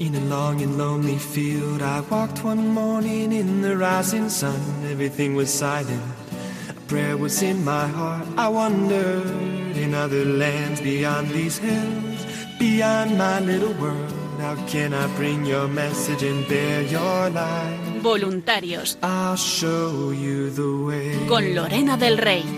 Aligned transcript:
In 0.00 0.14
a 0.14 0.20
long 0.30 0.62
and 0.62 0.78
lonely 0.78 1.18
field, 1.18 1.82
I 1.82 2.00
walked 2.08 2.44
one 2.44 2.68
morning 2.68 3.32
in 3.32 3.62
the 3.62 3.76
rising 3.76 4.28
sun. 4.28 4.60
Everything 4.86 5.34
was 5.34 5.52
silent, 5.52 6.02
a 6.68 6.80
prayer 6.86 7.16
was 7.16 7.42
in 7.42 7.64
my 7.64 7.88
heart. 7.88 8.28
I 8.36 8.46
wondered 8.46 9.26
in 9.76 9.94
other 9.94 10.24
lands 10.24 10.80
beyond 10.80 11.30
these 11.30 11.58
hills, 11.58 12.26
beyond 12.60 13.18
my 13.18 13.40
little 13.40 13.74
world. 13.74 14.14
How 14.38 14.54
can 14.68 14.94
I 14.94 15.08
bring 15.16 15.44
your 15.44 15.66
message 15.66 16.22
and 16.22 16.46
bear 16.46 16.82
your 16.82 17.30
light? 17.30 17.98
Voluntarios. 18.00 18.96
I'll 19.02 19.34
show 19.34 20.12
you 20.12 20.50
the 20.50 20.86
way. 20.86 21.26
Con 21.26 21.54
Lorena 21.56 21.96
del 21.96 22.18
Rey. 22.18 22.57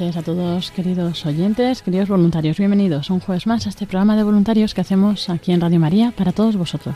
Noches 0.00 0.16
a 0.16 0.22
todos, 0.22 0.70
queridos 0.70 1.26
oyentes, 1.26 1.82
queridos 1.82 2.08
voluntarios. 2.08 2.56
Bienvenidos 2.58 3.10
un 3.10 3.18
jueves 3.18 3.48
más 3.48 3.66
a 3.66 3.70
este 3.70 3.84
programa 3.84 4.16
de 4.16 4.22
voluntarios 4.22 4.72
que 4.72 4.80
hacemos 4.80 5.28
aquí 5.28 5.50
en 5.50 5.60
Radio 5.60 5.80
María 5.80 6.12
para 6.12 6.30
todos 6.30 6.56
vosotros. 6.56 6.94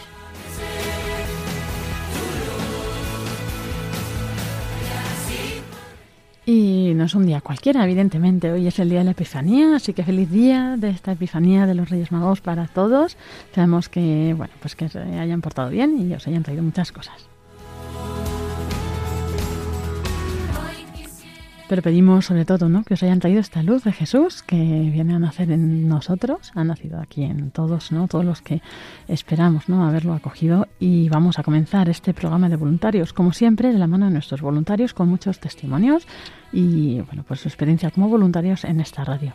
Y 6.47 6.93
no 6.95 7.05
es 7.05 7.15
un 7.17 7.27
día 7.27 7.41
cualquiera, 7.41 7.83
evidentemente. 7.83 8.53
Hoy 8.53 8.69
es 8.69 8.79
el 8.79 8.91
día 8.91 9.01
de 9.01 9.07
la 9.07 9.11
Epifanía, 9.13 9.75
así 9.75 9.95
que 9.95 10.05
feliz 10.05 10.31
día 10.31 10.77
de 10.77 10.91
esta 10.91 11.13
Epifanía 11.13 11.67
de 11.67 11.75
los 11.75 11.91
Reyes 11.91 12.13
Magos 12.13 12.41
para 12.41 12.69
todos. 12.69 13.17
Sabemos 13.53 13.89
que, 13.89 14.33
bueno, 14.37 14.53
pues 14.61 14.77
que 14.77 14.89
se 14.89 15.01
hayan 15.01 15.41
portado 15.41 15.71
bien 15.71 16.09
y 16.09 16.15
os 16.15 16.29
hayan 16.29 16.45
traído 16.45 16.63
muchas 16.63 16.93
cosas. 16.93 17.32
Pero 21.73 21.81
pedimos 21.81 22.27
sobre 22.27 22.45
todo 22.45 22.69
¿no? 22.69 22.85
que 22.85 22.93
os 22.93 23.03
hayan 23.03 23.19
traído 23.19 23.41
esta 23.41 23.63
luz 23.63 23.83
de 23.85 23.93
Jesús 23.93 24.43
que 24.43 24.57
viene 24.93 25.15
a 25.15 25.19
nacer 25.19 25.51
en 25.51 25.89
nosotros, 25.89 26.53
ha 26.55 26.65
nacido 26.65 27.01
aquí 27.01 27.25
en 27.25 27.51
todos, 27.51 27.93
¿no? 27.93 28.09
todos 28.09 28.27
los 28.27 28.43
que 28.43 28.61
esperamos 29.09 29.71
¿no? 29.71 29.87
haberlo 29.87 30.13
acogido. 30.13 30.69
Y 30.79 31.09
vamos 31.09 31.39
a 31.39 31.43
comenzar 31.43 31.89
este 31.89 32.13
programa 32.13 32.51
de 32.51 32.57
voluntarios, 32.57 33.15
como 33.15 33.33
siempre, 33.33 33.73
de 33.73 33.79
la 33.79 33.87
mano 33.87 34.05
de 34.05 34.11
nuestros 34.11 34.43
voluntarios, 34.43 34.93
con 34.93 35.09
muchos 35.09 35.41
testimonios 35.41 36.07
y 36.53 37.01
bueno, 37.01 37.25
pues 37.27 37.41
su 37.41 37.49
experiencia 37.49 37.91
como 37.91 38.07
voluntarios 38.11 38.65
en 38.65 38.79
esta 38.79 39.03
radio. 39.05 39.33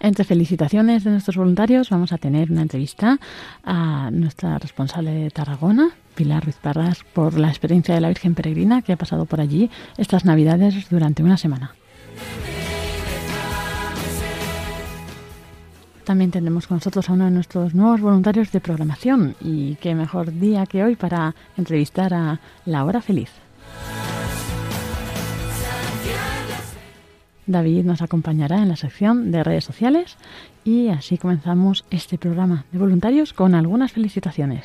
Entre 0.00 0.24
felicitaciones 0.24 1.04
de 1.04 1.12
nuestros 1.12 1.36
voluntarios 1.36 1.88
vamos 1.90 2.12
a 2.12 2.18
tener 2.18 2.50
una 2.50 2.62
entrevista 2.62 3.20
a 3.62 4.10
nuestra 4.10 4.58
responsable 4.58 5.12
de 5.12 5.30
Tarragona, 5.30 5.90
Pilar 6.14 6.44
Ruiz 6.44 6.56
Parras, 6.56 7.04
por 7.12 7.38
la 7.38 7.48
experiencia 7.48 7.94
de 7.94 8.00
la 8.00 8.08
Virgen 8.08 8.34
Peregrina 8.34 8.82
que 8.82 8.92
ha 8.92 8.96
pasado 8.96 9.26
por 9.26 9.40
allí 9.40 9.70
estas 9.96 10.24
Navidades 10.24 10.88
durante 10.90 11.22
una 11.22 11.36
semana. 11.36 11.74
También 16.04 16.32
tendremos 16.32 16.66
con 16.66 16.78
nosotros 16.78 17.08
a 17.08 17.12
uno 17.12 17.26
de 17.26 17.30
nuestros 17.30 17.74
nuevos 17.74 18.00
voluntarios 18.00 18.50
de 18.50 18.60
programación 18.60 19.36
y 19.40 19.76
qué 19.76 19.94
mejor 19.94 20.32
día 20.32 20.66
que 20.66 20.82
hoy 20.82 20.96
para 20.96 21.34
entrevistar 21.56 22.12
a 22.12 22.40
La 22.64 22.84
Hora 22.84 23.00
Feliz. 23.00 23.30
David 27.46 27.84
nos 27.84 28.02
acompañará 28.02 28.58
en 28.58 28.68
la 28.68 28.76
sección 28.76 29.30
de 29.30 29.44
redes 29.44 29.64
sociales 29.64 30.16
y 30.64 30.88
así 30.88 31.18
comenzamos 31.18 31.84
este 31.90 32.18
programa 32.18 32.64
de 32.72 32.78
voluntarios 32.78 33.32
con 33.32 33.54
algunas 33.54 33.92
felicitaciones. 33.92 34.64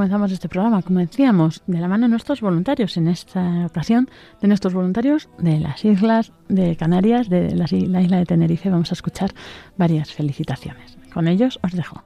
Comenzamos 0.00 0.32
este 0.32 0.48
programa, 0.48 0.80
como 0.80 0.98
decíamos, 1.00 1.62
de 1.66 1.78
la 1.78 1.86
mano 1.86 2.06
de 2.06 2.08
nuestros 2.08 2.40
voluntarios, 2.40 2.96
en 2.96 3.06
esta 3.06 3.66
ocasión 3.66 4.08
de 4.40 4.48
nuestros 4.48 4.72
voluntarios 4.72 5.28
de 5.38 5.60
las 5.60 5.84
islas 5.84 6.32
de 6.48 6.74
Canarias, 6.76 7.28
de 7.28 7.54
la 7.54 7.64
is- 7.64 7.86
la 7.86 8.00
isla 8.00 8.16
de 8.16 8.24
Tenerife. 8.24 8.70
Vamos 8.70 8.90
a 8.92 8.94
escuchar 8.94 9.30
varias 9.76 10.10
felicitaciones. 10.14 10.96
Con 11.12 11.28
ellos 11.28 11.58
os 11.62 11.72
dejo. 11.72 12.02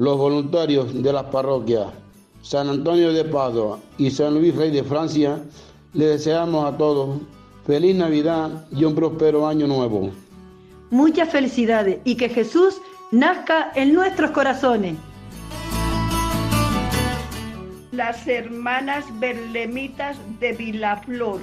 Los 0.00 0.16
voluntarios 0.16 1.02
de 1.02 1.12
las 1.12 1.24
parroquias 1.24 1.88
San 2.40 2.70
Antonio 2.70 3.12
de 3.12 3.22
Padua 3.22 3.78
y 3.98 4.10
San 4.10 4.32
Luis 4.32 4.56
Rey 4.56 4.70
de 4.70 4.82
Francia 4.82 5.42
le 5.92 6.06
deseamos 6.06 6.64
a 6.64 6.78
todos 6.78 7.20
feliz 7.66 7.94
Navidad 7.94 8.64
y 8.72 8.84
un 8.84 8.94
próspero 8.94 9.46
año 9.46 9.66
nuevo. 9.66 10.10
Muchas 10.90 11.28
felicidades 11.28 11.98
y 12.04 12.14
que 12.14 12.30
Jesús 12.30 12.80
nazca 13.10 13.72
en 13.74 13.92
nuestros 13.92 14.30
corazones. 14.30 14.96
las 17.92 18.26
hermanas 18.26 19.04
berlemitas 19.18 20.16
de 20.40 20.52
Vilaflor. 20.52 21.42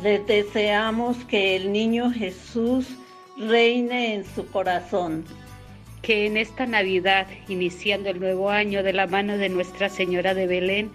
Les 0.00 0.24
deseamos 0.28 1.16
que 1.24 1.56
el 1.56 1.72
niño 1.72 2.12
Jesús 2.12 2.86
reine 3.36 4.14
en 4.14 4.24
su 4.24 4.46
corazón. 4.46 5.24
Que 6.04 6.26
en 6.26 6.36
esta 6.36 6.66
Navidad, 6.66 7.26
iniciando 7.48 8.10
el 8.10 8.20
nuevo 8.20 8.50
año 8.50 8.82
de 8.82 8.92
la 8.92 9.06
mano 9.06 9.38
de 9.38 9.48
Nuestra 9.48 9.88
Señora 9.88 10.34
de 10.34 10.46
Belén, 10.46 10.92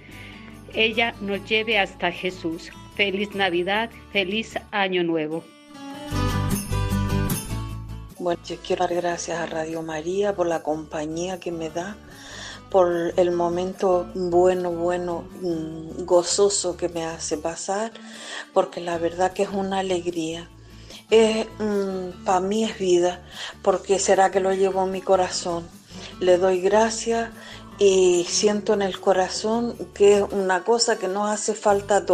ella 0.75 1.15
nos 1.19 1.43
lleve 1.49 1.79
hasta 1.79 2.11
Jesús. 2.11 2.69
Feliz 2.95 3.33
Navidad, 3.33 3.89
feliz 4.11 4.53
Año 4.69 5.03
Nuevo. 5.03 5.43
Bueno, 8.19 8.39
yo 8.45 8.57
quiero 8.57 8.85
dar 8.85 8.95
gracias 8.95 9.39
a 9.39 9.47
Radio 9.47 9.81
María 9.81 10.35
por 10.35 10.45
la 10.45 10.61
compañía 10.61 11.39
que 11.39 11.51
me 11.51 11.71
da, 11.71 11.97
por 12.69 13.13
el 13.17 13.31
momento 13.31 14.11
bueno, 14.13 14.71
bueno, 14.73 15.23
mm, 15.41 16.03
gozoso 16.05 16.77
que 16.77 16.87
me 16.87 17.03
hace 17.03 17.37
pasar, 17.37 17.91
porque 18.53 18.79
la 18.79 18.99
verdad 18.99 19.33
que 19.33 19.41
es 19.41 19.49
una 19.49 19.79
alegría. 19.79 20.47
Es, 21.09 21.47
para 22.25 22.39
mí 22.39 22.63
es 22.63 22.77
vida, 22.77 23.21
porque 23.61 23.99
será 23.99 24.31
que 24.31 24.39
lo 24.39 24.53
llevo 24.53 24.83
en 24.83 24.91
mi 24.91 25.01
corazón. 25.01 25.67
Le 26.19 26.37
doy 26.37 26.61
gracias 26.61 27.29
y 27.79 28.25
siento 28.29 28.73
en 28.73 28.81
el 28.81 28.99
corazón 28.99 29.75
que 29.93 30.17
es 30.17 30.23
una 30.31 30.63
cosa 30.63 30.99
que 30.99 31.07
nos 31.07 31.29
hace 31.29 31.55
falta 31.55 31.97
a 31.97 32.05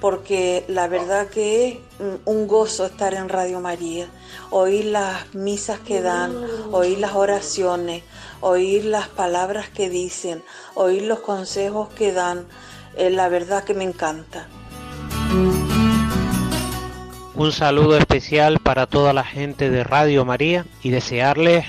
porque 0.00 0.64
la 0.68 0.86
verdad 0.86 1.26
que 1.26 1.68
es 1.68 1.78
un 2.24 2.46
gozo 2.46 2.86
estar 2.86 3.14
en 3.14 3.28
Radio 3.28 3.60
María, 3.60 4.08
oír 4.50 4.86
las 4.86 5.34
misas 5.34 5.80
que 5.80 6.00
dan, 6.00 6.32
oír 6.70 6.98
las 6.98 7.14
oraciones, 7.14 8.04
oír 8.40 8.84
las 8.84 9.08
palabras 9.08 9.68
que 9.68 9.90
dicen, 9.90 10.44
oír 10.74 11.02
los 11.02 11.20
consejos 11.20 11.88
que 11.90 12.12
dan, 12.12 12.46
eh, 12.96 13.10
la 13.10 13.28
verdad 13.28 13.64
que 13.64 13.74
me 13.74 13.84
encanta. 13.84 14.46
Un 17.38 17.52
saludo 17.52 17.96
especial 17.96 18.58
para 18.58 18.86
toda 18.86 19.12
la 19.12 19.22
gente 19.22 19.70
de 19.70 19.84
Radio 19.84 20.24
María 20.24 20.66
y 20.82 20.90
desearles 20.90 21.66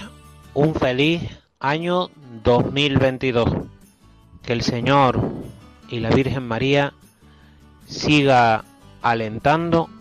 un 0.55 0.73
feliz 0.73 1.21
año 1.59 2.09
2022. 2.43 3.47
Que 4.41 4.53
el 4.53 4.61
Señor 4.63 5.21
y 5.87 5.99
la 5.99 6.09
Virgen 6.09 6.47
María 6.47 6.93
siga 7.85 8.65
alentando 9.03 9.91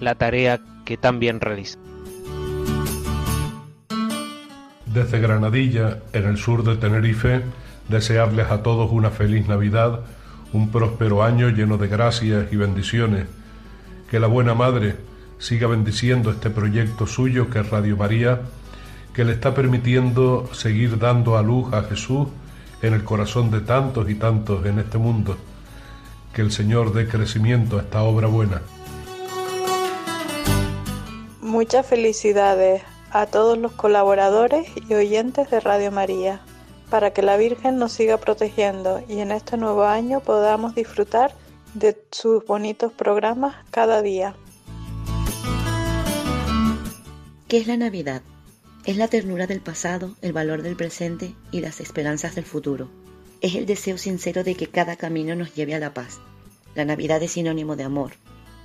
la 0.00 0.16
tarea 0.16 0.58
que 0.84 0.96
tan 0.96 1.20
bien 1.20 1.40
realiza. 1.40 1.78
Desde 4.86 5.20
Granadilla, 5.20 6.00
en 6.12 6.24
el 6.24 6.38
sur 6.38 6.64
de 6.64 6.74
Tenerife, 6.74 7.42
desearles 7.88 8.50
a 8.50 8.64
todos 8.64 8.90
una 8.90 9.10
feliz 9.10 9.46
Navidad, 9.46 10.00
un 10.52 10.72
próspero 10.72 11.22
año 11.22 11.50
lleno 11.50 11.78
de 11.78 11.86
gracias 11.86 12.52
y 12.52 12.56
bendiciones. 12.56 13.28
Que 14.14 14.20
la 14.20 14.28
buena 14.28 14.54
Madre 14.54 14.94
siga 15.40 15.66
bendiciendo 15.66 16.30
este 16.30 16.48
proyecto 16.48 17.04
suyo 17.04 17.50
que 17.50 17.58
es 17.58 17.68
Radio 17.68 17.96
María, 17.96 18.42
que 19.12 19.24
le 19.24 19.32
está 19.32 19.54
permitiendo 19.54 20.48
seguir 20.52 21.00
dando 21.00 21.36
a 21.36 21.42
luz 21.42 21.74
a 21.74 21.82
Jesús 21.82 22.28
en 22.80 22.94
el 22.94 23.02
corazón 23.02 23.50
de 23.50 23.60
tantos 23.62 24.08
y 24.08 24.14
tantos 24.14 24.64
en 24.66 24.78
este 24.78 24.98
mundo. 24.98 25.36
Que 26.32 26.42
el 26.42 26.52
Señor 26.52 26.92
dé 26.92 27.08
crecimiento 27.08 27.76
a 27.76 27.82
esta 27.82 28.04
obra 28.04 28.28
buena. 28.28 28.62
Muchas 31.40 31.84
felicidades 31.84 32.82
a 33.10 33.26
todos 33.26 33.58
los 33.58 33.72
colaboradores 33.72 34.68
y 34.88 34.94
oyentes 34.94 35.50
de 35.50 35.58
Radio 35.58 35.90
María, 35.90 36.40
para 36.88 37.10
que 37.10 37.22
la 37.22 37.36
Virgen 37.36 37.78
nos 37.78 37.90
siga 37.90 38.18
protegiendo 38.18 39.02
y 39.08 39.18
en 39.18 39.32
este 39.32 39.56
nuevo 39.56 39.82
año 39.82 40.20
podamos 40.20 40.76
disfrutar 40.76 41.34
de 41.74 41.96
sus 42.10 42.44
bonitos 42.46 42.92
programas 42.92 43.56
cada 43.70 44.00
día. 44.00 44.36
¿Qué 47.48 47.58
es 47.58 47.66
la 47.66 47.76
Navidad? 47.76 48.22
Es 48.84 48.96
la 48.96 49.08
ternura 49.08 49.46
del 49.46 49.60
pasado, 49.60 50.14
el 50.22 50.32
valor 50.32 50.62
del 50.62 50.76
presente 50.76 51.34
y 51.50 51.60
las 51.60 51.80
esperanzas 51.80 52.34
del 52.34 52.44
futuro. 52.44 52.88
Es 53.40 53.54
el 53.54 53.66
deseo 53.66 53.98
sincero 53.98 54.44
de 54.44 54.54
que 54.54 54.68
cada 54.68 54.96
camino 54.96 55.34
nos 55.34 55.54
lleve 55.54 55.74
a 55.74 55.78
la 55.78 55.94
paz. 55.94 56.20
La 56.74 56.84
Navidad 56.84 57.22
es 57.22 57.32
sinónimo 57.32 57.76
de 57.76 57.84
amor. 57.84 58.12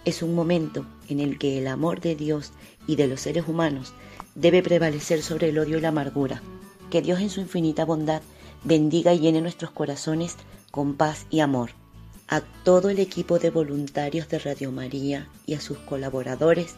Es 0.05 0.23
un 0.23 0.33
momento 0.33 0.85
en 1.07 1.19
el 1.19 1.37
que 1.37 1.57
el 1.57 1.67
amor 1.67 1.99
de 2.01 2.15
Dios 2.15 2.53
y 2.87 2.95
de 2.95 3.07
los 3.07 3.21
seres 3.21 3.47
humanos 3.47 3.93
debe 4.35 4.63
prevalecer 4.63 5.21
sobre 5.21 5.49
el 5.49 5.59
odio 5.59 5.77
y 5.77 5.81
la 5.81 5.89
amargura. 5.89 6.41
Que 6.89 7.01
Dios 7.01 7.19
en 7.19 7.29
su 7.29 7.41
infinita 7.41 7.85
bondad 7.85 8.21
bendiga 8.63 9.13
y 9.13 9.19
llene 9.19 9.41
nuestros 9.41 9.71
corazones 9.71 10.35
con 10.71 10.95
paz 10.95 11.25
y 11.29 11.41
amor. 11.41 11.78
A 12.31 12.41
todo 12.63 12.89
el 12.89 12.99
equipo 12.99 13.39
de 13.39 13.49
voluntarios 13.49 14.29
de 14.29 14.37
Radio 14.37 14.71
María 14.71 15.27
y 15.47 15.55
a 15.55 15.61
sus 15.61 15.79
colaboradores 15.79 16.75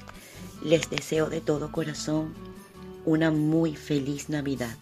les 0.63 0.89
deseo 0.89 1.29
de 1.29 1.41
todo 1.41 1.73
corazón 1.73 2.33
una 3.05 3.31
muy 3.31 3.75
feliz 3.75 4.29
Navidad. 4.29 4.77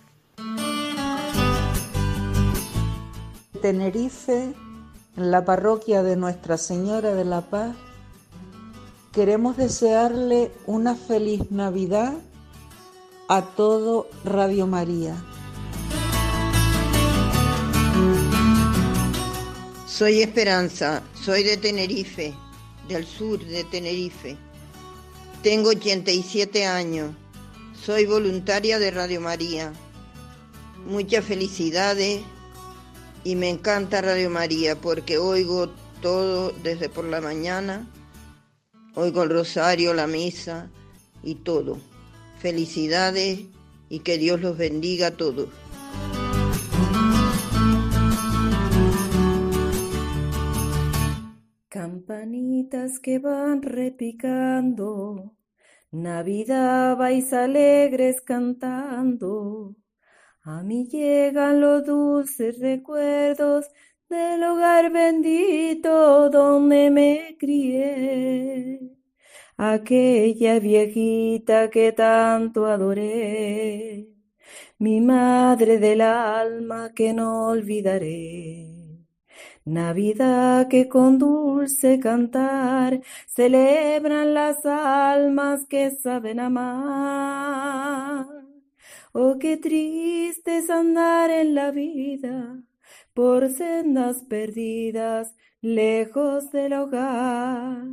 Tenerife, 3.63 4.54
en 5.18 5.31
la 5.31 5.44
parroquia 5.44 6.04
de 6.04 6.16
Nuestra 6.16 6.57
Señora 6.57 7.16
de 7.16 7.25
la 7.25 7.42
Paz, 7.42 7.75
queremos 9.12 9.57
desearle 9.57 10.51
una 10.68 10.95
feliz 10.95 11.50
Navidad 11.50 12.13
a 13.27 13.42
todo 13.42 14.07
Radio 14.24 14.68
María. 14.68 15.16
Soy 20.00 20.22
Esperanza, 20.22 21.04
soy 21.13 21.44
de 21.44 21.57
Tenerife, 21.57 22.34
del 22.88 23.06
sur 23.06 23.38
de 23.38 23.66
Tenerife. 23.66 24.38
Tengo 25.44 25.72
87 25.72 26.66
años, 26.66 27.13
soy 27.86 28.06
voluntaria 28.06 28.80
de 28.80 28.92
Radio 28.92 29.19
María. 29.19 29.74
Muchas 30.86 31.25
felicidades 31.25 32.22
y 33.25 33.36
me 33.36 33.50
encanta 33.50 34.01
Radio 34.01 34.30
María 34.30 34.80
porque 34.80 35.18
oigo 35.18 35.69
todo 36.02 36.54
desde 36.63 36.88
por 36.88 37.04
la 37.04 37.19
mañana, 37.19 37.86
oigo 38.95 39.24
el 39.24 39.31
rosario, 39.31 39.94
la 39.94 40.07
misa 40.07 40.69
y 41.24 41.36
todo. 41.36 41.78
Felicidades 42.42 43.42
y 43.90 44.00
que 44.00 44.18
Dios 44.18 44.40
los 44.40 44.57
bendiga 44.57 45.07
a 45.07 45.18
todos. 45.18 45.50
Campanitas 51.69 53.00
que 53.00 53.19
van 53.19 53.62
repicando, 53.62 55.36
Navidad 55.92 56.98
vais 56.98 57.31
alegres 57.31 58.21
cantando. 58.21 59.75
A 60.42 60.63
mí 60.63 60.88
llegan 60.88 61.62
los 61.62 61.86
dulces 61.86 62.57
recuerdos 62.60 63.68
del 64.10 64.44
hogar 64.45 64.92
bendito 64.92 66.31
donde 66.31 66.89
me 66.89 67.38
crié. 67.38 68.80
Aquella 69.56 70.60
viejita 70.60 71.69
que 71.69 71.92
tanto 71.92 72.66
adoré, 72.66 74.10
mi 74.80 75.01
madre 75.01 75.77
del 75.77 76.01
alma 76.01 76.92
que 76.95 77.13
no 77.13 77.50
olvidaré. 77.50 78.69
Navidad 79.66 80.68
que 80.68 80.88
con 80.88 81.20
dulce 81.20 82.00
cantar 82.00 83.02
celebran 83.28 84.34
las 84.34 84.66
almas 84.66 85.66
que 85.68 85.92
saben 85.92 86.40
amar. 86.40 88.26
Oh, 89.14 89.38
qué 89.40 89.58
triste 89.58 90.58
es 90.58 90.70
andar 90.70 91.30
en 91.32 91.56
la 91.56 91.72
vida 91.72 92.64
por 93.14 93.50
sendas 93.50 94.24
perdidas, 94.24 95.36
lejos 95.62 96.52
del 96.52 96.74
hogar, 96.74 97.83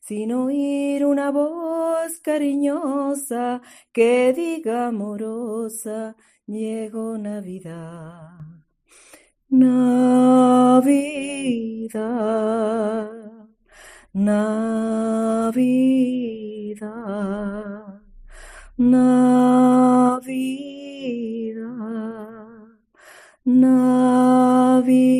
sin 0.00 0.32
oír 0.32 1.04
una 1.06 1.30
voz 1.30 2.18
cariñosa 2.20 3.62
que 3.92 4.32
diga 4.32 4.88
amorosa, 4.88 6.16
llegó 6.46 7.16
Navidad. 7.18 8.53
Navidad, 9.56 10.90
Navidad, 14.12 15.54
Navidad, 18.76 19.44
Navidad. 23.46 25.13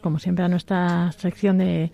Como 0.00 0.18
siempre 0.18 0.44
a 0.44 0.48
nuestra 0.48 1.12
sección 1.12 1.58
de, 1.58 1.90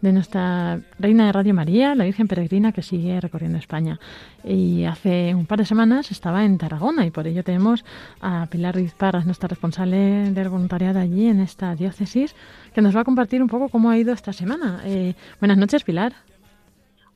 de 0.00 0.12
nuestra 0.12 0.80
Reina 0.98 1.26
de 1.26 1.32
Radio 1.32 1.54
María, 1.54 1.94
la 1.94 2.04
Virgen 2.04 2.28
Peregrina 2.28 2.72
que 2.72 2.82
sigue 2.82 3.20
recorriendo 3.20 3.58
España. 3.58 3.98
Y 4.44 4.84
hace 4.84 5.34
un 5.34 5.46
par 5.46 5.58
de 5.58 5.64
semanas 5.64 6.10
estaba 6.10 6.44
en 6.44 6.58
Tarragona 6.58 7.06
y 7.06 7.10
por 7.10 7.26
ello 7.26 7.42
tenemos 7.42 7.84
a 8.20 8.46
Pilar 8.46 8.74
Ruiz 8.74 8.94
Parras, 8.94 9.26
nuestra 9.26 9.48
responsable 9.48 10.30
del 10.30 10.48
voluntariado 10.48 11.00
allí 11.00 11.26
en 11.26 11.40
esta 11.40 11.74
diócesis, 11.74 12.34
que 12.74 12.82
nos 12.82 12.94
va 12.94 13.00
a 13.00 13.04
compartir 13.04 13.42
un 13.42 13.48
poco 13.48 13.68
cómo 13.68 13.90
ha 13.90 13.98
ido 13.98 14.12
esta 14.12 14.32
semana. 14.32 14.80
Eh, 14.84 15.14
buenas 15.40 15.58
noches, 15.58 15.84
Pilar. 15.84 16.27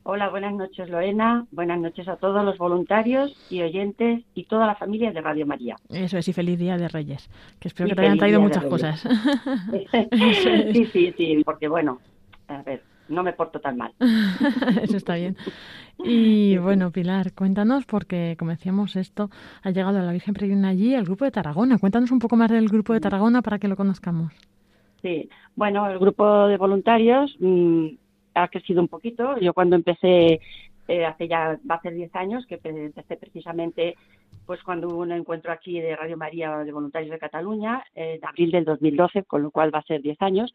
Hola, 0.05 0.29
buenas 0.29 0.53
noches 0.53 0.89
Lorena, 0.89 1.45
buenas 1.51 1.79
noches 1.79 2.09
a 2.09 2.17
todos 2.17 2.43
los 2.43 2.57
voluntarios 2.57 3.33
y 3.49 3.61
oyentes 3.61 4.21
y 4.35 4.43
toda 4.43 4.67
la 4.67 4.75
familia 4.75 5.13
de 5.13 5.21
Radio 5.21 5.45
María. 5.45 5.77
Eso 5.87 6.17
es, 6.17 6.27
y 6.27 6.33
feliz 6.33 6.59
Día 6.59 6.75
de 6.77 6.89
Reyes, 6.89 7.29
que 7.61 7.69
espero 7.69 7.87
Y 7.87 7.91
que 7.91 7.95
te 7.95 8.01
hayan 8.01 8.17
traído 8.17 8.41
muchas 8.41 8.65
cosas. 8.65 9.01
Es. 9.71 10.73
sí, 10.73 10.85
sí, 10.87 11.13
sí, 11.15 11.41
porque 11.45 11.69
bueno, 11.69 11.99
a 12.49 12.61
ver, 12.63 12.83
no 13.07 13.23
me 13.23 13.31
porto 13.31 13.61
tan 13.61 13.77
mal. 13.77 13.93
Eso 14.81 14.97
está 14.97 15.15
bien. 15.15 15.37
Y 16.03 16.57
bueno, 16.57 16.91
Pilar, 16.91 17.31
cuéntanos, 17.31 17.85
porque 17.85 18.35
como 18.37 18.51
decíamos, 18.51 18.97
esto 18.97 19.29
ha 19.61 19.71
llegado 19.71 19.99
a 19.99 20.01
la 20.01 20.11
Virgen 20.11 20.33
Peregrina 20.33 20.67
allí, 20.67 20.95
al 20.95 21.05
grupo 21.05 21.23
de 21.23 21.31
Tarragona. 21.31 21.77
Cuéntanos 21.77 22.11
un 22.11 22.19
poco 22.19 22.35
más 22.35 22.51
del 22.51 22.67
grupo 22.67 22.91
de 22.91 22.99
Tarragona 22.99 23.41
para 23.41 23.57
que 23.57 23.69
lo 23.69 23.77
conozcamos. 23.77 24.33
Sí, 25.01 25.29
bueno, 25.55 25.89
el 25.89 25.99
grupo 25.99 26.47
de 26.47 26.57
voluntarios 26.57 27.35
mm, 27.39 27.87
ha 28.33 28.47
crecido 28.47 28.81
un 28.81 28.87
poquito. 28.87 29.37
Yo 29.39 29.53
cuando 29.53 29.75
empecé, 29.75 30.39
eh, 30.87 31.05
hace 31.05 31.27
ya, 31.27 31.59
va 31.69 31.75
a 31.75 31.81
ser 31.81 31.93
10 31.93 32.13
años, 32.15 32.45
que 32.45 32.57
pe- 32.57 32.69
empecé 32.85 33.17
precisamente 33.17 33.95
pues 34.45 34.61
cuando 34.63 34.87
hubo 34.89 34.97
un 34.97 35.11
encuentro 35.13 35.51
aquí 35.53 35.79
de 35.79 35.95
Radio 35.95 36.17
María 36.17 36.57
de 36.59 36.71
Voluntarios 36.73 37.11
de 37.11 37.19
Cataluña, 37.19 37.83
eh, 37.95 38.15
en 38.21 38.25
abril 38.27 38.51
del 38.51 38.65
2012, 38.65 39.23
con 39.23 39.41
lo 39.41 39.51
cual 39.51 39.73
va 39.73 39.79
a 39.79 39.83
ser 39.83 40.01
10 40.01 40.21
años. 40.21 40.53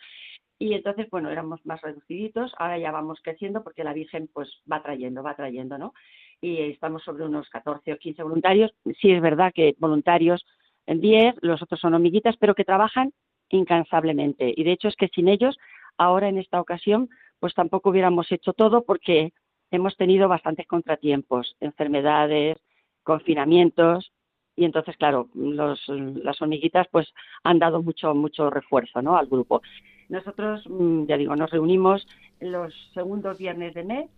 Y 0.59 0.75
entonces, 0.75 1.09
bueno, 1.11 1.31
éramos 1.31 1.65
más 1.65 1.81
reduciditos, 1.81 2.53
ahora 2.59 2.79
ya 2.79 2.91
vamos 2.91 3.21
creciendo 3.23 3.63
porque 3.63 3.85
la 3.85 3.93
Virgen 3.95 4.29
pues 4.35 4.51
va 4.71 4.83
trayendo, 4.83 5.23
va 5.23 5.35
trayendo, 5.37 5.79
¿no? 5.79 5.95
Y 6.41 6.59
estamos 6.63 7.03
sobre 7.05 7.25
unos 7.25 7.49
14 7.49 7.93
o 7.95 7.97
15 7.97 8.23
voluntarios. 8.25 8.73
Sí 9.01 9.11
es 9.13 9.23
verdad 9.23 9.53
que 9.55 9.75
voluntarios 9.79 10.45
en 10.87 11.01
10, 11.01 11.37
los 11.43 11.63
otros 11.63 11.81
son 11.81 11.95
hormiguitas, 11.95 12.37
pero 12.39 12.55
que 12.55 12.65
trabajan 12.65 13.13
incansablemente. 13.51 14.53
Y 14.57 14.65
de 14.65 14.73
hecho 14.73 14.89
es 14.89 14.97
que 14.97 15.09
sin 15.09 15.29
ellos, 15.29 15.57
ahora 15.97 16.29
en 16.29 16.39
esta 16.39 16.61
ocasión, 16.61 17.09
pues 17.41 17.55
tampoco 17.55 17.91
hubiéramos 17.91 18.31
hecho 18.33 18.53
todo 18.53 18.85
porque 18.85 19.33
hemos 19.71 19.97
tenido 19.97 20.29
bastantes 20.29 20.67
contratiempos, 20.67 21.57
enfermedades, 21.61 22.59
confinamientos, 23.03 24.13
y 24.59 24.65
entonces, 24.65 24.97
claro, 24.97 25.29
los, 25.35 25.81
las 25.89 26.43
hormiguitas 26.43 26.89
pues 26.91 27.07
han 27.45 27.61
dado 27.61 27.81
mucho, 27.81 28.13
mucho 28.13 28.51
refuerzo 28.51 29.01
¿no? 29.01 29.17
al 29.17 29.29
grupo. 29.29 29.63
Nosotros, 30.09 30.65
mm, 30.69 31.05
ya 31.05 31.17
digo, 31.17 31.37
nos 31.37 31.51
reunimos 31.51 32.05
los 32.41 32.75
segundos 32.93 33.39
viernes 33.39 33.75
de 33.75 33.85
mes 33.85 34.11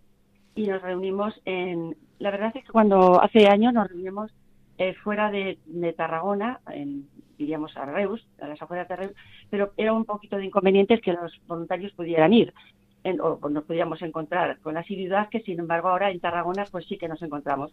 y 0.55 0.67
nos 0.67 0.81
reunimos 0.81 1.39
en... 1.45 1.95
La 2.19 2.31
verdad 2.31 2.53
es 2.55 2.65
que 2.65 2.73
cuando 2.73 3.21
hace 3.21 3.49
años 3.49 3.75
nos 3.75 3.89
reunimos 3.89 4.33
eh, 4.79 4.95
fuera 4.95 5.31
de, 5.31 5.59
de 5.67 5.93
Tarragona, 5.93 6.61
en, 6.71 7.07
iríamos 7.37 7.77
a 7.77 7.85
Reus, 7.85 8.27
a 8.41 8.49
las 8.49 8.63
afueras 8.63 8.89
de 8.89 8.97
Reus, 8.97 9.13
pero 9.51 9.75
era 9.77 9.93
un 9.93 10.07
poquito 10.07 10.37
de 10.37 10.47
inconvenientes 10.47 11.03
que 11.03 11.13
los 11.13 11.39
voluntarios 11.47 11.93
pudieran 11.93 12.33
ir 12.33 12.55
en- 13.05 13.21
o 13.21 13.39
nos 13.49 13.65
pudiéramos 13.65 14.01
encontrar 14.03 14.59
con 14.61 14.75
la 14.75 14.81
asiduidad 14.81 15.29
que 15.29 15.41
sin 15.41 15.59
embargo 15.61 15.89
ahora 15.89 16.11
en 16.11 16.21
Tarragona 16.21 16.65
pues 16.71 16.87
sí 16.87 16.99
que 16.99 17.09
nos 17.09 17.21
encontramos 17.23 17.73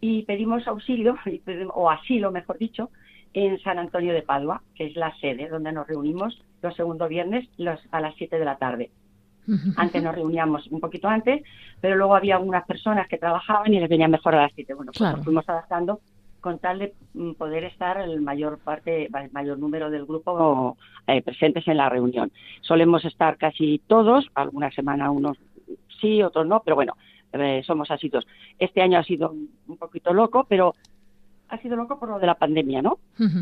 y 0.00 0.22
pedimos 0.24 0.66
auxilio 0.66 1.16
o 1.74 1.90
asilo 1.90 2.30
mejor 2.32 2.58
dicho 2.58 2.90
en 3.34 3.58
San 3.60 3.78
Antonio 3.78 4.12
de 4.12 4.22
Padua 4.22 4.62
que 4.74 4.86
es 4.86 4.96
la 4.96 5.14
sede 5.16 5.48
donde 5.48 5.72
nos 5.72 5.86
reunimos 5.86 6.42
los 6.62 6.74
segundos 6.76 7.08
viernes 7.08 7.48
los, 7.58 7.80
a 7.90 8.00
las 8.00 8.14
7 8.16 8.38
de 8.38 8.44
la 8.44 8.56
tarde 8.56 8.90
antes 9.76 10.00
nos 10.00 10.14
reuníamos 10.14 10.68
un 10.68 10.78
poquito 10.78 11.08
antes, 11.08 11.42
pero 11.80 11.96
luego 11.96 12.14
había 12.14 12.36
algunas 12.36 12.64
personas 12.64 13.08
que 13.08 13.18
trabajaban 13.18 13.74
y 13.74 13.80
les 13.80 13.88
venía 13.88 14.06
mejor 14.06 14.36
a 14.36 14.42
las 14.42 14.52
7. 14.54 14.72
Bueno, 14.74 14.92
pues 14.92 14.98
Claro. 14.98 15.16
nos 15.16 15.24
fuimos 15.24 15.48
adaptando 15.48 15.98
con 16.42 16.58
tal 16.58 16.80
de 16.80 16.94
mm, 17.14 17.32
poder 17.34 17.64
estar 17.64 17.98
el 17.98 18.20
mayor 18.20 18.58
parte, 18.58 19.06
el 19.06 19.32
mayor 19.32 19.58
número 19.58 19.90
del 19.90 20.04
grupo 20.04 20.76
eh, 21.06 21.22
presentes 21.22 21.66
en 21.68 21.78
la 21.78 21.88
reunión. 21.88 22.30
Solemos 22.60 23.04
estar 23.06 23.38
casi 23.38 23.80
todos, 23.86 24.26
alguna 24.34 24.70
semana 24.72 25.10
unos 25.10 25.38
sí, 26.00 26.22
otros 26.22 26.46
no, 26.46 26.60
pero 26.62 26.76
bueno, 26.76 26.94
eh, 27.32 27.62
somos 27.64 27.90
asidos. 27.90 28.26
Este 28.58 28.82
año 28.82 28.98
ha 28.98 29.04
sido 29.04 29.30
un 29.30 29.76
poquito 29.78 30.12
loco, 30.12 30.44
pero 30.48 30.74
ha 31.48 31.58
sido 31.58 31.76
loco 31.76 31.98
por 31.98 32.08
lo 32.08 32.18
de 32.18 32.26
la 32.26 32.34
pandemia, 32.34 32.82
¿no? 32.82 32.98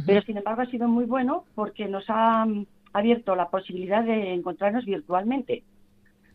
Pero 0.07 0.21
sin 0.23 0.37
embargo 0.37 0.63
ha 0.63 0.67
sido 0.67 0.87
muy 0.87 1.07
bueno 1.07 1.45
porque 1.55 1.89
nos 1.89 2.05
ha 2.09 2.45
mm, 2.45 2.67
abierto 2.93 3.35
la 3.35 3.49
posibilidad 3.49 4.05
de 4.05 4.35
encontrarnos 4.35 4.85
virtualmente. 4.85 5.65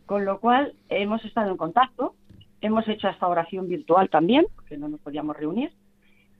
Con 0.04 0.24
lo 0.24 0.40
cual 0.40 0.74
hemos 0.88 1.24
estado 1.24 1.50
en 1.50 1.56
contacto, 1.56 2.14
hemos 2.60 2.86
hecho 2.88 3.08
esta 3.08 3.28
oración 3.28 3.68
virtual 3.68 4.10
también, 4.10 4.46
porque 4.54 4.76
no 4.76 4.88
nos 4.88 5.00
podíamos 5.00 5.36
reunir, 5.36 5.70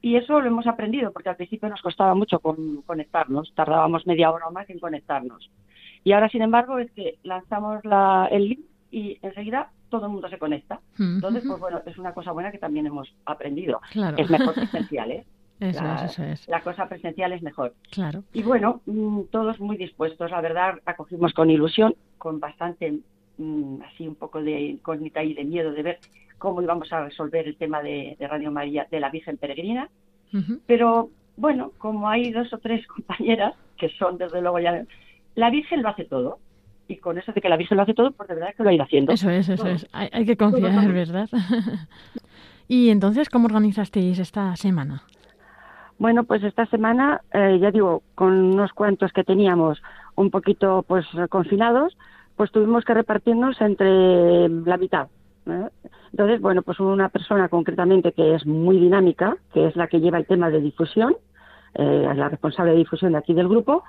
y 0.07 0.17
eso 0.17 0.41
lo 0.41 0.47
hemos 0.47 0.67
aprendido, 0.67 1.11
porque 1.13 1.29
al 1.31 1.37
principio 1.37 1.69
nos 1.69 1.83
costaba 1.83 2.15
mucho 2.15 2.39
con- 2.39 2.83
conectarnos, 2.83 3.53
tardábamos 3.55 4.07
media 4.07 4.31
hora 4.31 4.47
o 4.47 4.53
más 4.53 4.69
en 4.71 4.79
conectarnos. 4.79 5.51
Y 6.05 6.13
ahora, 6.13 6.29
sin 6.29 6.43
embargo, 6.43 6.79
es 6.79 6.91
que 6.93 7.19
lanzamos 7.25 7.85
la- 7.85 8.29
el 8.31 8.49
link 8.51 8.61
y 8.91 9.19
enseguida 9.23 9.71
todo 9.91 10.07
el 10.07 10.13
mundo 10.13 10.29
se 10.29 10.39
conecta. 10.39 10.81
Entonces, 10.99 11.43
pues 11.47 11.59
bueno, 11.61 11.81
es 11.87 11.99
una 11.99 12.13
cosa 12.15 12.31
buena 12.33 12.53
que 12.53 12.59
también 12.59 12.87
hemos 12.87 13.13
aprendido. 13.25 13.81
Claro. 13.93 14.17
Es 14.17 14.31
mejor 14.31 14.55
presencial, 14.55 15.11
¿eh? 15.11 15.25
Eso 15.59 15.83
la, 15.83 15.95
es, 16.05 16.13
eso 16.13 16.23
es. 16.23 16.49
la 16.49 16.61
cosa 16.61 16.87
presencial 16.89 17.33
es 17.33 17.43
mejor. 17.43 17.75
Claro. 17.91 18.23
Y 18.33 18.43
bueno, 18.43 18.83
mm, 18.87 19.23
todos 19.33 19.59
muy 19.59 19.77
dispuestos, 19.77 20.31
la 20.31 20.41
verdad, 20.41 20.75
acogimos 20.85 21.33
con 21.33 21.51
ilusión, 21.51 21.95
con 22.19 22.39
bastante, 22.41 23.01
mm, 23.39 23.81
así 23.83 24.07
un 24.07 24.15
poco 24.17 24.43
de 24.43 24.61
incógnita 24.61 25.23
y 25.25 25.35
de 25.35 25.45
miedo 25.45 25.73
de 25.73 25.83
ver 25.83 25.99
cómo 26.39 26.63
íbamos 26.63 26.93
a 26.93 27.05
resolver 27.05 27.47
el 27.47 27.57
tema 27.57 27.83
de, 27.83 28.17
de 28.19 28.29
Radio 28.29 28.51
María, 28.51 28.87
de 28.91 29.01
la 29.01 29.11
Virgen 29.11 29.37
Peregrina. 29.37 29.89
Pero 30.67 31.09
bueno, 31.37 31.73
como 31.79 32.09
hay 32.09 32.31
dos 32.31 32.53
o 32.53 32.59
tres 32.59 32.87
compañeras 32.95 33.55
que 33.79 33.89
son 33.91 34.19
desde 34.19 34.41
luego 34.41 34.59
ya... 34.59 34.85
La 35.35 35.51
Virgen 35.51 35.83
lo 35.83 35.89
hace 35.91 36.05
todo. 36.05 36.39
Y 36.89 36.97
con 36.97 37.19
eso 37.19 37.33
de 37.33 37.41
que 37.41 37.49
la 37.49 37.57
Virgen 37.57 37.77
lo 37.77 37.83
hace 37.83 37.95
todo, 37.95 38.13
pues 38.13 38.29
de 38.29 38.37
verdad 38.37 38.55
que 38.57 38.63
lo 38.63 38.69
ha 38.71 38.73
ido 38.73 38.85
haciendo. 38.85 39.13
Eso 39.13 39.29
es, 39.29 39.49
eso 39.49 39.65
Todo. 39.65 39.73
es. 39.73 39.89
Hay, 39.93 40.09
hay 40.13 40.25
que 40.25 40.37
Todo, 40.37 40.53
confiar, 40.53 40.73
todo. 40.85 40.93
¿verdad? 40.93 41.29
y 42.69 42.91
entonces, 42.91 43.29
¿cómo 43.29 43.47
organizasteis 43.47 44.19
esta 44.21 44.55
semana? 44.57 45.03
Bueno, 45.99 46.25
pues 46.25 46.45
esta 46.45 46.67
semana, 46.67 47.23
eh, 47.33 47.59
ya 47.61 47.71
digo, 47.71 48.03
con 48.15 48.33
unos 48.33 48.73
cuantos 48.73 49.13
que 49.13 49.25
teníamos 49.25 49.83
un 50.15 50.31
poquito 50.31 50.85
pues 50.87 51.07
confinados, 51.29 51.97
pues 52.37 52.53
tuvimos 52.53 52.85
que 52.85 52.95
repartirnos 52.95 53.61
entre 53.61 54.49
la 54.49 54.77
mitad. 54.77 55.09
¿Eh? 55.47 55.69
Entonces, 56.13 56.41
bueno, 56.41 56.63
pues 56.63 56.81
una 56.81 57.09
persona 57.09 57.49
concretamente 57.49 58.13
que 58.13 58.35
es 58.35 58.47
muy 58.47 58.79
dinámica, 58.79 59.37
que 59.53 59.67
es 59.67 59.77
la 59.77 59.87
que 59.89 60.01
lleva 60.01 60.19
el 60.19 60.27
tema 60.27 60.51
de 60.51 60.61
difusión, 60.61 61.17
eh, 61.75 62.09
es 62.11 62.17
la 62.17 62.29
responsable 62.29 62.73
de 62.73 62.79
difusión 62.79 63.13
de 63.13 63.19
aquí 63.19 63.35
del 63.35 63.49
grupo, 63.49 63.85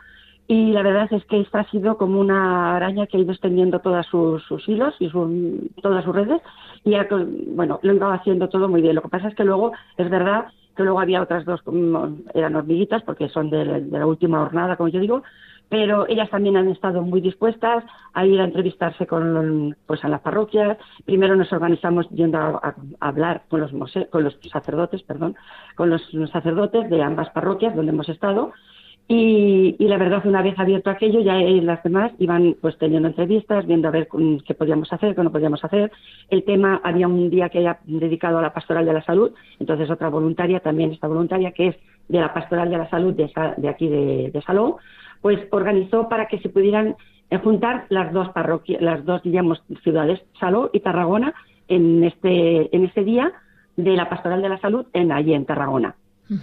y 0.47 0.71
la 0.71 0.81
verdad 0.81 1.07
es 1.11 1.25
que 1.25 1.41
esta 1.41 1.59
ha 1.61 1.69
sido 1.71 1.97
como 1.97 2.19
una 2.21 2.75
araña 2.75 3.05
que 3.07 3.17
ha 3.17 3.19
ido 3.19 3.33
extendiendo 3.33 3.79
todas 3.79 4.05
sus, 4.07 4.43
sus 4.43 4.67
hilos 4.69 4.95
y 4.99 5.09
su- 5.09 5.69
todas 5.81 6.05
sus 6.05 6.15
redes 6.15 6.41
y 6.85 6.95
ha, 6.95 7.05
bueno, 7.47 7.79
lo 7.83 7.93
iba 7.93 8.13
haciendo 8.13 8.47
todo 8.47 8.69
muy 8.69 8.81
bien. 8.81 8.95
Lo 8.95 9.01
que 9.01 9.09
pasa 9.09 9.27
es 9.27 9.35
que 9.35 9.43
luego, 9.43 9.73
es 9.97 10.09
verdad 10.09 10.47
que 10.75 10.83
luego 10.83 10.99
había 11.01 11.21
otras 11.21 11.43
dos, 11.43 11.61
mm, 11.65 12.29
eran 12.33 12.55
hormiguitas 12.55 13.03
porque 13.03 13.27
son 13.29 13.49
de, 13.49 13.81
de 13.81 13.99
la 13.99 14.05
última 14.07 14.39
jornada, 14.43 14.77
como 14.77 14.87
yo 14.89 14.99
digo, 15.01 15.23
pero 15.69 16.07
ellas 16.07 16.29
también 16.29 16.57
han 16.57 16.69
estado 16.69 17.01
muy 17.01 17.21
dispuestas 17.21 17.83
a 18.13 18.25
ir 18.25 18.39
a 18.39 18.45
entrevistarse 18.45 19.05
con, 19.05 19.75
pues, 19.85 20.03
a 20.03 20.09
las 20.09 20.21
parroquias. 20.21 20.77
Primero 21.05 21.35
nos 21.35 21.51
organizamos 21.51 22.09
yendo 22.09 22.37
a, 22.37 22.75
hablar 22.99 23.43
con 23.49 23.61
los, 23.61 23.71
con 24.09 24.23
los 24.23 24.37
sacerdotes, 24.51 25.03
perdón, 25.03 25.35
con 25.75 25.89
los 25.89 26.01
sacerdotes 26.31 26.89
de 26.89 27.03
ambas 27.03 27.29
parroquias 27.31 27.75
donde 27.75 27.91
hemos 27.91 28.09
estado. 28.09 28.53
Y, 29.09 29.77
y 29.79 29.87
la 29.87 29.97
verdad, 29.97 30.21
una 30.25 30.41
vez 30.41 30.59
abierto 30.59 30.89
aquello, 30.89 31.21
ya 31.21 31.39
eh, 31.39 31.61
las 31.61 31.81
demás 31.81 32.11
iban 32.19 32.57
pues 32.59 32.77
teniendo 32.77 33.07
entrevistas, 33.07 33.65
viendo 33.65 33.87
a 33.87 33.91
ver 33.91 34.09
qué 34.45 34.53
podíamos 34.53 34.91
hacer, 34.91 35.15
qué 35.15 35.23
no 35.23 35.31
podíamos 35.31 35.63
hacer. 35.63 35.91
El 36.29 36.43
tema, 36.43 36.81
había 36.83 37.07
un 37.07 37.29
día 37.29 37.47
que 37.47 37.61
era 37.61 37.79
dedicado 37.85 38.39
a 38.39 38.41
la 38.41 38.53
pastoral 38.53 38.85
de 38.85 38.91
la 38.91 39.03
salud, 39.03 39.31
entonces 39.59 39.89
otra 39.89 40.09
voluntaria, 40.09 40.59
también 40.59 40.91
esta 40.91 41.07
voluntaria, 41.07 41.51
que 41.51 41.67
es 41.67 41.75
de 42.09 42.19
la 42.19 42.33
pastoral 42.33 42.69
de 42.69 42.77
la 42.79 42.89
salud 42.89 43.13
de, 43.13 43.31
de 43.55 43.69
aquí 43.69 43.87
de, 43.87 44.29
de 44.31 44.41
Salón, 44.41 44.75
pues 45.21 45.39
organizó 45.51 46.09
para 46.09 46.27
que 46.27 46.39
se 46.39 46.49
pudieran 46.49 46.97
eh, 47.29 47.37
juntar 47.37 47.85
las 47.87 48.11
dos 48.11 48.27
parroquias, 48.29 48.81
las 48.81 49.05
dos, 49.05 49.23
digamos, 49.23 49.63
ciudades, 49.83 50.21
Saló 50.37 50.69
y 50.73 50.81
Tarragona, 50.81 51.33
en 51.69 52.03
este, 52.03 52.75
en 52.75 52.83
este 52.83 53.05
día 53.05 53.31
de 53.77 53.95
la 53.95 54.09
pastoral 54.09 54.41
de 54.41 54.49
la 54.49 54.57
salud 54.57 54.85
en 54.91 55.13
allí 55.13 55.33
en 55.33 55.45
Tarragona 55.45 55.95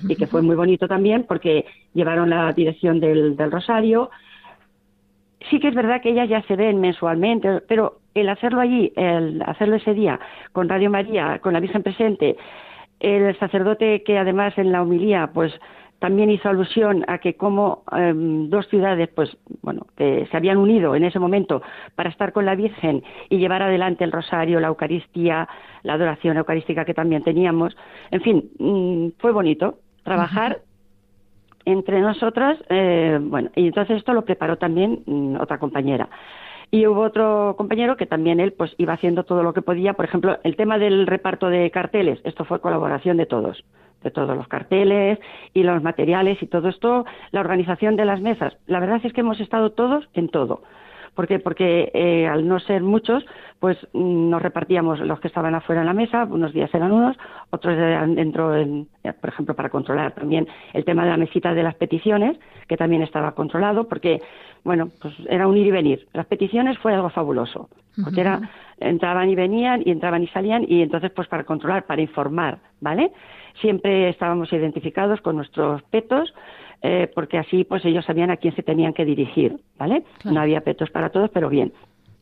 y 0.08 0.16
que 0.16 0.26
fue 0.26 0.42
muy 0.42 0.56
bonito 0.56 0.88
también 0.88 1.24
porque 1.28 1.66
llevaron 1.92 2.30
la 2.30 2.52
dirección 2.52 3.00
del, 3.00 3.36
del 3.36 3.50
Rosario. 3.50 4.10
Sí 5.50 5.60
que 5.60 5.68
es 5.68 5.74
verdad 5.74 6.00
que 6.00 6.10
ellas 6.10 6.28
ya 6.28 6.42
se 6.42 6.56
ven 6.56 6.80
mensualmente, 6.80 7.60
pero 7.68 7.98
el 8.14 8.28
hacerlo 8.28 8.60
allí, 8.60 8.92
el 8.96 9.42
hacerlo 9.42 9.76
ese 9.76 9.92
día 9.92 10.18
con 10.52 10.68
Radio 10.68 10.90
María, 10.90 11.38
con 11.40 11.52
la 11.52 11.60
Virgen 11.60 11.82
presente, 11.82 12.36
el 13.00 13.38
sacerdote 13.38 14.02
que 14.02 14.18
además 14.18 14.56
en 14.56 14.72
la 14.72 14.82
homilía 14.82 15.30
pues 15.32 15.52
también 15.98 16.30
hizo 16.30 16.48
alusión 16.48 17.04
a 17.08 17.18
que 17.18 17.34
como 17.34 17.84
eh, 17.96 18.12
dos 18.14 18.68
ciudades, 18.68 19.08
pues 19.14 19.36
bueno, 19.62 19.86
que 19.96 20.26
se 20.30 20.36
habían 20.36 20.58
unido 20.58 20.94
en 20.94 21.04
ese 21.04 21.18
momento 21.18 21.62
para 21.94 22.10
estar 22.10 22.32
con 22.32 22.44
la 22.44 22.54
Virgen 22.54 23.02
y 23.30 23.38
llevar 23.38 23.62
adelante 23.62 24.04
el 24.04 24.12
rosario, 24.12 24.60
la 24.60 24.68
Eucaristía, 24.68 25.48
la 25.82 25.94
adoración 25.94 26.36
eucarística 26.36 26.84
que 26.84 26.94
también 26.94 27.22
teníamos. 27.22 27.76
En 28.10 28.20
fin, 28.20 28.50
mm, 28.58 29.18
fue 29.18 29.32
bonito 29.32 29.78
trabajar 30.02 30.60
entre 31.64 32.00
nosotras, 32.00 32.58
eh, 32.68 33.18
bueno, 33.20 33.50
y 33.54 33.66
entonces 33.66 33.96
esto 33.96 34.12
lo 34.12 34.24
preparó 34.24 34.58
también 34.58 35.02
mm, 35.06 35.36
otra 35.40 35.58
compañera. 35.58 36.08
Y 36.70 36.86
hubo 36.86 37.02
otro 37.02 37.54
compañero 37.56 37.96
que 37.96 38.06
también 38.06 38.40
él 38.40 38.52
pues 38.52 38.74
iba 38.78 38.94
haciendo 38.94 39.24
todo 39.24 39.42
lo 39.42 39.54
que 39.54 39.62
podía. 39.62 39.94
Por 39.94 40.04
ejemplo, 40.06 40.38
el 40.42 40.56
tema 40.56 40.76
del 40.76 41.06
reparto 41.06 41.48
de 41.48 41.70
carteles, 41.70 42.20
esto 42.24 42.44
fue 42.44 42.60
colaboración 42.60 43.16
de 43.16 43.26
todos, 43.26 43.64
de 44.04 44.10
todos 44.12 44.36
los 44.36 44.46
carteles 44.46 45.18
y 45.52 45.64
los 45.64 45.82
materiales 45.82 46.40
y 46.42 46.46
todo 46.46 46.68
esto, 46.68 47.04
la 47.32 47.40
organización 47.40 47.96
de 47.96 48.04
las 48.04 48.20
mesas. 48.20 48.56
La 48.66 48.78
verdad 48.78 49.00
es 49.02 49.12
que 49.12 49.22
hemos 49.22 49.40
estado 49.40 49.72
todos 49.72 50.08
en 50.14 50.28
todo. 50.28 50.62
¿Por 51.14 51.28
qué? 51.28 51.38
Porque 51.38 51.92
eh, 51.94 52.26
al 52.26 52.46
no 52.48 52.58
ser 52.58 52.82
muchos, 52.82 53.24
pues 53.60 53.78
mm, 53.92 54.30
nos 54.30 54.42
repartíamos 54.42 54.98
los 54.98 55.20
que 55.20 55.28
estaban 55.28 55.54
afuera 55.54 55.80
en 55.82 55.86
la 55.86 55.94
mesa, 55.94 56.24
unos 56.28 56.52
días 56.52 56.74
eran 56.74 56.90
unos, 56.90 57.16
otros 57.50 57.74
eran 57.74 58.16
dentro, 58.16 58.52
en- 58.56 58.88
eh, 59.04 59.12
por 59.12 59.30
ejemplo, 59.30 59.54
para 59.54 59.68
controlar 59.70 60.10
también 60.12 60.48
el 60.72 60.84
tema 60.84 61.04
de 61.04 61.10
la 61.10 61.16
mesita 61.16 61.54
de 61.54 61.62
las 61.62 61.76
peticiones, 61.76 62.36
que 62.66 62.76
también 62.76 63.02
estaba 63.02 63.30
controlado, 63.32 63.86
porque, 63.88 64.20
bueno, 64.64 64.88
pues 65.00 65.14
era 65.28 65.46
un 65.46 65.56
ir 65.56 65.68
y 65.68 65.70
venir. 65.70 66.08
Las 66.12 66.26
peticiones 66.26 66.78
fue 66.78 66.92
algo 66.92 67.10
fabuloso, 67.10 67.68
porque 68.02 68.20
era, 68.22 68.40
entraban 68.80 69.30
y 69.30 69.36
venían, 69.36 69.82
y 69.84 69.92
entraban 69.92 70.24
y 70.24 70.26
salían, 70.26 70.64
y 70.66 70.82
entonces, 70.82 71.12
pues 71.12 71.28
para 71.28 71.44
controlar, 71.44 71.86
para 71.86 72.02
informar, 72.02 72.58
¿vale? 72.80 73.12
Siempre 73.60 74.08
estábamos 74.08 74.52
identificados 74.52 75.20
con 75.20 75.36
nuestros 75.36 75.82
petos, 75.84 76.32
eh, 76.82 77.10
porque 77.14 77.38
así 77.38 77.64
pues 77.64 77.84
ellos 77.84 78.04
sabían 78.04 78.30
a 78.30 78.36
quién 78.36 78.54
se 78.54 78.62
tenían 78.62 78.92
que 78.92 79.04
dirigir, 79.04 79.56
¿vale? 79.78 80.04
No 80.24 80.40
había 80.40 80.60
petos 80.60 80.90
para 80.90 81.10
todos, 81.10 81.30
pero 81.32 81.48
bien. 81.48 81.72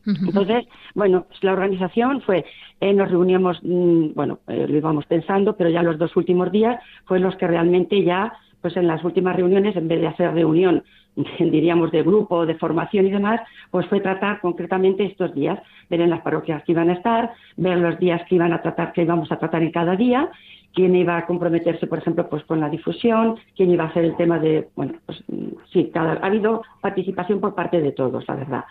Entonces, 0.05 0.65
bueno, 0.95 1.27
la 1.41 1.53
organización 1.53 2.21
fue, 2.21 2.45
eh, 2.81 2.93
nos 2.93 3.09
reuníamos, 3.09 3.59
mm, 3.63 4.13
bueno, 4.13 4.39
eh, 4.47 4.65
lo 4.67 4.77
íbamos 4.77 5.05
pensando, 5.05 5.55
pero 5.55 5.69
ya 5.69 5.81
los 5.81 5.97
dos 5.97 6.15
últimos 6.17 6.51
días 6.51 6.81
fue 7.05 7.19
los 7.19 7.35
que 7.37 7.47
realmente 7.47 8.03
ya, 8.03 8.33
pues 8.61 8.75
en 8.75 8.87
las 8.87 9.03
últimas 9.03 9.35
reuniones, 9.35 9.75
en 9.75 9.87
vez 9.87 10.01
de 10.01 10.07
hacer 10.07 10.33
reunión, 10.33 10.83
diríamos, 11.39 11.91
de 11.91 12.03
grupo, 12.03 12.45
de 12.45 12.55
formación 12.55 13.07
y 13.07 13.11
demás, 13.11 13.41
pues 13.71 13.85
fue 13.87 14.01
tratar 14.01 14.41
concretamente 14.41 15.05
estos 15.05 15.33
días, 15.33 15.59
ver 15.89 16.01
en 16.01 16.09
las 16.09 16.21
parroquias 16.21 16.63
que 16.63 16.73
iban 16.73 16.89
a 16.89 16.93
estar, 16.93 17.31
ver 17.55 17.77
los 17.77 17.97
días 17.99 18.21
que 18.27 18.35
iban 18.35 18.51
a 18.51 18.61
tratar, 18.61 18.91
que 18.91 19.03
íbamos 19.03 19.31
a 19.31 19.39
tratar 19.39 19.63
en 19.63 19.71
cada 19.71 19.95
día, 19.95 20.29
quién 20.73 20.95
iba 20.95 21.17
a 21.17 21.25
comprometerse, 21.25 21.87
por 21.87 21.99
ejemplo, 21.99 22.27
pues 22.29 22.43
con 22.45 22.59
la 22.59 22.69
difusión, 22.69 23.35
quién 23.55 23.69
iba 23.71 23.83
a 23.83 23.87
hacer 23.87 24.05
el 24.05 24.15
tema 24.15 24.39
de, 24.39 24.67
bueno, 24.75 24.93
pues 25.05 25.23
sí, 25.71 25.91
cada, 25.93 26.13
ha 26.13 26.25
habido 26.25 26.63
participación 26.81 27.39
por 27.39 27.53
parte 27.55 27.79
de 27.81 27.91
todos, 27.91 28.27
la 28.27 28.35
verdad. 28.35 28.63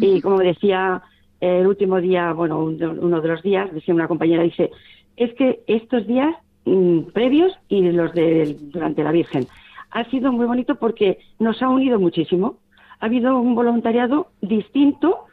Y 0.00 0.20
como 0.20 0.38
decía 0.38 1.02
el 1.40 1.66
último 1.66 2.00
día, 2.00 2.32
bueno, 2.32 2.58
un- 2.64 2.82
uno 2.82 3.20
de 3.20 3.28
los 3.28 3.42
días, 3.42 3.72
decía 3.72 3.94
una 3.94 4.08
compañera, 4.08 4.42
dice, 4.42 4.70
es 5.16 5.32
que 5.34 5.60
estos 5.66 6.06
días 6.06 6.34
mm, 6.64 7.12
previos 7.14 7.52
y 7.68 7.82
los 7.92 8.12
de 8.12 8.56
durante 8.60 9.02
la 9.04 9.12
Virgen 9.12 9.46
ha 9.90 10.04
sido 10.10 10.32
muy 10.32 10.46
bonito 10.46 10.74
porque 10.74 11.18
nos 11.38 11.62
ha 11.62 11.68
unido 11.68 11.98
muchísimo. 11.98 12.56
Ha 13.00 13.06
habido 13.06 13.40
un 13.40 13.54
voluntariado 13.54 14.28
distinto 14.42 15.24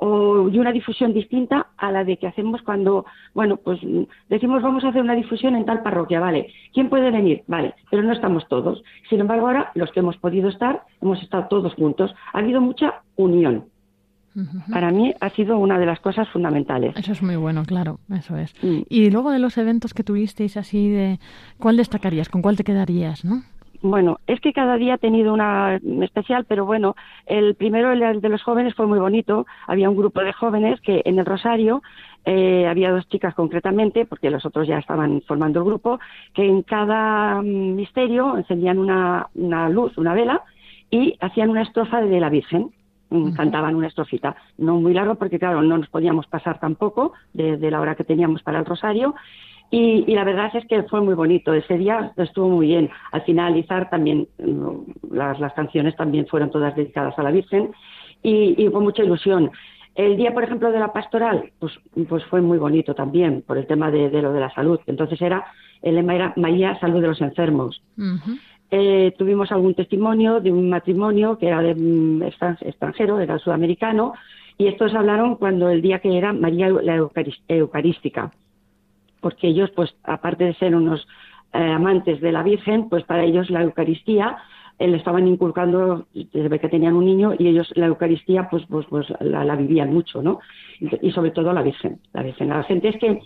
o, 0.00 0.48
y 0.48 0.58
una 0.58 0.72
difusión 0.72 1.12
distinta 1.12 1.68
a 1.76 1.92
la 1.92 2.04
de 2.04 2.16
que 2.16 2.26
hacemos 2.26 2.62
cuando, 2.62 3.04
bueno, 3.34 3.58
pues 3.58 3.82
mm, 3.82 4.04
decimos 4.28 4.62
vamos 4.62 4.82
a 4.84 4.88
hacer 4.88 5.02
una 5.02 5.14
difusión 5.14 5.54
en 5.54 5.64
tal 5.64 5.82
parroquia, 5.82 6.20
vale. 6.20 6.48
¿Quién 6.72 6.88
puede 6.88 7.10
venir? 7.10 7.42
Vale, 7.46 7.74
pero 7.90 8.02
no 8.02 8.12
estamos 8.12 8.48
todos. 8.48 8.82
Sin 9.08 9.20
embargo, 9.20 9.46
ahora 9.46 9.70
los 9.74 9.90
que 9.92 10.00
hemos 10.00 10.16
podido 10.16 10.48
estar, 10.48 10.82
hemos 11.02 11.22
estado 11.22 11.46
todos 11.48 11.74
juntos. 11.74 12.14
Ha 12.32 12.38
habido 12.38 12.60
mucha 12.60 13.02
unión. 13.16 13.66
Para 14.70 14.90
mí 14.90 15.12
ha 15.20 15.28
sido 15.30 15.58
una 15.58 15.78
de 15.78 15.86
las 15.86 16.00
cosas 16.00 16.28
fundamentales. 16.28 16.96
Eso 16.96 17.12
es 17.12 17.20
muy 17.20 17.36
bueno, 17.36 17.64
claro, 17.64 17.98
eso 18.16 18.36
es. 18.36 18.54
Y 18.62 19.10
luego 19.10 19.32
de 19.32 19.40
los 19.40 19.58
eventos 19.58 19.92
que 19.92 20.04
tuvisteis 20.04 20.56
así 20.56 20.88
de, 20.88 21.18
¿cuál 21.58 21.76
destacarías? 21.76 22.28
¿Con 22.28 22.40
cuál 22.40 22.56
te 22.56 22.64
quedarías, 22.64 23.24
no? 23.24 23.42
Bueno, 23.82 24.18
es 24.26 24.40
que 24.40 24.52
cada 24.52 24.76
día 24.76 24.94
ha 24.94 24.98
tenido 24.98 25.32
una 25.32 25.80
especial, 26.02 26.44
pero 26.46 26.66
bueno, 26.66 26.96
el 27.24 27.54
primero, 27.54 27.92
el 27.92 28.20
de 28.20 28.28
los 28.28 28.42
jóvenes, 28.42 28.74
fue 28.74 28.86
muy 28.86 28.98
bonito. 28.98 29.46
Había 29.66 29.88
un 29.88 29.96
grupo 29.96 30.20
de 30.20 30.34
jóvenes 30.34 30.80
que 30.82 31.00
en 31.06 31.18
el 31.18 31.24
Rosario 31.24 31.82
eh, 32.26 32.66
había 32.68 32.90
dos 32.90 33.08
chicas 33.08 33.34
concretamente, 33.34 34.04
porque 34.04 34.28
los 34.28 34.44
otros 34.44 34.68
ya 34.68 34.78
estaban 34.78 35.22
formando 35.22 35.60
el 35.60 35.64
grupo, 35.64 35.98
que 36.34 36.44
en 36.46 36.62
cada 36.62 37.40
mm, 37.40 37.74
misterio 37.74 38.36
encendían 38.36 38.78
una, 38.78 39.28
una 39.34 39.70
luz, 39.70 39.96
una 39.96 40.12
vela, 40.12 40.42
y 40.90 41.16
hacían 41.20 41.48
una 41.48 41.62
estrofa 41.62 42.02
de 42.02 42.20
la 42.20 42.28
Virgen. 42.28 42.72
Mm, 43.08 43.32
Cantaban 43.32 43.74
una 43.74 43.88
estrofita, 43.88 44.36
no 44.58 44.76
muy 44.76 44.92
largo 44.92 45.16
porque 45.16 45.38
claro, 45.38 45.62
no 45.62 45.78
nos 45.78 45.88
podíamos 45.88 46.26
pasar 46.26 46.60
tampoco 46.60 47.12
de, 47.32 47.56
de 47.56 47.70
la 47.70 47.80
hora 47.80 47.96
que 47.96 48.04
teníamos 48.04 48.42
para 48.42 48.60
el 48.60 48.66
rosario 48.66 49.16
y, 49.70 50.04
y 50.06 50.14
la 50.14 50.24
verdad 50.24 50.50
es 50.54 50.66
que 50.66 50.82
fue 50.84 51.00
muy 51.00 51.14
bonito. 51.14 51.54
Ese 51.54 51.78
día 51.78 52.12
estuvo 52.16 52.48
muy 52.48 52.66
bien. 52.66 52.90
Al 53.12 53.22
finalizar 53.22 53.88
también 53.88 54.26
mm, 54.38 55.14
las, 55.14 55.38
las 55.38 55.52
canciones 55.52 55.94
también 55.96 56.26
fueron 56.26 56.50
todas 56.50 56.74
dedicadas 56.74 57.18
a 57.18 57.22
la 57.22 57.30
Virgen 57.30 57.70
y, 58.22 58.54
y 58.62 58.70
con 58.70 58.82
mucha 58.82 59.04
ilusión. 59.04 59.50
El 59.94 60.16
día, 60.16 60.32
por 60.32 60.44
ejemplo, 60.44 60.70
de 60.72 60.78
la 60.78 60.92
pastoral, 60.92 61.50
pues, 61.58 61.72
pues 62.08 62.24
fue 62.24 62.40
muy 62.40 62.58
bonito 62.58 62.94
también 62.94 63.42
por 63.46 63.58
el 63.58 63.66
tema 63.66 63.90
de, 63.90 64.08
de 64.08 64.22
lo 64.22 64.32
de 64.32 64.40
la 64.40 64.50
salud. 64.54 64.80
Entonces 64.86 65.20
era 65.20 65.44
el 65.82 65.94
lema 65.94 66.14
era 66.14 66.32
María, 66.36 66.78
salud 66.78 67.00
de 67.00 67.08
los 67.08 67.20
enfermos. 67.20 67.82
Eh, 68.72 69.12
tuvimos 69.18 69.50
algún 69.50 69.74
testimonio 69.74 70.40
de 70.40 70.52
un 70.52 70.68
matrimonio 70.68 71.38
que 71.38 71.48
era 71.48 71.60
de 71.60 71.74
mm, 71.74 72.22
extran- 72.22 72.58
extranjero, 72.60 73.18
era 73.18 73.38
sudamericano, 73.38 74.14
y 74.58 74.68
estos 74.68 74.94
hablaron 74.94 75.36
cuando 75.36 75.70
el 75.70 75.82
día 75.82 75.98
que 75.98 76.16
era 76.16 76.32
María 76.32 76.68
la 76.68 76.96
Eucarística, 77.48 78.30
porque 79.20 79.48
ellos, 79.48 79.70
pues, 79.70 79.94
aparte 80.04 80.44
de 80.44 80.54
ser 80.54 80.74
unos 80.74 81.06
eh, 81.52 81.58
amantes 81.58 82.20
de 82.20 82.32
la 82.32 82.42
Virgen, 82.42 82.88
pues 82.88 83.04
para 83.04 83.24
ellos 83.24 83.50
la 83.50 83.62
Eucaristía 83.62 84.36
eh, 84.78 84.88
le 84.88 84.96
estaban 84.96 85.26
inculcando 85.28 86.06
desde 86.14 86.58
que 86.58 86.68
tenían 86.68 86.94
un 86.94 87.04
niño 87.04 87.34
y 87.38 87.48
ellos 87.48 87.70
la 87.76 87.86
Eucaristía, 87.86 88.48
pues, 88.50 88.64
pues, 88.68 88.86
pues 88.88 89.06
la, 89.20 89.44
la 89.44 89.56
vivían 89.56 89.92
mucho, 89.92 90.22
¿no? 90.22 90.40
Y, 90.78 91.08
y 91.08 91.12
sobre 91.12 91.30
todo 91.30 91.52
la 91.52 91.62
Virgen, 91.62 92.00
la 92.12 92.22
Virgen. 92.22 92.48
La 92.48 92.62
gente 92.62 92.88
es 92.88 92.96
que 92.98 93.20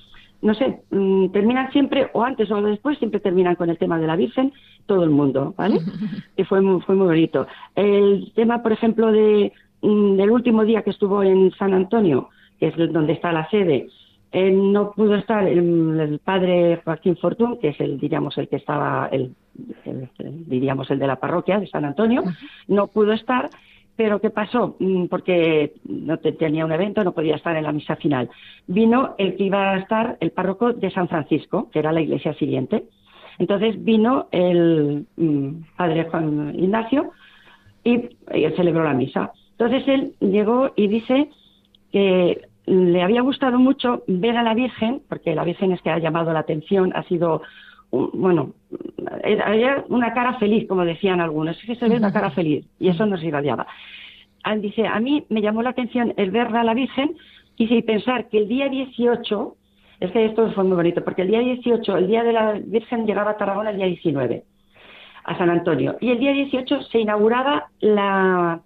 no 0.44 0.54
sé, 0.54 0.82
mm, 0.90 1.28
terminan 1.28 1.72
siempre, 1.72 2.10
o 2.12 2.22
antes 2.22 2.50
o 2.50 2.60
después, 2.60 2.98
siempre 2.98 3.18
terminan 3.18 3.56
con 3.56 3.70
el 3.70 3.78
tema 3.78 3.98
de 3.98 4.06
la 4.06 4.14
Virgen, 4.14 4.52
todo 4.84 5.02
el 5.02 5.10
mundo, 5.10 5.54
¿vale? 5.56 5.78
y 6.36 6.44
fue 6.44 6.60
muy, 6.60 6.82
fue 6.82 6.94
muy 6.94 7.06
bonito. 7.06 7.46
El 7.74 8.30
tema, 8.34 8.62
por 8.62 8.72
ejemplo, 8.72 9.10
de, 9.10 9.52
mm, 9.80 10.16
del 10.16 10.30
último 10.30 10.64
día 10.64 10.82
que 10.82 10.90
estuvo 10.90 11.22
en 11.22 11.50
San 11.52 11.72
Antonio, 11.72 12.28
que 12.60 12.68
es 12.68 12.92
donde 12.92 13.14
está 13.14 13.32
la 13.32 13.48
sede, 13.48 13.88
eh, 14.34 14.50
no 14.50 14.90
pudo 14.92 15.14
estar 15.14 15.46
el, 15.46 15.98
el 16.00 16.18
padre 16.18 16.80
Joaquín 16.84 17.16
Fortún, 17.16 17.58
que 17.60 17.68
es 17.68 17.80
el, 17.80 17.98
diríamos, 17.98 18.36
el 18.36 18.48
que 18.48 18.56
estaba, 18.56 19.08
el, 19.12 19.34
diríamos, 20.46 20.90
el 20.90 20.98
de 20.98 21.06
la 21.06 21.16
parroquia 21.16 21.58
de 21.60 21.66
San 21.68 21.84
Antonio, 21.84 22.22
no 22.68 22.88
pudo 22.88 23.12
estar, 23.12 23.48
pero 23.96 24.20
¿qué 24.20 24.30
pasó? 24.30 24.76
Mm, 24.80 25.06
Porque 25.06 25.74
no 25.84 26.18
te- 26.18 26.32
tenía 26.32 26.64
un 26.64 26.72
evento, 26.72 27.04
no 27.04 27.12
podía 27.12 27.36
estar 27.36 27.56
en 27.56 27.62
la 27.64 27.72
misa 27.72 27.96
final. 27.96 28.28
Vino 28.66 29.14
el 29.18 29.36
que 29.36 29.44
iba 29.44 29.72
a 29.72 29.78
estar, 29.78 30.16
el 30.20 30.32
párroco 30.32 30.72
de 30.72 30.90
San 30.90 31.08
Francisco, 31.08 31.70
que 31.70 31.78
era 31.78 31.92
la 31.92 32.00
iglesia 32.00 32.34
siguiente. 32.34 32.84
Entonces 33.38 33.82
vino 33.84 34.26
el 34.32 35.06
mm, 35.16 35.48
padre 35.76 36.04
Juan 36.10 36.54
Ignacio 36.58 37.10
y, 37.84 37.94
y 38.34 38.44
él 38.44 38.54
celebró 38.56 38.82
la 38.84 38.94
misa. 38.94 39.32
Entonces 39.52 39.86
él 39.86 40.14
llegó 40.20 40.72
y 40.74 40.88
dice 40.88 41.28
que 41.92 42.42
le 42.66 43.02
había 43.02 43.20
gustado 43.22 43.58
mucho 43.58 44.02
ver 44.06 44.36
a 44.36 44.42
la 44.42 44.54
Virgen, 44.54 45.02
porque 45.08 45.34
la 45.34 45.44
Virgen 45.44 45.72
es 45.72 45.82
que 45.82 45.90
ha 45.90 45.98
llamado 45.98 46.32
la 46.32 46.40
atención, 46.40 46.92
ha 46.94 47.02
sido, 47.04 47.42
un- 47.90 48.10
bueno, 48.14 48.52
era 49.22 49.84
una 49.88 50.12
cara 50.14 50.34
feliz, 50.38 50.66
como 50.68 50.84
decían 50.84 51.20
algunos, 51.20 51.58
es 51.58 51.64
que 51.66 51.74
se 51.76 51.88
ve 51.88 51.96
una 51.96 52.12
cara 52.12 52.30
feliz, 52.30 52.66
y 52.78 52.88
eso 52.88 53.06
nos 53.06 53.22
irradiaba. 53.22 53.66
Ah, 54.42 54.56
Dice, 54.56 54.86
a 54.86 54.98
mí 55.00 55.24
me 55.28 55.40
llamó 55.42 55.62
la 55.62 55.70
atención 55.70 56.12
el 56.16 56.30
ver 56.30 56.48
a 56.54 56.64
la 56.64 56.74
Virgen 56.74 57.16
y 57.56 57.82
pensar 57.82 58.28
que 58.28 58.38
el 58.38 58.48
día 58.48 58.68
18, 58.68 59.56
es 60.00 60.10
que 60.10 60.24
esto 60.26 60.50
fue 60.52 60.64
muy 60.64 60.76
bonito, 60.76 61.04
porque 61.04 61.22
el 61.22 61.28
día 61.28 61.40
18, 61.40 61.96
el 61.96 62.06
día 62.08 62.22
de 62.24 62.32
la 62.32 62.52
Virgen 62.64 63.06
llegaba 63.06 63.32
a 63.32 63.36
Tarragona 63.36 63.70
el 63.70 63.76
día 63.76 63.86
19, 63.86 64.42
a 65.24 65.38
San 65.38 65.50
Antonio, 65.50 65.96
y 66.00 66.10
el 66.10 66.18
día 66.18 66.32
18 66.32 66.82
se 66.82 66.98
inauguraba 66.98 67.68
la 67.80 68.60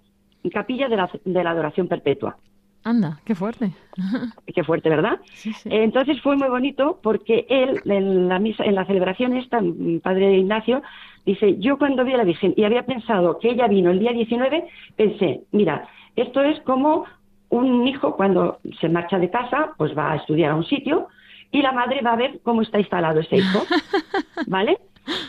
capilla 0.51 0.87
de 0.89 0.95
la, 0.97 1.09
de 1.23 1.43
la 1.43 1.51
adoración 1.51 1.87
perpetua. 1.87 2.37
Anda, 2.83 3.19
qué 3.25 3.35
fuerte. 3.35 3.71
Qué 4.55 4.63
fuerte, 4.63 4.89
¿verdad? 4.89 5.19
Entonces 5.65 6.21
fue 6.21 6.37
muy 6.37 6.47
bonito 6.47 6.99
porque 7.03 7.45
él, 7.49 7.81
en 7.85 8.29
la 8.29 8.39
misa, 8.39 8.63
en 8.63 8.75
la 8.75 8.85
celebración 8.85 9.35
esta, 9.35 9.59
mi 9.61 9.99
padre 9.99 10.37
Ignacio, 10.37 10.81
dice, 11.25 11.57
yo 11.59 11.77
cuando 11.77 12.05
vi 12.05 12.13
a 12.13 12.17
la 12.17 12.23
Virgen 12.23 12.53
y 12.55 12.63
había 12.63 12.85
pensado 12.85 13.37
que 13.39 13.49
ella 13.49 13.67
vino 13.67 13.91
el 13.91 13.99
día 13.99 14.13
19, 14.13 14.67
pensé, 14.95 15.41
mira, 15.51 15.87
esto 16.15 16.41
es 16.41 16.59
como 16.61 17.05
un 17.49 17.87
hijo 17.87 18.15
cuando 18.15 18.59
se 18.79 18.89
marcha 18.89 19.19
de 19.19 19.29
casa, 19.29 19.71
pues 19.77 19.97
va 19.97 20.13
a 20.13 20.15
estudiar 20.15 20.51
a 20.51 20.55
un 20.55 20.65
sitio 20.65 21.07
y 21.51 21.61
la 21.61 21.71
madre 21.71 22.01
va 22.01 22.13
a 22.13 22.17
ver 22.17 22.39
cómo 22.43 22.61
está 22.61 22.79
instalado 22.79 23.19
ese 23.19 23.37
hijo, 23.37 23.63
¿vale? 24.47 24.77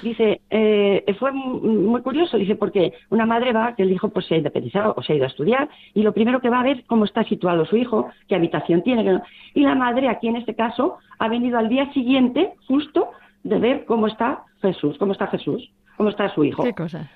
Dice, 0.03 0.41
eh, 0.51 1.05
fue 1.19 1.33
mu- 1.33 1.61
muy 1.61 2.03
curioso, 2.03 2.37
dice, 2.37 2.55
porque 2.57 2.93
una 3.11 3.27
madre 3.27 3.53
va, 3.53 3.75
que 3.75 3.83
el 3.83 3.93
hijo 3.93 4.09
pues 4.09 4.27
se 4.27 4.35
ha 4.35 4.39
independizado 4.39 4.95
o 4.97 5.03
se 5.03 5.13
ha 5.13 5.17
ido 5.17 5.25
a 5.25 5.29
estudiar, 5.29 5.69
y 5.95 6.03
lo 6.03 6.13
primero 6.13 6.41
que 6.41 6.49
va 6.51 6.61
a 6.61 6.65
ver 6.65 6.85
cómo 6.87 7.05
está 7.05 7.25
situado 7.25 7.65
su 7.67 7.77
hijo, 7.77 8.09
qué 8.29 8.35
habitación 8.35 8.83
tiene, 8.83 9.05
qué 9.05 9.11
no. 9.13 9.23
y 9.55 9.61
la 9.63 9.75
madre, 9.75 10.09
aquí 10.09 10.29
en 10.29 10.37
este 10.37 10.55
caso, 10.55 10.99
ha 11.19 11.29
venido 11.29 11.59
al 11.59 11.69
día 11.69 11.93
siguiente, 11.93 12.53
justo, 12.67 13.11
de 13.43 13.59
ver 13.59 13.85
cómo 13.87 14.07
está 14.07 14.45
Jesús, 14.63 14.97
cómo 14.99 15.13
está 15.13 15.27
Jesús, 15.29 15.71
cómo 15.97 16.11
está 16.11 16.29
su 16.35 16.45
hijo. 16.45 16.63
Qué 16.63 16.75
cosas. 16.75 17.09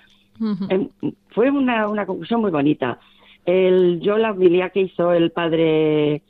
Em, 0.70 0.88
fue 1.28 1.50
una, 1.50 1.86
una 1.88 2.06
conclusión 2.06 2.40
muy 2.40 2.50
bonita. 2.50 2.98
El, 3.46 4.00
yo 4.00 4.16
la 4.18 4.30
homilía 4.32 4.70
que 4.70 4.80
hizo 4.80 5.12
el 5.12 5.30
padre 5.30 6.22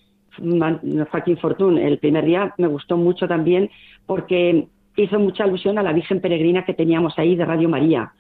Joaquín 1.11 1.37
Fortún 1.39 1.79
el 1.79 1.99
primer 1.99 2.25
día 2.25 2.53
me 2.59 2.67
gustó 2.67 2.97
mucho 2.97 3.29
también 3.29 3.71
porque 4.05 4.67
hizo 5.03 5.19
mucha 5.19 5.45
alusión 5.45 5.79
a 5.79 5.83
la 5.83 5.93
Virgen 5.93 6.21
Peregrina 6.21 6.65
que 6.65 6.75
teníamos 6.75 7.19
ahí 7.19 7.37
de 7.37 7.45
Radio 7.45 7.69
María. 7.69 8.13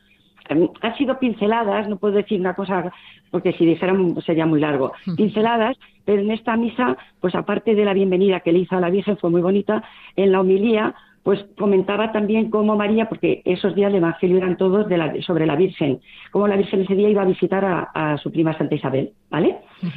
Em, 0.48 0.68
Han 0.82 0.96
sido 0.96 1.18
pinceladas, 1.18 1.88
no 1.88 1.96
puedo 1.96 2.14
decir 2.14 2.38
una 2.40 2.54
cosa 2.54 2.92
porque 3.30 3.52
si 3.54 3.64
dijeran 3.66 4.14
sería 4.22 4.46
muy 4.46 4.60
largo. 4.60 4.92
Pinceladas, 5.16 5.76
pero 6.04 6.20
en 6.22 6.30
esta 6.30 6.56
misa, 6.56 6.96
pues 7.20 7.34
aparte 7.34 7.74
de 7.74 7.84
la 7.84 7.94
bienvenida 7.94 8.40
que 8.40 8.52
le 8.52 8.60
hizo 8.60 8.76
a 8.76 8.80
la 8.80 8.90
Virgen, 8.90 9.16
fue 9.16 9.30
muy 9.30 9.40
bonita, 9.42 9.82
en 10.16 10.32
la 10.32 10.40
homilía 10.40 10.94
pues 11.22 11.42
comentaba 11.56 12.12
también 12.12 12.50
cómo 12.50 12.76
María, 12.76 13.08
porque 13.08 13.40
esos 13.46 13.74
días 13.74 13.88
el 13.88 13.96
Evangelio 13.96 14.36
eran 14.36 14.58
todos 14.58 14.86
de 14.90 14.98
la- 14.98 15.22
sobre 15.22 15.46
la 15.46 15.56
Virgen, 15.56 16.00
cómo 16.30 16.46
la 16.46 16.56
Virgen 16.56 16.82
ese 16.82 16.94
día 16.94 17.08
iba 17.08 17.22
a 17.22 17.24
visitar 17.24 17.64
a, 17.64 17.80
a 17.94 18.18
su 18.18 18.30
prima 18.30 18.52
Santa 18.58 18.74
Isabel, 18.74 19.12
¿vale? 19.30 19.56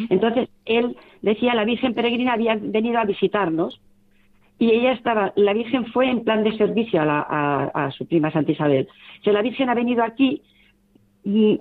Entonces, 0.10 0.48
él 0.64 0.96
decía, 1.22 1.54
la 1.54 1.66
Virgen 1.66 1.94
peregrina 1.94 2.32
había 2.32 2.56
venido 2.56 2.98
a 3.00 3.04
visitarnos 3.04 3.82
y 4.60 4.72
ella 4.72 4.92
estaba, 4.94 5.34
la 5.36 5.54
Virgen 5.54 5.86
fue 5.88 6.10
en 6.10 6.24
plan 6.24 6.44
de 6.44 6.58
servicio 6.58 7.02
a, 7.02 7.06
la- 7.06 7.26
a- 7.30 7.86
a 7.86 7.92
su 7.92 8.08
prima 8.08 8.32
Santa 8.32 8.52
Isabel. 8.52 8.88
Si 9.24 9.32
la 9.32 9.42
Virgen 9.42 9.70
ha 9.70 9.76
venido 9.76 10.04
aquí 10.04 10.42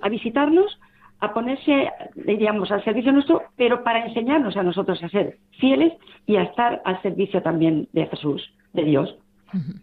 a 0.03 0.09
visitarnos, 0.09 0.79
a 1.21 1.33
ponerse, 1.33 1.89
diríamos, 2.15 2.71
al 2.71 2.85
servicio 2.85 3.11
nuestro, 3.13 3.43
pero 3.57 3.83
para 3.83 4.05
enseñarnos 4.07 4.57
a 4.57 4.63
nosotros 4.63 5.03
a 5.03 5.09
ser 5.09 5.39
fieles 5.59 5.93
y 6.27 6.37
a 6.37 6.43
estar 6.43 6.83
al 6.85 7.01
servicio 7.03 7.43
también 7.43 7.89
de 7.93 8.07
Jesús, 8.07 8.53
de 8.75 8.85
Dios. 8.85 9.17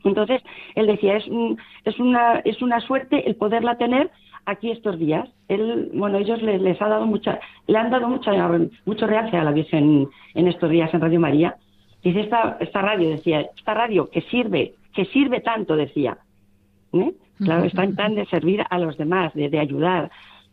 Entonces, 0.03 0.41
él 0.75 0.87
decía, 0.87 1.17
es, 1.17 1.27
un- 1.27 1.57
es, 1.85 1.99
una, 1.99 2.39
es 2.45 2.61
una 2.61 2.79
suerte 2.81 3.27
el 3.27 3.35
poderla 3.35 3.77
tener 3.77 4.11
aquí 4.45 4.71
estos 4.71 4.99
días. 4.99 5.27
Él, 5.47 5.89
bueno, 5.93 6.17
ellos 6.17 6.41
les, 6.43 6.61
les 6.61 6.79
ha 6.81 6.87
dado 6.87 7.05
mucha, 7.05 7.39
le 7.67 7.77
han 7.77 7.89
dado 7.89 8.07
mucha, 8.09 8.31
mucho 8.85 9.07
realce 9.07 9.35
a 9.37 9.43
la 9.43 9.51
Virgen 9.51 10.07
en 10.35 10.47
estos 10.47 10.69
días 10.69 10.93
en 10.93 11.01
Radio 11.01 11.19
María. 11.19 11.55
Dice, 12.03 12.21
esta, 12.21 12.57
esta 12.59 12.81
radio, 12.81 13.09
decía, 13.09 13.41
esta 13.55 13.73
radio 13.73 14.09
que 14.09 14.21
sirve, 14.21 14.73
que 14.93 15.05
sirve 15.05 15.39
tanto, 15.41 15.75
decía. 15.75 16.17
¿eh? 16.93 17.11
Claro, 17.37 17.63
está 17.63 17.83
en 17.83 17.95
plan 17.95 18.15
de 18.15 18.25
servir 18.27 18.63
a 18.69 18.77
los 18.77 18.97
demás, 18.97 19.33
de, 19.33 19.49
de 19.49 19.59
ayudar. 19.59 20.11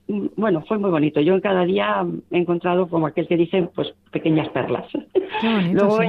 Mm, 0.09 0.27
Bueno, 0.37 0.63
fue 0.67 0.79
muy 0.79 0.91
bonito. 0.91 1.21
Yo 1.21 1.35
en 1.35 1.41
cada 1.41 1.65
día 1.65 2.05
he 2.31 2.39
encontrado, 2.39 2.89
como 2.89 3.07
aquel 3.07 3.27
que 3.29 3.37
dice, 3.37 3.69
pues 3.75 3.93
pequeñas 4.11 4.49
perlas. 4.51 4.87
Qué 5.41 5.49
bonito, 5.49 5.85
Luego 5.85 5.99
sí. 6.01 6.07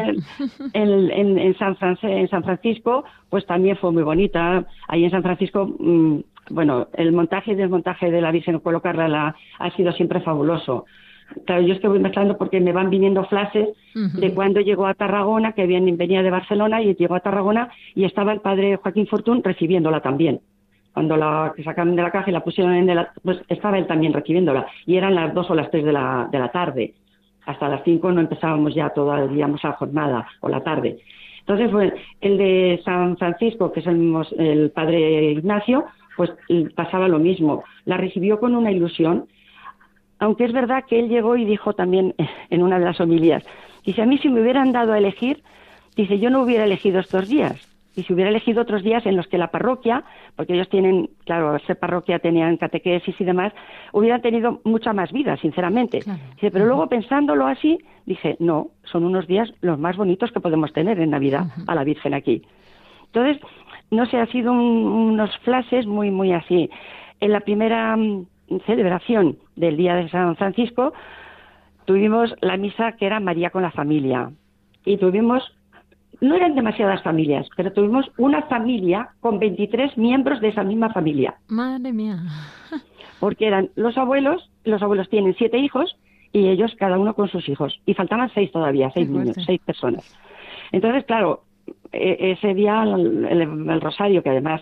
en, 0.74 1.10
en, 1.12 1.38
en- 1.40 1.58
San 1.58 1.76
en 2.04 2.28
San 2.30 2.44
Francisco, 2.44 3.04
pues 3.30 3.46
también 3.46 3.78
fue 3.78 3.92
muy 3.92 4.04
bonita. 4.04 4.66
Ahí 4.88 5.04
en 5.04 5.12
San 5.12 5.24
Francisco, 5.24 5.66
mm, 5.80 6.20
bueno, 6.52 6.88
el 6.94 7.12
montaje 7.12 7.52
y 7.52 7.56
desmontaje 7.56 8.10
de 8.12 8.22
la 8.22 8.32
Virgen, 8.32 8.60
colocarla 8.60 9.08
la, 9.08 9.36
ha 9.60 9.72
sido 9.72 9.92
siempre 9.92 10.22
fabuloso. 10.22 10.86
Claro, 11.46 11.62
yo 11.62 11.74
es 11.74 11.80
que 11.80 11.88
voy 11.88 12.00
mezclando 12.00 12.38
porque 12.38 12.60
me 12.60 12.72
van 12.74 12.90
viniendo 12.90 13.24
flashes 13.26 13.70
de 13.94 14.34
cuando 14.34 14.60
llegó 14.62 14.86
a 14.86 14.94
Tarragona, 14.94 15.54
que 15.54 15.66
bien- 15.66 15.98
venía 15.98 16.22
de 16.24 16.30
Barcelona 16.30 16.82
y 16.82 16.96
llegó 16.96 17.16
a 17.16 17.20
Tarragona 17.20 17.70
y 17.96 18.04
estaba 18.06 18.34
el 18.34 18.42
padre 18.42 18.78
Joaquín 18.78 19.08
Fortún 19.08 19.44
recibiéndola 19.44 20.02
también. 20.02 20.40
Cuando 20.94 21.16
la 21.16 21.54
que 21.56 21.64
sacaron 21.64 21.96
de 21.96 22.02
la 22.04 22.12
caja 22.12 22.30
y 22.30 22.34
la 22.34 22.44
pusieron 22.44 22.74
en 22.74 22.90
el, 22.90 23.08
pues 23.24 23.40
estaba 23.48 23.78
él 23.78 23.88
también 23.88 24.12
recibiéndola. 24.14 24.66
Y 24.86 24.98
eran 24.98 25.16
las 25.16 25.34
dos 25.34 25.50
o 25.50 25.56
las 25.56 25.72
tres 25.72 25.86
de 25.86 25.94
la, 25.94 26.28
de 26.32 26.38
la 26.40 26.52
tarde. 26.52 26.94
Hasta 27.46 27.70
las 27.70 27.82
cinco 27.86 28.12
no 28.12 28.20
empezábamos 28.22 28.76
ya 28.76 28.90
toda, 28.90 29.26
digamos, 29.28 29.64
la 29.64 29.72
jornada 29.74 30.28
o 30.42 30.50
la 30.50 30.62
tarde. 30.64 31.00
Entonces, 31.40 31.70
pues, 31.72 31.94
el 32.20 32.38
de 32.38 32.82
San 32.86 33.18
Francisco, 33.18 33.72
que 33.72 33.80
es 33.80 33.88
el, 33.88 34.14
el 34.38 34.70
padre 34.72 35.32
Ignacio, 35.32 35.86
pues 36.18 36.30
pasaba 36.76 37.08
lo 37.08 37.18
mismo. 37.20 37.64
La 37.86 37.98
recibió 37.98 38.40
con 38.40 38.54
una 38.56 38.72
ilusión, 38.72 39.26
aunque 40.22 40.46
es 40.46 40.54
verdad 40.54 40.86
que 40.88 40.98
él 41.00 41.10
llegó 41.10 41.36
y 41.36 41.44
dijo 41.44 41.74
también 41.74 42.16
en 42.50 42.64
una 42.64 42.80
de 42.80 42.86
las 42.86 43.02
homilías, 43.02 43.44
dice, 43.86 44.02
a 44.02 44.06
mí 44.06 44.18
si 44.20 44.30
me 44.30 44.42
hubieran 44.42 44.72
dado 44.72 44.94
a 44.94 44.98
elegir, 44.98 45.44
dice, 45.98 46.18
yo 46.20 46.30
no 46.30 46.42
hubiera 46.44 46.64
elegido 46.64 47.02
estos 47.02 47.28
días. 47.28 47.68
Y 47.94 48.04
si 48.04 48.14
hubiera 48.14 48.30
elegido 48.30 48.62
otros 48.62 48.84
días 48.84 49.06
en 49.06 49.18
los 49.18 49.28
que 49.28 49.38
la 49.38 49.52
parroquia, 49.52 50.06
porque 50.38 50.54
ellos 50.54 50.70
tienen, 50.70 51.10
claro, 51.26 51.50
al 51.50 51.62
ser 51.68 51.78
parroquia 51.78 52.20
tenían 52.20 52.56
catequesis 52.56 53.20
y 53.20 53.26
demás, 53.26 53.52
hubieran 53.92 54.22
tenido 54.22 54.62
mucha 54.64 54.94
más 54.94 55.12
vida, 55.12 55.36
sinceramente. 55.36 55.98
Dice, 56.36 56.52
pero 56.52 56.66
luego 56.68 56.88
pensándolo 56.88 57.48
así, 57.48 57.80
dije, 58.06 58.38
no, 58.40 58.68
son 58.86 59.04
unos 59.04 59.28
días 59.28 59.52
los 59.60 59.78
más 59.78 59.98
bonitos 59.98 60.32
que 60.32 60.40
podemos 60.40 60.72
tener 60.72 61.02
en 61.02 61.10
Navidad 61.10 61.48
a 61.68 61.76
la 61.76 61.84
Virgen 61.84 62.14
aquí. 62.14 62.42
Entonces, 63.08 63.42
no 63.90 64.06
sé, 64.06 64.20
ha 64.20 64.26
sido 64.28 64.54
un- 64.54 64.88
unos 65.12 65.38
flashes 65.40 65.86
muy, 65.86 66.12
muy 66.12 66.32
así. 66.32 66.70
En 67.20 67.34
la 67.34 67.42
primera 67.42 67.98
mm, 67.98 68.26
celebración 68.66 69.38
del 69.56 69.78
Día 69.78 69.96
de 69.96 70.10
San 70.10 70.36
Francisco, 70.36 70.94
tuvimos 71.86 72.34
la 72.42 72.58
misa 72.58 72.94
que 72.94 73.06
era 73.06 73.20
María 73.20 73.50
con 73.50 73.62
la 73.64 73.72
familia. 73.72 74.32
Y 74.86 74.98
tuvimos, 74.98 75.44
no 76.22 76.36
eran 76.36 76.56
demasiadas 76.56 77.02
familias, 77.04 77.48
pero 77.56 77.72
tuvimos 77.72 78.12
una 78.18 78.44
familia 78.44 79.10
con 79.20 79.40
23 79.40 79.98
miembros 79.98 80.42
de 80.42 80.50
esa 80.50 80.64
misma 80.64 80.90
familia. 80.92 81.36
Madre 81.48 81.92
mía. 81.94 82.18
Porque 83.20 83.48
eran 83.48 83.70
los 83.76 83.98
abuelos, 83.98 84.50
los 84.64 84.82
abuelos 84.82 85.10
tienen 85.10 85.36
siete 85.38 85.58
hijos 85.60 85.96
y 86.34 86.48
ellos 86.48 86.74
cada 86.78 86.98
uno 86.98 87.14
con 87.14 87.28
sus 87.30 87.48
hijos. 87.50 87.80
Y 87.86 87.94
faltaban 87.94 88.32
seis 88.34 88.52
todavía, 88.52 88.90
seis 88.94 89.08
niños, 89.10 89.36
seis 89.46 89.62
personas. 89.64 90.18
Entonces, 90.72 91.04
claro, 91.06 91.44
e- 91.92 92.32
ese 92.32 92.54
día 92.56 92.82
el, 92.84 93.26
el- 93.26 93.70
el 93.70 93.82
Rosario, 93.82 94.24
que 94.24 94.30
además 94.32 94.62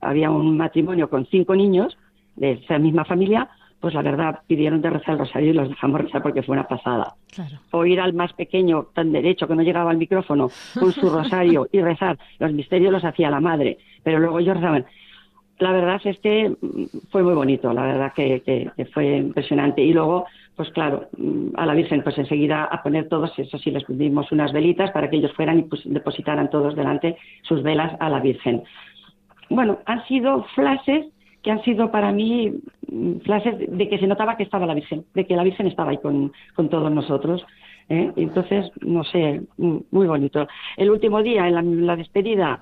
había 0.00 0.30
un 0.30 0.56
matrimonio 0.56 1.10
con 1.10 1.26
cinco 1.26 1.54
niños 1.54 1.98
de 2.38 2.52
esa 2.52 2.78
misma 2.78 3.04
familia, 3.04 3.48
pues 3.80 3.94
la 3.94 4.02
verdad 4.02 4.40
pidieron 4.46 4.80
de 4.82 4.90
rezar 4.90 5.12
el 5.14 5.20
Rosario 5.20 5.50
y 5.50 5.54
los 5.54 5.68
dejamos 5.68 6.00
rezar 6.00 6.22
porque 6.22 6.42
fue 6.42 6.54
una 6.54 6.66
pasada. 6.66 7.14
Claro. 7.34 7.58
Oír 7.70 8.00
al 8.00 8.12
más 8.12 8.32
pequeño, 8.32 8.86
tan 8.94 9.12
derecho, 9.12 9.46
que 9.46 9.54
no 9.54 9.62
llegaba 9.62 9.90
al 9.90 9.98
micrófono, 9.98 10.50
con 10.78 10.92
su 10.92 11.08
rosario 11.08 11.68
y 11.70 11.80
rezar. 11.80 12.18
Los 12.40 12.52
misterios 12.52 12.92
los 12.92 13.04
hacía 13.04 13.30
la 13.30 13.40
madre, 13.40 13.78
pero 14.02 14.18
luego 14.18 14.40
ellos 14.40 14.56
rezaban. 14.56 14.84
La 15.60 15.72
verdad 15.72 16.00
es 16.04 16.18
que 16.20 16.50
mm, 16.50 16.84
fue 17.10 17.22
muy 17.22 17.34
bonito, 17.34 17.72
la 17.72 17.82
verdad 17.82 18.12
que, 18.14 18.42
que- 18.42 18.70
que 18.76 18.84
fue 18.86 19.16
impresionante. 19.16 19.82
Y 19.82 19.92
luego, 19.92 20.26
pues 20.56 20.70
claro, 20.70 21.08
mm, 21.16 21.50
a 21.56 21.66
la 21.66 21.74
Virgen, 21.74 22.02
pues 22.02 22.16
enseguida 22.18 22.64
a 22.64 22.82
poner 22.82 23.08
todos, 23.08 23.36
eso 23.38 23.58
sí, 23.58 23.70
les 23.70 23.84
dimos 23.88 24.30
unas 24.32 24.52
velitas 24.52 24.90
para 24.92 25.08
que 25.10 25.16
ellos 25.16 25.32
fueran 25.34 25.58
y 25.58 25.62
pues, 25.62 25.82
depositaran 25.84 26.50
todos 26.50 26.74
delante 26.74 27.16
sus 27.42 27.62
velas 27.62 27.92
a 28.00 28.08
la 28.08 28.18
Virgen. 28.20 28.62
Bueno, 29.50 29.78
han 29.86 30.04
sido 30.06 30.44
flashes 30.54 31.06
que 31.42 31.50
han 31.50 31.62
sido 31.62 31.90
para 31.90 32.12
mí 32.12 32.52
mm, 32.90 33.18
flashes 33.20 33.56
de 33.70 33.88
que 33.88 33.98
se 33.98 34.06
notaba 34.06 34.36
que 34.36 34.42
estaba 34.42 34.66
la 34.66 34.74
Virgen, 34.74 35.04
de 35.14 35.26
que 35.26 35.36
la 35.36 35.44
Virgen 35.44 35.66
estaba 35.66 35.90
ahí 35.90 35.98
con, 35.98 36.32
con 36.54 36.68
todos 36.68 36.90
nosotros. 36.90 37.44
¿eh? 37.88 38.12
Entonces, 38.16 38.70
no 38.80 39.04
sé, 39.04 39.42
muy 39.56 40.06
bonito. 40.06 40.46
El 40.76 40.90
último 40.90 41.22
día, 41.22 41.46
en 41.48 41.54
la, 41.54 41.62
la 41.62 41.96
despedida, 41.96 42.60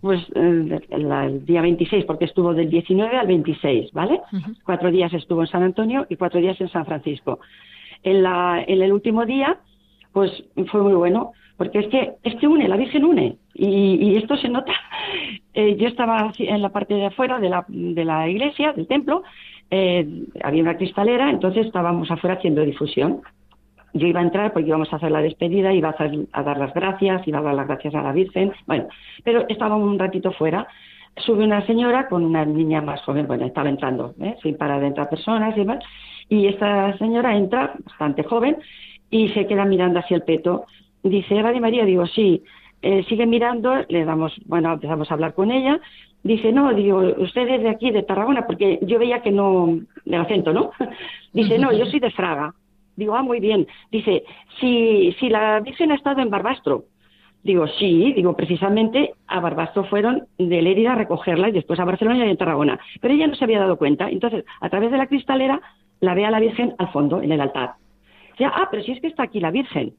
pues 0.00 0.20
eh, 0.34 0.80
la- 0.98 1.26
el 1.26 1.44
día 1.46 1.62
26, 1.62 2.04
porque 2.04 2.24
estuvo 2.26 2.52
del 2.54 2.68
19 2.70 3.16
al 3.16 3.26
26, 3.26 3.92
¿vale? 3.92 4.20
Cuatro 4.64 4.90
días 4.90 5.12
estuvo 5.14 5.40
en 5.42 5.46
San 5.46 5.62
Antonio 5.62 6.06
y 6.08 6.16
cuatro 6.16 6.40
días 6.40 6.60
en 6.60 6.68
San 6.68 6.84
Francisco. 6.86 7.38
En, 8.02 8.22
la, 8.22 8.62
en 8.66 8.82
el 8.82 8.92
último 8.92 9.24
día, 9.24 9.58
pues 10.12 10.30
fue 10.66 10.82
muy 10.82 10.92
bueno, 10.94 11.32
porque 11.56 11.78
es 11.80 11.86
que, 11.88 12.12
es 12.22 12.34
que 12.36 12.46
une, 12.48 12.68
la 12.68 12.76
Virgen 12.76 13.04
une, 13.04 13.36
y, 13.54 13.66
y 14.12 14.16
esto 14.16 14.36
se 14.36 14.48
nota. 14.48 14.72
Eh, 15.56 15.76
yo 15.76 15.86
estaba 15.86 16.32
en 16.36 16.62
la 16.62 16.70
parte 16.70 16.94
de 16.94 17.06
afuera 17.06 17.38
de 17.38 17.48
la, 17.48 17.64
de 17.68 18.04
la 18.04 18.28
iglesia, 18.28 18.72
del 18.72 18.88
templo, 18.88 19.22
eh, 19.70 20.04
había 20.42 20.62
una 20.62 20.76
cristalera, 20.76 21.30
entonces 21.30 21.66
estábamos 21.66 22.10
afuera 22.10 22.34
haciendo 22.36 22.62
difusión. 22.62 23.20
Yo 23.92 24.08
iba 24.08 24.18
a 24.18 24.24
entrar 24.24 24.52
porque 24.52 24.66
íbamos 24.68 24.92
a 24.92 24.96
hacer 24.96 25.12
la 25.12 25.22
despedida, 25.22 25.72
iba 25.72 25.90
a, 25.90 25.92
hacer- 25.92 26.26
a 26.32 26.42
dar 26.42 26.58
las 26.58 26.74
gracias, 26.74 27.28
iba 27.28 27.38
a 27.38 27.42
dar 27.42 27.54
las 27.54 27.68
gracias 27.68 27.94
a 27.94 28.02
la 28.02 28.10
Virgen, 28.12 28.52
bueno, 28.66 28.88
pero 29.22 29.46
estaba 29.48 29.76
un 29.76 29.96
ratito 29.96 30.32
fuera. 30.32 30.66
Sube 31.16 31.44
una 31.44 31.64
señora 31.66 32.08
con 32.08 32.24
una 32.24 32.44
niña 32.44 32.82
más 32.82 33.00
joven, 33.02 33.28
bueno, 33.28 33.46
estaba 33.46 33.68
entrando, 33.68 34.12
¿eh? 34.20 34.34
sin 34.42 34.56
parar 34.56 34.80
de 34.80 34.88
entrar 34.88 35.08
personas 35.08 35.54
y 35.56 35.60
demás, 35.60 35.78
y 36.28 36.48
esta 36.48 36.98
señora 36.98 37.36
entra, 37.36 37.74
bastante 37.84 38.24
joven, 38.24 38.56
y 39.08 39.28
se 39.28 39.46
queda 39.46 39.64
mirando 39.64 40.00
hacia 40.00 40.16
el 40.16 40.22
peto. 40.24 40.64
Dice, 41.04 41.38
Eva 41.38 41.52
María, 41.60 41.84
digo, 41.84 42.06
sí, 42.06 42.42
Eh, 42.86 43.02
sigue 43.08 43.24
mirando, 43.24 43.70
le 43.88 44.04
damos, 44.04 44.34
bueno, 44.44 44.74
empezamos 44.74 45.10
a 45.10 45.14
hablar 45.14 45.32
con 45.32 45.50
ella. 45.50 45.80
Dice, 46.22 46.52
no, 46.52 46.74
digo, 46.74 46.98
usted 47.16 47.48
es 47.48 47.62
de 47.62 47.70
aquí, 47.70 47.90
de 47.90 48.02
Tarragona, 48.02 48.46
porque 48.46 48.78
yo 48.82 48.98
veía 48.98 49.22
que 49.22 49.30
no, 49.30 49.78
del 50.04 50.20
acento, 50.20 50.52
¿no? 50.52 50.70
Dice, 51.32 51.58
no, 51.58 51.72
yo 51.72 51.86
soy 51.86 52.00
de 52.00 52.10
Fraga. 52.10 52.52
Digo, 52.94 53.14
ah, 53.14 53.22
muy 53.22 53.40
bien. 53.40 53.66
Dice, 53.90 54.24
si, 54.60 55.12
si 55.18 55.30
la 55.30 55.60
Virgen 55.60 55.92
ha 55.92 55.94
estado 55.94 56.20
en 56.20 56.28
Barbastro. 56.28 56.84
Digo, 57.42 57.66
sí, 57.78 58.12
digo, 58.12 58.36
precisamente 58.36 59.14
a 59.28 59.40
Barbastro 59.40 59.84
fueron 59.84 60.24
de 60.36 60.60
Lérida 60.60 60.92
a 60.92 60.96
recogerla 60.96 61.48
y 61.48 61.52
después 61.52 61.80
a 61.80 61.86
Barcelona 61.86 62.26
y 62.26 62.30
en 62.30 62.36
Tarragona. 62.36 62.78
Pero 63.00 63.14
ella 63.14 63.26
no 63.28 63.34
se 63.34 63.44
había 63.44 63.60
dado 63.60 63.78
cuenta. 63.78 64.10
Entonces, 64.10 64.44
a 64.60 64.68
través 64.68 64.90
de 64.90 64.98
la 64.98 65.06
cristalera, 65.06 65.60
la 66.00 66.14
ve 66.14 66.26
a 66.26 66.30
la 66.30 66.40
Virgen 66.40 66.74
al 66.78 66.88
fondo, 66.92 67.22
en 67.22 67.32
el 67.32 67.40
altar. 67.40 67.76
Dice, 68.32 68.44
ah, 68.44 68.68
pero 68.70 68.82
si 68.82 68.92
es 68.92 69.00
que 69.00 69.08
está 69.08 69.22
aquí 69.24 69.40
la 69.40 69.50
Virgen. 69.50 69.94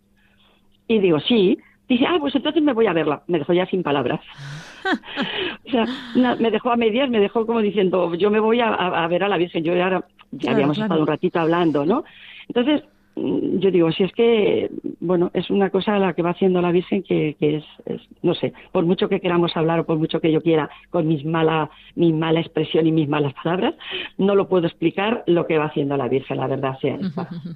Y 0.87 0.99
digo, 0.99 1.19
sí. 1.19 1.57
Dice, 1.87 2.05
ah, 2.07 2.17
pues 2.19 2.33
entonces 2.35 2.63
me 2.63 2.73
voy 2.73 2.87
a 2.87 2.93
verla. 2.93 3.23
Me 3.27 3.37
dejó 3.39 3.53
ya 3.53 3.65
sin 3.67 3.83
palabras. 3.83 4.19
o 5.65 5.69
sea, 5.69 5.87
me 6.13 6.51
dejó 6.51 6.71
a 6.71 6.75
medias, 6.77 7.09
me 7.09 7.19
dejó 7.19 7.45
como 7.45 7.61
diciendo, 7.61 8.13
yo 8.15 8.29
me 8.31 8.39
voy 8.39 8.59
a, 8.59 8.69
a- 8.69 9.03
a 9.03 9.07
ver 9.07 9.23
a 9.23 9.27
la 9.27 9.37
Virgen. 9.37 9.63
Yo 9.63 9.73
ya, 9.75 9.89
ya 9.89 10.01
Claro, 10.39 10.53
habíamos 10.55 10.77
claro. 10.77 10.85
estado 10.87 11.01
un 11.01 11.07
ratito 11.07 11.39
hablando, 11.39 11.85
¿no? 11.85 12.03
Entonces, 12.47 12.83
yo 13.15 13.71
digo, 13.71 13.91
si 13.91 14.03
es 14.03 14.11
que, 14.11 14.69
bueno, 14.99 15.31
es 15.33 15.49
una 15.49 15.69
cosa 15.69 15.97
la 15.99 16.13
que 16.13 16.21
va 16.21 16.31
haciendo 16.31 16.61
la 16.61 16.71
Virgen 16.71 17.01
que, 17.01 17.35
que 17.39 17.57
es, 17.57 17.63
es, 17.85 18.01
no 18.21 18.33
sé, 18.33 18.53
por 18.73 18.85
mucho 18.85 19.07
que 19.07 19.21
queramos 19.21 19.55
hablar 19.55 19.79
o 19.79 19.85
por 19.85 19.97
mucho 19.97 20.19
que 20.19 20.31
yo 20.31 20.41
quiera 20.41 20.69
con 20.89 21.07
mis 21.07 21.23
mala, 21.23 21.69
mi 21.95 22.11
mala 22.11 22.41
expresión 22.41 22.85
y 22.87 22.91
mis 22.91 23.07
malas 23.07 23.33
palabras, 23.33 23.75
no 24.17 24.35
lo 24.35 24.49
puedo 24.49 24.67
explicar 24.67 25.23
lo 25.27 25.47
que 25.47 25.57
va 25.57 25.65
haciendo 25.65 25.95
la 25.95 26.09
Virgen, 26.09 26.37
la 26.37 26.47
verdad 26.47 26.77
sea. 26.79 26.97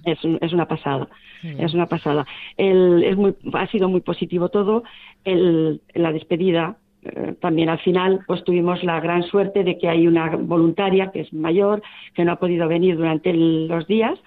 Es, 0.05 0.19
es 0.23 0.53
una 0.53 0.67
pasada, 0.67 1.09
es 1.43 1.73
una 1.73 1.87
pasada. 1.87 2.25
El, 2.55 3.03
es 3.03 3.17
muy, 3.17 3.35
ha 3.53 3.67
sido 3.67 3.89
muy 3.89 4.01
positivo 4.01 4.49
todo. 4.49 4.83
El, 5.25 5.81
la 5.93 6.13
despedida, 6.13 6.77
eh, 7.03 7.35
también 7.41 7.69
al 7.69 7.79
final, 7.79 8.21
pues 8.27 8.43
tuvimos 8.43 8.83
la 8.83 8.99
gran 9.01 9.23
suerte 9.23 9.63
de 9.63 9.77
que 9.77 9.89
hay 9.89 10.07
una 10.07 10.35
voluntaria 10.37 11.11
que 11.11 11.21
es 11.21 11.33
mayor, 11.33 11.81
que 12.13 12.23
no 12.23 12.31
ha 12.31 12.39
podido 12.39 12.67
venir 12.67 12.95
durante 12.95 13.33
los 13.33 13.85
días, 13.87 14.17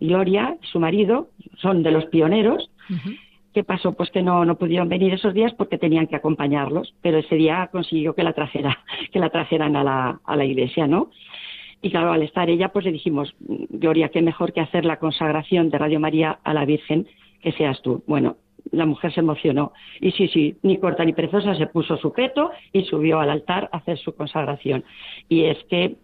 Gloria, 0.00 0.56
su 0.72 0.80
marido, 0.80 1.28
son 1.58 1.82
de 1.82 1.90
los 1.90 2.06
pioneros. 2.06 2.70
¿Qué 3.52 3.64
pasó? 3.64 3.92
Pues 3.92 4.10
que 4.10 4.22
no, 4.22 4.44
no 4.44 4.56
pudieron 4.56 4.88
venir 4.88 5.12
esos 5.12 5.34
días 5.34 5.52
porque 5.54 5.78
tenían 5.78 6.06
que 6.06 6.16
acompañarlos, 6.16 6.94
pero 7.02 7.18
ese 7.18 7.34
día 7.34 7.68
consiguió 7.72 8.14
que 8.14 8.22
la 8.22 8.32
trajera, 8.32 8.78
que 9.12 9.18
la 9.18 9.30
trajeran 9.30 9.76
a 9.76 9.84
la, 9.84 10.20
a 10.24 10.36
la 10.36 10.44
iglesia, 10.44 10.86
¿no? 10.86 11.10
Y 11.82 11.90
claro, 11.90 12.12
al 12.12 12.22
estar 12.22 12.50
ella, 12.50 12.68
pues 12.68 12.84
le 12.84 12.92
dijimos, 12.92 13.34
Gloria, 13.40 14.10
qué 14.10 14.22
mejor 14.22 14.52
que 14.52 14.60
hacer 14.60 14.84
la 14.84 14.98
consagración 14.98 15.70
de 15.70 15.78
Radio 15.78 15.98
María 15.98 16.38
a 16.44 16.52
la 16.52 16.64
Virgen 16.64 17.06
que 17.42 17.52
seas 17.52 17.80
tú. 17.82 18.04
Bueno, 18.06 18.36
la 18.70 18.86
mujer 18.86 19.12
se 19.12 19.20
emocionó. 19.20 19.72
Y 20.00 20.12
sí, 20.12 20.28
sí, 20.28 20.56
ni 20.62 20.78
corta 20.78 21.04
ni 21.04 21.12
perezosa, 21.12 21.54
se 21.54 21.66
puso 21.66 21.96
su 21.96 22.12
peto 22.12 22.50
y 22.72 22.82
subió 22.84 23.20
al 23.20 23.30
altar 23.30 23.68
a 23.72 23.78
hacer 23.78 23.98
su 23.98 24.14
consagración. 24.14 24.84
Y 25.28 25.44
es 25.44 25.58
que, 25.64 25.96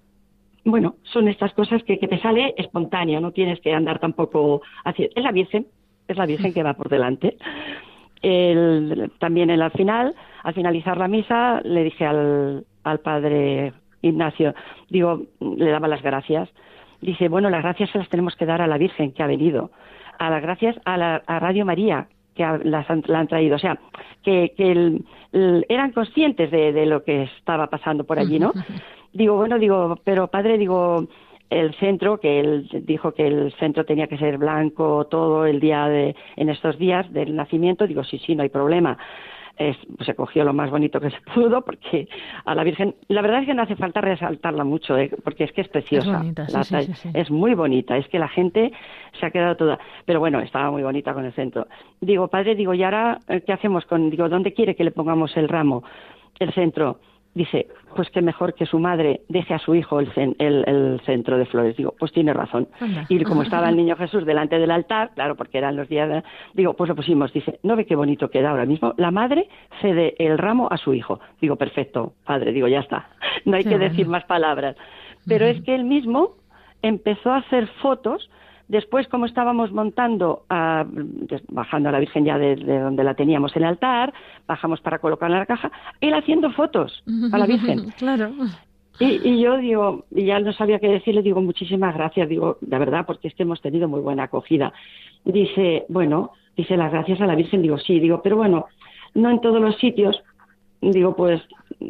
bueno, 0.66 0.96
son 1.05 1.29
estas 1.29 1.55
cosas 1.55 1.83
que, 1.85 1.98
que 1.98 2.09
te 2.09 2.18
sale 2.20 2.52
espontáneo, 2.59 3.20
no 3.20 3.31
tienes 3.33 3.61
que 3.61 3.72
andar 3.72 3.98
tampoco 3.98 4.61
haciendo. 4.85 5.14
Es 5.16 5.22
la 5.24 5.33
Virgen, 5.33 5.66
es 6.09 6.16
la 6.18 6.26
Virgen 6.26 6.52
que 6.52 6.62
va 6.62 6.74
por 6.74 6.88
delante. 6.90 7.37
El- 8.22 9.12
también 9.18 9.50
al 9.50 9.70
final, 9.72 10.14
al 10.42 10.55
finalizar 10.55 10.96
la 10.96 11.09
misa, 11.09 11.61
le 11.64 11.85
dije 11.85 12.05
al, 12.07 12.64
al 12.85 12.98
padre 13.00 13.72
Ignacio, 14.02 14.55
digo, 14.88 15.22
le 15.40 15.70
daba 15.70 15.88
las 15.88 16.02
gracias. 16.02 16.48
Dice, 17.00 17.29
bueno, 17.29 17.50
las 17.50 17.62
gracias 17.62 17.90
se 17.90 17.98
las 17.98 18.09
tenemos 18.09 18.35
que 18.37 18.46
dar 18.46 18.62
a 18.62 18.66
la 18.66 18.79
Virgen 18.79 19.12
que 19.12 19.22
ha 19.22 19.26
venido, 19.26 19.70
a 20.18 20.31
las 20.31 20.42
gracias 20.42 20.76
a, 20.85 20.96
la, 20.96 21.22
a 21.26 21.38
Radio 21.38 21.64
María 21.66 22.09
que 22.35 22.44
las 22.64 22.88
han, 22.90 23.02
la 23.07 23.20
han 23.20 23.29
traído. 23.29 23.57
O 23.57 23.59
sea, 23.59 23.79
que, 24.22 24.52
que 24.57 24.72
el- 24.72 25.05
eran 25.68 25.92
conscientes 25.92 26.50
de, 26.50 26.72
de 26.72 26.87
lo 26.87 27.02
que 27.05 27.24
estaba 27.24 27.66
pasando 27.68 28.05
por 28.05 28.18
allí, 28.18 28.38
¿no? 28.38 28.52
Digo, 29.16 29.37
bueno, 29.37 29.59
digo, 29.59 29.98
pero 30.05 30.29
padre, 30.29 30.59
digo, 30.59 31.07
el 31.48 31.74
centro, 31.74 32.18
que 32.20 32.40
él 32.40 32.68
dijo 32.85 33.12
que 33.12 33.26
el 33.26 33.52
centro 33.55 33.85
tenía 33.85 34.09
que 34.09 34.18
ser 34.18 34.37
blanco 34.37 35.07
todo 35.07 35.46
el 35.46 35.59
día 35.61 35.87
de, 35.88 36.14
en 36.37 36.48
estos 36.50 36.76
días 36.79 37.11
del 37.12 37.35
nacimiento, 37.35 37.87
digo, 37.87 38.05
sí, 38.05 38.18
sí, 38.18 38.35
no 38.35 38.42
hay 38.42 38.48
problema. 38.50 38.98
Es- 39.59 39.79
pues 39.96 40.05
se 40.05 40.14
cogió 40.14 40.44
lo 40.44 40.52
más 40.52 40.70
bonito 40.70 41.00
que 41.00 41.09
se 41.09 41.16
pudo 41.35 41.62
porque 41.64 42.09
a 42.44 42.55
la 42.55 42.62
Virgen, 42.62 42.94
la 43.09 43.22
verdad 43.22 43.40
es 43.40 43.46
que 43.46 43.55
no 43.55 43.62
hace 43.62 43.74
falta 43.74 44.02
resaltarla 44.02 44.64
mucho, 44.64 44.98
¿eh? 44.98 45.11
porque 45.24 45.44
es 45.44 45.52
que 45.52 45.62
es 45.62 45.68
preciosa. 45.68 46.18
bonita, 46.18 46.46
sí, 46.46 46.52
La 46.74 46.83
sí, 46.83 46.92
sí. 46.92 47.09
Es 47.14 47.31
muy 47.31 47.55
bonita, 47.55 47.96
es 47.96 48.07
que 48.09 48.18
la 48.18 48.29
gente 48.29 48.70
se 49.18 49.24
ha 49.24 49.31
quedado 49.31 49.57
toda, 49.57 49.79
pero 50.05 50.20
bueno, 50.20 50.40
estaba 50.40 50.70
muy 50.70 50.83
bonita 50.83 51.14
con 51.14 51.24
el 51.24 51.33
centro. 51.33 51.68
Digo, 52.02 52.29
padre, 52.29 52.55
digo, 52.55 52.74
¿y 52.74 52.83
ahora 52.83 53.18
eh, 53.29 53.40
qué 53.46 53.55
hacemos 53.55 53.87
con, 53.87 54.11
digo, 54.11 54.29
¿dónde 54.29 54.52
quiere 54.52 54.74
que 54.76 54.85
le 54.85 54.90
pongamos 54.90 55.35
el 55.38 55.48
ramo? 55.48 55.85
El 56.38 56.52
centro. 56.52 56.98
Dice, 57.37 57.66
pues 57.94 58.09
que 58.09 58.22
mejor 58.22 58.55
que 58.55 58.64
su 58.64 58.79
madre 58.79 59.20
deje 59.29 59.53
a 59.53 59.59
su 59.59 59.75
hijo 59.75 60.01
el, 60.01 60.11
cen- 60.14 60.35
el, 60.38 60.64
el 60.66 61.01
centro 61.05 61.37
de 61.37 61.44
flores. 61.44 61.77
Digo, 61.77 61.94
pues 61.99 62.11
tiene 62.11 62.33
razón. 62.33 62.66
Anda. 62.81 63.05
Y 63.11 63.22
como 63.25 63.42
estaba 63.42 63.68
el 63.68 63.77
niño 63.81 63.94
Jesús 63.94 64.25
delante 64.25 64.59
del 64.59 64.70
altar, 64.70 65.11
claro, 65.14 65.37
porque 65.37 65.59
eran 65.59 65.77
los 65.77 65.87
días, 65.87 66.09
de- 66.09 66.22
digo, 66.55 66.72
pues 66.72 66.88
lo 66.88 66.96
pusimos. 66.96 67.35
Dice, 67.35 67.61
¿no 67.62 67.77
ve 67.77 67.85
qué 67.85 67.94
bonito 67.94 68.31
queda 68.31 68.51
ahora 68.51 68.64
mismo? 68.64 68.94
La 68.96 69.11
madre 69.11 69.49
cede 69.83 70.14
el 70.18 70.38
ramo 70.38 70.68
a 70.70 70.79
su 70.79 70.94
hijo. 70.94 71.20
Digo, 71.40 71.57
perfecto, 71.57 72.14
padre, 72.25 72.53
digo, 72.53 72.68
ya 72.68 72.81
está. 72.81 73.11
No 73.44 73.57
hay 73.57 73.64
Qué 73.64 73.68
que 73.68 73.77
bueno. 73.77 73.90
decir 73.90 74.09
más 74.09 74.25
palabras. 74.25 74.75
Pero 75.29 75.44
es 75.44 75.61
que 75.62 75.75
él 75.75 75.85
mismo 75.85 76.31
empezó 76.81 77.33
a 77.33 77.37
hacer 77.38 77.66
fotos. 77.83 78.31
Después, 78.68 79.07
como 79.09 79.26
estábamos 79.26 79.70
montando, 79.72 80.42
ah, 80.50 80.85
des- 80.88 81.42
bajando 81.48 81.88
a 81.88 81.92
la 81.92 82.00
Virgen 82.00 82.24
ya 82.24 82.37
de, 82.37 82.57
de 82.57 82.81
donde 82.81 83.05
la 83.05 83.14
teníamos 83.14 83.55
en 83.57 83.62
el 83.62 83.68
altar, 83.68 84.12
bajamos 84.48 84.81
para 84.81 84.98
colocarla 84.98 85.37
en 85.37 85.40
la 85.40 85.46
caja, 85.46 85.70
él 86.00 86.14
haciendo 86.14 86.50
fotos 86.50 87.02
a 87.33 87.38
la 87.38 87.46
Virgen. 87.46 87.90
claro. 87.98 88.33
Y, 88.98 89.29
y 89.29 89.40
yo 89.40 89.59
digo, 89.59 90.05
y 90.11 90.24
ya 90.24 90.40
no 90.40 90.52
sabía 90.52 90.79
qué 90.81 90.88
decirle, 90.88 91.22
digo, 91.22 91.40
muchísimas 91.42 91.94
gracias, 91.94 92.29
digo, 92.29 92.57
de 92.61 92.79
verdad, 92.79 93.05
porque 93.07 93.29
es 93.29 93.35
que 93.35 93.42
hemos 93.44 93.61
tenido 93.61 93.88
muy 93.88 94.00
buena 94.00 94.24
acogida. 94.24 94.72
Dice, 95.24 95.85
bueno, 95.88 96.31
dice 96.57 96.76
las 96.76 96.90
gracias 96.90 97.20
a 97.20 97.26
la 97.26 97.35
Virgen, 97.35 97.62
digo, 97.62 97.79
sí, 97.79 98.00
digo, 98.00 98.20
pero 98.22 98.37
bueno, 98.37 98.66
no 99.14 99.31
en 99.31 99.40
todos 99.40 99.61
los 99.61 99.76
sitios, 99.76 100.22
digo, 100.81 101.14
pues 101.14 101.42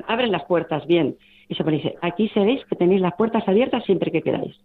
abren 0.08 0.32
las 0.32 0.44
puertas 0.44 0.86
bien. 0.86 1.16
Y 1.48 1.54
se 1.54 1.62
pone, 1.64 1.76
dice, 1.76 1.94
aquí 2.02 2.28
sabéis 2.30 2.64
que 2.66 2.74
tenéis 2.76 3.00
las 3.00 3.14
puertas 3.14 3.46
abiertas 3.48 3.84
siempre 3.84 4.10
que 4.10 4.20
queráis. 4.22 4.56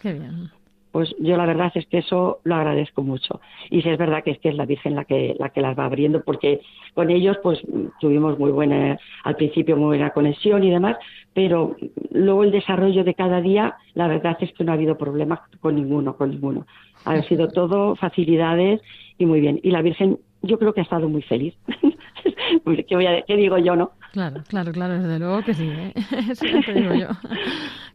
Qué 0.00 0.14
bien. 0.14 0.50
Pues 0.92 1.14
yo 1.18 1.36
la 1.36 1.46
verdad 1.46 1.70
es 1.74 1.86
que 1.86 1.98
eso 1.98 2.40
lo 2.44 2.56
agradezco 2.56 3.02
mucho. 3.02 3.40
Y 3.70 3.82
sí 3.82 3.88
es 3.88 3.98
verdad 3.98 4.24
que 4.24 4.32
es 4.32 4.38
que 4.38 4.48
es 4.48 4.56
la 4.56 4.66
Virgen 4.66 4.96
la 4.96 5.04
que, 5.04 5.36
la 5.38 5.50
que 5.50 5.60
las 5.60 5.78
va 5.78 5.84
abriendo, 5.84 6.22
porque 6.24 6.60
con 6.94 7.10
ellos 7.10 7.38
pues 7.42 7.60
tuvimos 8.00 8.38
muy 8.38 8.50
buena, 8.50 8.98
al 9.24 9.36
principio 9.36 9.76
muy 9.76 9.98
buena 9.98 10.10
conexión 10.10 10.64
y 10.64 10.70
demás, 10.70 10.96
pero 11.32 11.76
luego 12.10 12.44
el 12.44 12.50
desarrollo 12.50 13.04
de 13.04 13.14
cada 13.14 13.40
día, 13.40 13.76
la 13.94 14.08
verdad 14.08 14.36
es 14.40 14.52
que 14.52 14.64
no 14.64 14.72
ha 14.72 14.74
habido 14.74 14.98
problemas 14.98 15.40
con 15.60 15.76
ninguno, 15.76 16.16
con 16.16 16.30
ninguno. 16.30 16.66
Ha 17.04 17.22
sido 17.22 17.48
todo 17.52 17.94
facilidades 17.96 18.80
y 19.16 19.26
muy 19.26 19.40
bien. 19.40 19.60
Y 19.62 19.70
la 19.70 19.82
Virgen 19.82 20.18
yo 20.42 20.58
creo 20.58 20.72
que 20.72 20.80
ha 20.80 20.84
estado 20.84 21.08
muy 21.08 21.22
feliz. 21.22 21.54
¿Qué, 22.88 22.94
voy 22.96 23.06
a- 23.06 23.22
qué 23.22 23.36
digo 23.36 23.58
yo, 23.58 23.76
no? 23.76 23.92
Claro, 24.12 24.42
claro, 24.48 24.72
claro, 24.72 24.94
desde 24.98 25.18
luego 25.18 25.42
que 25.42 25.54
sí, 25.54 25.68
¿eh? 25.68 25.92
Eso 26.30 26.44
te 26.66 26.74
digo 26.74 26.94
yo. 26.94 27.06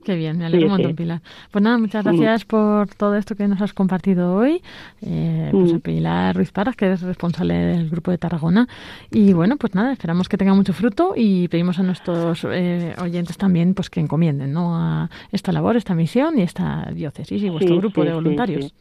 Qué 0.05 0.15
bien, 0.15 0.37
me 0.37 0.45
alegro 0.45 0.61
Sí, 0.61 0.65
un 0.65 0.71
montón, 0.71 0.91
sí. 0.91 0.95
Pilar. 0.97 1.21
Pues 1.51 1.63
nada, 1.63 1.77
muchas 1.77 2.03
gracias 2.05 2.45
por 2.45 2.87
todo 2.95 3.15
esto 3.15 3.35
que 3.35 3.47
nos 3.47 3.59
has 3.61 3.73
compartido 3.73 4.35
hoy. 4.35 4.61
Eh, 5.01 5.49
pues 5.51 5.73
Mm. 5.73 5.75
a 5.75 5.79
Pilar 5.79 6.35
Ruiz 6.35 6.51
Paras, 6.51 6.75
que 6.75 6.91
es 6.91 7.01
responsable 7.01 7.53
del 7.55 7.89
grupo 7.89 8.11
de 8.11 8.17
Tarragona. 8.17 8.67
Y 9.11 9.33
bueno, 9.33 9.57
pues 9.57 9.73
nada, 9.75 9.91
esperamos 9.91 10.29
que 10.29 10.37
tenga 10.37 10.53
mucho 10.53 10.73
fruto 10.73 11.13
y 11.15 11.47
pedimos 11.47 11.79
a 11.79 11.83
nuestros 11.83 12.45
eh, 12.49 12.93
oyentes 13.01 13.37
también 13.37 13.73
pues 13.73 13.89
que 13.89 13.99
encomienden 13.99 14.53
¿no? 14.53 14.75
a 14.75 15.09
esta 15.31 15.51
labor, 15.51 15.75
esta 15.75 15.95
misión 15.95 16.37
y 16.39 16.43
esta 16.43 16.89
diócesis 16.93 17.41
y 17.43 17.49
vuestro 17.49 17.77
grupo 17.77 18.03
de 18.05 18.13
voluntarios. 18.13 18.73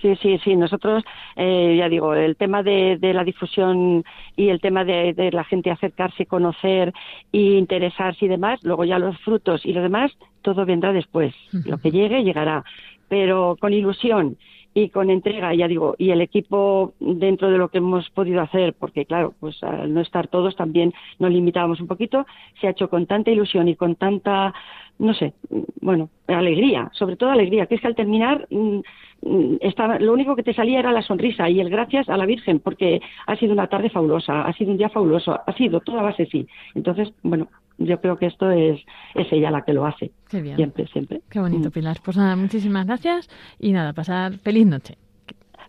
Sí. 0.00 0.16
Sí, 0.16 0.38
sí. 0.42 0.56
Nosotros, 0.56 1.04
eh, 1.36 1.76
ya 1.78 1.88
digo, 1.88 2.14
el 2.14 2.36
tema 2.36 2.62
de, 2.62 2.96
de 2.98 3.14
la 3.14 3.24
difusión 3.24 4.04
y 4.36 4.48
el 4.48 4.60
tema 4.60 4.84
de, 4.84 5.12
de 5.12 5.30
la 5.32 5.44
gente 5.44 5.70
acercarse, 5.70 6.26
conocer 6.26 6.92
y 7.32 7.56
interesarse 7.56 8.24
y 8.24 8.28
demás, 8.28 8.60
luego 8.62 8.84
ya 8.84 8.98
los 8.98 9.18
frutos 9.18 9.64
y 9.64 9.72
lo 9.72 9.82
demás, 9.82 10.12
todo 10.42 10.64
vendrá 10.64 10.92
después. 10.92 11.34
Lo 11.64 11.78
que 11.78 11.90
llegue, 11.90 12.24
llegará. 12.24 12.64
Pero 13.08 13.56
con 13.60 13.72
ilusión 13.72 14.36
y 14.72 14.90
con 14.90 15.10
entrega, 15.10 15.52
ya 15.54 15.66
digo, 15.66 15.96
y 15.98 16.10
el 16.10 16.20
equipo 16.20 16.94
dentro 17.00 17.50
de 17.50 17.58
lo 17.58 17.68
que 17.68 17.78
hemos 17.78 18.08
podido 18.10 18.40
hacer, 18.40 18.74
porque 18.78 19.04
claro, 19.04 19.34
pues 19.40 19.60
al 19.62 19.92
no 19.92 20.00
estar 20.00 20.28
todos 20.28 20.54
también 20.54 20.92
nos 21.18 21.32
limitábamos 21.32 21.80
un 21.80 21.88
poquito, 21.88 22.24
se 22.60 22.68
ha 22.68 22.70
hecho 22.70 22.88
con 22.88 23.06
tanta 23.06 23.32
ilusión 23.32 23.66
y 23.66 23.74
con 23.74 23.96
tanta, 23.96 24.54
no 24.98 25.12
sé, 25.14 25.32
bueno, 25.80 26.08
alegría, 26.28 26.88
sobre 26.92 27.16
todo 27.16 27.30
alegría, 27.30 27.66
que 27.66 27.74
es 27.74 27.80
que 27.80 27.88
al 27.88 27.96
terminar 27.96 28.46
mm, 28.50 28.80
estaba, 29.60 29.98
lo 29.98 30.12
único 30.12 30.34
que 30.36 30.42
te 30.42 30.54
salía 30.54 30.78
era 30.78 30.92
la 30.92 31.02
sonrisa 31.02 31.48
y 31.48 31.60
el 31.60 31.70
gracias 31.70 32.08
a 32.08 32.16
la 32.16 32.26
Virgen, 32.26 32.60
porque 32.60 33.00
ha 33.26 33.36
sido 33.36 33.52
una 33.52 33.66
tarde 33.66 33.90
fabulosa, 33.90 34.42
ha 34.42 34.52
sido 34.54 34.70
un 34.70 34.78
día 34.78 34.88
fabuloso, 34.88 35.38
ha 35.46 35.52
sido 35.54 35.80
toda 35.80 36.02
base 36.02 36.26
sí. 36.26 36.46
Entonces, 36.74 37.12
bueno, 37.22 37.48
yo 37.78 38.00
creo 38.00 38.16
que 38.16 38.26
esto 38.26 38.50
es, 38.50 38.80
es 39.14 39.32
ella 39.32 39.50
la 39.50 39.62
que 39.62 39.72
lo 39.72 39.86
hace. 39.86 40.10
Qué 40.30 40.40
bien. 40.40 40.56
Siempre, 40.56 40.86
siempre. 40.88 41.20
Qué 41.30 41.40
bonito, 41.40 41.68
Mm. 41.68 41.72
Pilar. 41.72 41.96
Pues 42.04 42.16
nada, 42.16 42.36
muchísimas 42.36 42.86
gracias 42.86 43.28
y 43.58 43.72
nada, 43.72 43.92
pasar 43.92 44.32
feliz 44.38 44.66
noche. 44.66 44.96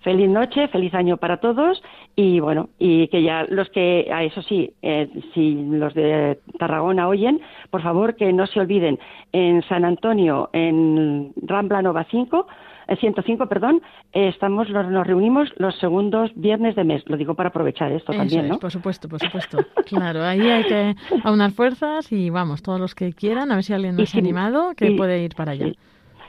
Feliz 0.01 0.29
noche, 0.29 0.67
feliz 0.69 0.93
año 0.95 1.17
para 1.17 1.37
todos 1.37 1.81
y 2.15 2.39
bueno, 2.39 2.69
y 2.79 3.07
que 3.09 3.21
ya 3.21 3.45
los 3.47 3.69
que, 3.69 4.09
a 4.11 4.23
eso 4.23 4.41
sí, 4.41 4.73
eh, 4.81 5.07
si 5.35 5.53
los 5.53 5.93
de 5.93 6.39
Tarragona 6.57 7.07
oyen, 7.07 7.39
por 7.69 7.83
favor 7.83 8.15
que 8.15 8.33
no 8.33 8.47
se 8.47 8.59
olviden, 8.59 8.97
en 9.31 9.61
San 9.63 9.85
Antonio, 9.85 10.49
en 10.53 11.33
Rambla 11.43 11.83
Nova 11.83 12.07
5, 12.09 12.47
eh, 12.91 12.95
105, 12.97 13.47
perdón, 13.47 13.81
eh, 14.13 14.27
estamos 14.27 14.69
nos, 14.69 14.87
nos 14.89 15.07
reunimos 15.07 15.51
los 15.57 15.75
segundos 15.79 16.31
viernes 16.35 16.75
de 16.75 16.83
mes. 16.83 17.03
Lo 17.07 17.17
digo 17.17 17.33
para 17.35 17.49
aprovechar 17.49 17.91
esto 17.91 18.11
Eso 18.11 18.19
también, 18.21 18.45
es, 18.45 18.51
¿no? 18.51 18.59
por 18.59 18.71
supuesto, 18.71 19.07
por 19.09 19.19
supuesto. 19.19 19.57
Claro, 19.85 20.23
ahí 20.23 20.41
hay 20.41 20.63
que 20.65 20.95
aunar 21.23 21.51
fuerzas 21.51 22.11
y 22.11 22.29
vamos, 22.29 22.61
todos 22.61 22.79
los 22.79 22.93
que 22.95 23.13
quieran, 23.13 23.51
a 23.51 23.55
ver 23.55 23.63
si 23.63 23.73
alguien 23.73 23.95
nos 23.95 24.09
ha 24.09 24.11
si- 24.11 24.19
animado, 24.19 24.73
que 24.75 24.91
y- 24.91 24.97
puede 24.97 25.23
ir 25.23 25.35
para 25.35 25.53
allá. 25.53 25.67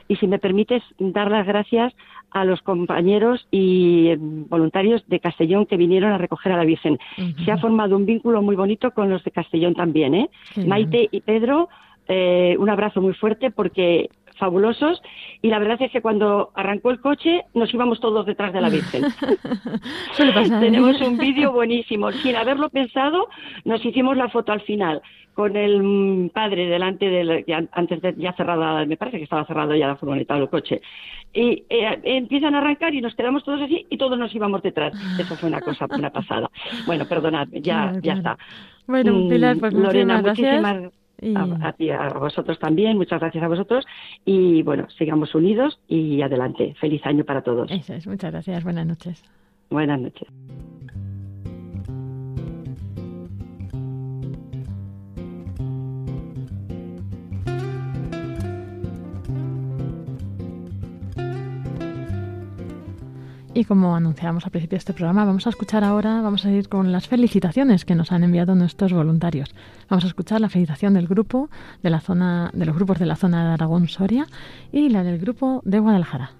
Y 0.07 0.17
si 0.17 0.27
me 0.27 0.37
permites 0.37 0.83
dar 0.99 1.31
las 1.31 1.47
gracias 1.47 1.93
a 2.31 2.43
los 2.45 2.61
compañeros 2.61 3.47
y 3.51 4.07
eh, 4.09 4.17
voluntarios 4.19 5.01
de 5.07 5.19
Castellón 5.19 5.65
que 5.65 5.77
vinieron 5.77 6.11
a 6.11 6.17
recoger 6.17 6.51
a 6.51 6.57
la 6.57 6.65
Virgen. 6.65 6.97
Se 7.45 7.51
ha 7.51 7.57
formado 7.57 7.95
un 7.95 8.05
vínculo 8.05 8.41
muy 8.41 8.55
bonito 8.55 8.91
con 8.91 9.09
los 9.09 9.23
de 9.23 9.31
Castellón 9.31 9.75
también, 9.75 10.13
¿eh? 10.15 10.29
Qué 10.53 10.61
bien. 10.61 10.69
Maite 10.69 11.07
y 11.11 11.21
Pedro, 11.21 11.69
eh, 12.07 12.55
un 12.59 12.69
abrazo 12.69 13.01
muy 13.01 13.13
fuerte 13.13 13.49
porque 13.51 14.09
fabulosos 14.43 15.01
y 15.41 15.47
la 15.47 15.59
verdad 15.59 15.81
es 15.81 15.91
que 15.91 16.01
cuando 16.01 16.51
arrancó 16.53 16.91
el 16.91 16.99
coche 16.99 17.43
nos 17.53 17.73
íbamos 17.73 18.01
todos 18.01 18.25
detrás 18.25 18.51
de 18.51 18.59
la 18.61 18.69
Virgen. 18.69 19.03
Tenemos 20.59 20.99
un 21.01 21.17
vídeo 21.17 21.53
buenísimo. 21.53 22.11
Sin 22.11 22.35
haberlo 22.35 22.69
pensado, 22.69 23.29
nos 23.63 23.83
hicimos 23.85 24.17
la 24.17 24.27
foto 24.27 24.51
al 24.51 24.61
final 24.61 25.01
con 25.33 25.55
el 25.55 25.81
mm, 25.81 26.29
padre 26.29 26.67
delante 26.67 27.09
del 27.09 27.43
ya, 27.47 27.63
antes 27.71 28.01
de 28.01 28.13
ya 28.17 28.33
cerrada, 28.33 28.85
me 28.85 28.97
parece 28.97 29.17
que 29.17 29.23
estaba 29.23 29.45
cerrado 29.45 29.73
ya 29.75 29.87
la 29.87 29.95
furgoneta 29.95 30.35
o 30.35 30.39
el 30.39 30.49
coche. 30.49 30.81
Y 31.33 31.63
eh, 31.69 31.99
empiezan 32.03 32.53
a 32.53 32.59
arrancar 32.59 32.93
y 32.93 33.01
nos 33.01 33.15
quedamos 33.15 33.43
todos 33.43 33.61
así 33.61 33.87
y 33.89 33.97
todos 33.97 34.19
nos 34.19 34.35
íbamos 34.35 34.61
detrás. 34.61 34.93
Eso 35.17 35.35
fue 35.37 35.49
una 35.49 35.61
cosa, 35.61 35.87
una 35.89 36.11
pasada. 36.11 36.51
Bueno, 36.85 37.05
perdonadme, 37.07 37.61
ya, 37.61 37.73
Claro, 37.91 37.93
ya 37.95 38.01
claro. 38.01 38.17
está. 38.19 38.37
Bueno, 38.87 39.13
Mm, 39.13 39.29
Pilar, 39.29 39.57
pues 39.57 39.73
Lorena, 39.73 40.21
muchísimas 40.21 40.23
gracias. 40.23 40.61
muchísimas 40.61 41.02
Y- 41.21 41.35
a, 41.35 42.07
a 42.07 42.19
vosotros 42.19 42.59
también, 42.59 42.97
muchas 42.97 43.19
gracias 43.19 43.43
a 43.43 43.47
vosotros 43.47 43.85
y 44.25 44.61
bueno, 44.63 44.87
sigamos 44.97 45.33
unidos 45.35 45.79
y 45.87 46.21
adelante. 46.21 46.75
Feliz 46.79 47.05
año 47.05 47.23
para 47.23 47.41
todos. 47.41 47.71
Eso 47.71 47.93
es, 47.93 48.07
muchas 48.07 48.31
gracias, 48.31 48.63
buenas 48.63 48.85
noches. 48.85 49.23
Buenas 49.69 49.99
noches. 49.99 50.27
Y 63.55 63.65
como 63.65 63.95
anunciábamos 63.95 64.45
al 64.45 64.51
principio 64.51 64.77
de 64.77 64.79
este 64.79 64.93
programa, 64.93 65.25
vamos 65.25 65.45
a 65.45 65.51
escuchar 65.51 65.83
ahora, 65.83 66.21
vamos 66.21 66.43
a 66.43 66.51
ir 66.51 66.69
con 66.69 66.91
las 66.91 67.07
felicitaciones 67.07 67.85
que 67.85 67.93
nos 67.93 68.11
han 68.11 68.23
enviado 68.23 68.55
nuestros 68.55 68.91
voluntarios. 68.93 69.53
Vamos 69.89 70.05
a 70.05 70.07
escuchar 70.07 70.41
la 70.41 70.49
felicitación 70.49 70.95
del 70.95 71.07
grupo 71.07 71.49
de 71.83 71.91
la 71.91 71.99
zona, 71.99 72.49
de 72.51 72.65
los 72.65 72.75
grupos 72.75 72.97
de 72.97 73.05
la 73.05 73.15
zona 73.15 73.45
de 73.45 73.53
Aragón 73.53 73.87
Soria 73.89 74.25
y 74.71 74.89
la 74.89 75.03
del 75.03 75.19
grupo 75.19 75.61
de 75.65 75.77
Guadalajara. 75.77 76.31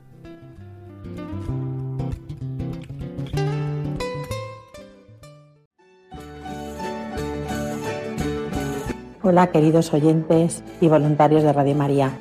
Hola 9.22 9.52
queridos 9.52 9.94
oyentes 9.94 10.64
y 10.82 10.88
voluntarios 10.88 11.44
de 11.44 11.54
Radio 11.54 11.76
María. 11.76 12.12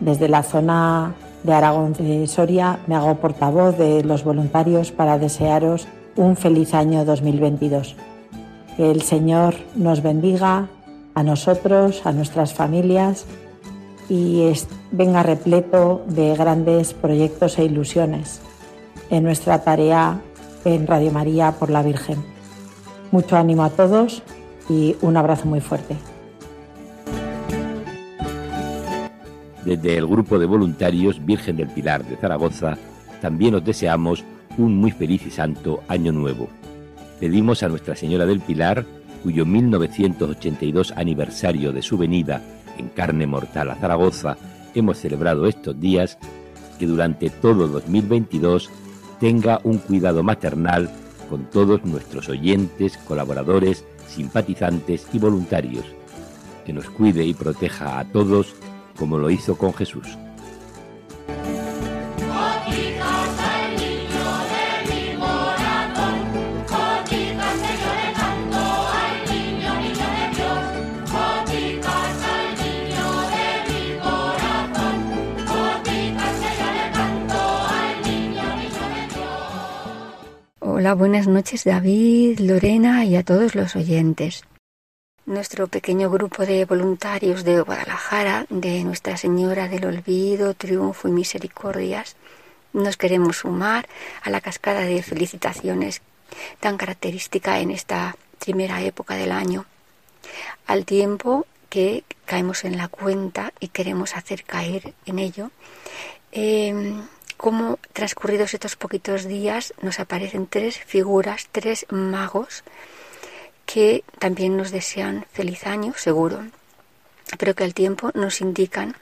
Desde 0.00 0.28
la 0.28 0.42
zona 0.42 1.14
de 1.42 1.52
Aragón 1.52 1.92
de 1.94 2.26
Soria 2.26 2.78
me 2.86 2.94
hago 2.94 3.16
portavoz 3.16 3.76
de 3.76 4.04
los 4.04 4.24
voluntarios 4.24 4.92
para 4.92 5.18
desearos 5.18 5.86
un 6.16 6.36
feliz 6.36 6.74
año 6.74 7.04
2022. 7.04 7.96
Que 8.76 8.90
el 8.90 9.02
Señor 9.02 9.54
nos 9.74 10.02
bendiga 10.02 10.68
a 11.14 11.22
nosotros, 11.22 12.02
a 12.04 12.12
nuestras 12.12 12.54
familias 12.54 13.26
y 14.08 14.52
venga 14.90 15.22
repleto 15.22 16.02
de 16.06 16.34
grandes 16.34 16.94
proyectos 16.94 17.58
e 17.58 17.64
ilusiones 17.64 18.40
en 19.10 19.24
nuestra 19.24 19.62
tarea 19.62 20.20
en 20.64 20.86
Radio 20.86 21.12
María 21.12 21.52
por 21.52 21.70
la 21.70 21.82
Virgen. 21.82 22.24
Mucho 23.10 23.36
ánimo 23.36 23.64
a 23.64 23.70
todos 23.70 24.22
y 24.68 24.96
un 25.02 25.16
abrazo 25.16 25.46
muy 25.46 25.60
fuerte. 25.60 25.96
Desde 29.64 29.96
el 29.96 30.06
grupo 30.06 30.38
de 30.38 30.46
voluntarios 30.46 31.24
Virgen 31.24 31.56
del 31.56 31.68
Pilar 31.68 32.04
de 32.04 32.16
Zaragoza, 32.16 32.76
también 33.20 33.54
os 33.54 33.64
deseamos 33.64 34.24
un 34.58 34.76
muy 34.76 34.90
feliz 34.90 35.24
y 35.26 35.30
santo 35.30 35.82
año 35.88 36.12
nuevo. 36.12 36.48
Pedimos 37.20 37.62
a 37.62 37.68
Nuestra 37.68 37.94
Señora 37.94 38.26
del 38.26 38.40
Pilar, 38.40 38.84
cuyo 39.22 39.46
1982 39.46 40.92
aniversario 40.96 41.72
de 41.72 41.82
su 41.82 41.96
venida 41.96 42.42
en 42.78 42.88
carne 42.88 43.26
mortal 43.26 43.70
a 43.70 43.76
Zaragoza 43.76 44.36
hemos 44.74 44.98
celebrado 44.98 45.46
estos 45.46 45.78
días, 45.78 46.18
que 46.78 46.86
durante 46.86 47.30
todo 47.30 47.68
2022 47.68 48.70
tenga 49.20 49.60
un 49.62 49.78
cuidado 49.78 50.22
maternal 50.22 50.90
con 51.28 51.44
todos 51.44 51.84
nuestros 51.84 52.28
oyentes, 52.28 52.96
colaboradores, 52.98 53.84
simpatizantes 54.08 55.06
y 55.12 55.18
voluntarios, 55.18 55.84
que 56.66 56.72
nos 56.72 56.90
cuide 56.90 57.24
y 57.24 57.34
proteja 57.34 58.00
a 58.00 58.04
todos 58.04 58.54
como 58.96 59.18
lo 59.18 59.30
hizo 59.30 59.56
con 59.56 59.74
Jesús. 59.74 60.18
Hola, 80.82 80.94
buenas 80.94 81.28
noches 81.28 81.62
David, 81.62 82.40
Lorena 82.40 83.04
y 83.04 83.14
a 83.14 83.22
todos 83.22 83.54
los 83.54 83.76
oyentes. 83.76 84.42
Nuestro 85.24 85.68
pequeño 85.68 86.10
grupo 86.10 86.44
de 86.44 86.64
voluntarios 86.64 87.44
de 87.44 87.60
Guadalajara, 87.60 88.44
de 88.50 88.82
Nuestra 88.82 89.16
Señora 89.16 89.68
del 89.68 89.84
Olvido, 89.84 90.54
Triunfo 90.54 91.06
y 91.06 91.12
Misericordias, 91.12 92.16
nos 92.72 92.96
queremos 92.96 93.36
sumar 93.36 93.88
a 94.22 94.30
la 94.30 94.40
cascada 94.40 94.80
de 94.80 95.00
felicitaciones 95.00 96.02
tan 96.58 96.76
característica 96.76 97.60
en 97.60 97.70
esta 97.70 98.16
primera 98.40 98.82
época 98.82 99.14
del 99.14 99.30
año, 99.30 99.64
al 100.66 100.84
tiempo 100.84 101.46
que 101.70 102.02
caemos 102.24 102.64
en 102.64 102.76
la 102.76 102.88
cuenta 102.88 103.52
y 103.60 103.68
queremos 103.68 104.16
hacer 104.16 104.42
caer 104.42 104.92
en 105.06 105.20
ello, 105.20 105.52
eh, 106.32 106.94
cómo 107.36 107.78
transcurridos 107.92 108.54
estos 108.54 108.74
poquitos 108.74 109.24
días 109.24 109.72
nos 109.82 110.00
aparecen 110.00 110.48
tres 110.48 110.78
figuras, 110.78 111.48
tres 111.52 111.86
magos, 111.90 112.64
que 113.66 114.04
también 114.18 114.56
nos 114.56 114.70
desean 114.70 115.26
feliz 115.32 115.66
año, 115.66 115.94
seguro, 115.96 116.44
pero 117.38 117.54
que 117.54 117.64
al 117.64 117.74
tiempo 117.74 118.10
nos 118.14 118.40
indican 118.40 118.96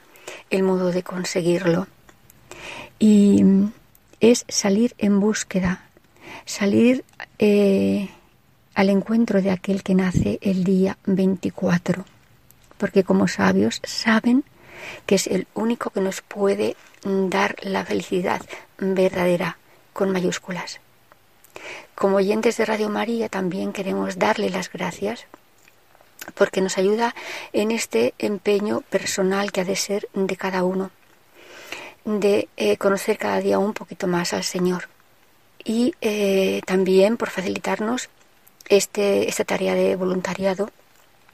el 0.49 0.63
modo 0.63 0.91
de 0.91 1.03
conseguirlo. 1.03 1.87
Y 2.99 3.43
es 4.19 4.45
salir 4.47 4.93
en 4.97 5.19
búsqueda, 5.19 5.89
salir 6.45 7.03
eh, 7.39 8.09
al 8.75 8.89
encuentro 8.89 9.41
de 9.41 9.51
aquel 9.51 9.83
que 9.83 9.95
nace 9.95 10.39
el 10.41 10.63
día 10.63 10.97
24, 11.05 12.05
porque 12.77 13.03
como 13.03 13.27
sabios 13.27 13.81
saben 13.83 14.43
que 15.05 15.15
es 15.15 15.27
el 15.27 15.47
único 15.53 15.89
que 15.89 16.01
nos 16.01 16.21
puede 16.21 16.75
dar 17.03 17.55
la 17.61 17.85
felicidad 17.85 18.41
verdadera 18.77 19.57
con 19.93 20.11
mayúsculas. 20.11 20.79
Como 21.95 22.17
oyentes 22.17 22.57
de 22.57 22.65
Radio 22.65 22.89
María 22.89 23.29
también 23.29 23.73
queremos 23.73 24.17
darle 24.17 24.49
las 24.49 24.71
gracias 24.71 25.25
porque 26.33 26.61
nos 26.61 26.77
ayuda 26.77 27.15
en 27.53 27.71
este 27.71 28.13
empeño 28.19 28.81
personal 28.81 29.51
que 29.51 29.61
ha 29.61 29.65
de 29.65 29.75
ser 29.75 30.07
de 30.13 30.37
cada 30.37 30.63
uno, 30.63 30.91
de 32.05 32.47
eh, 32.57 32.77
conocer 32.77 33.17
cada 33.17 33.39
día 33.39 33.59
un 33.59 33.73
poquito 33.73 34.07
más 34.07 34.33
al 34.33 34.43
Señor 34.43 34.89
y 35.63 35.93
eh, 36.01 36.61
también 36.65 37.17
por 37.17 37.29
facilitarnos 37.29 38.09
este, 38.69 39.27
esta 39.29 39.45
tarea 39.45 39.75
de 39.75 39.95
voluntariado 39.95 40.71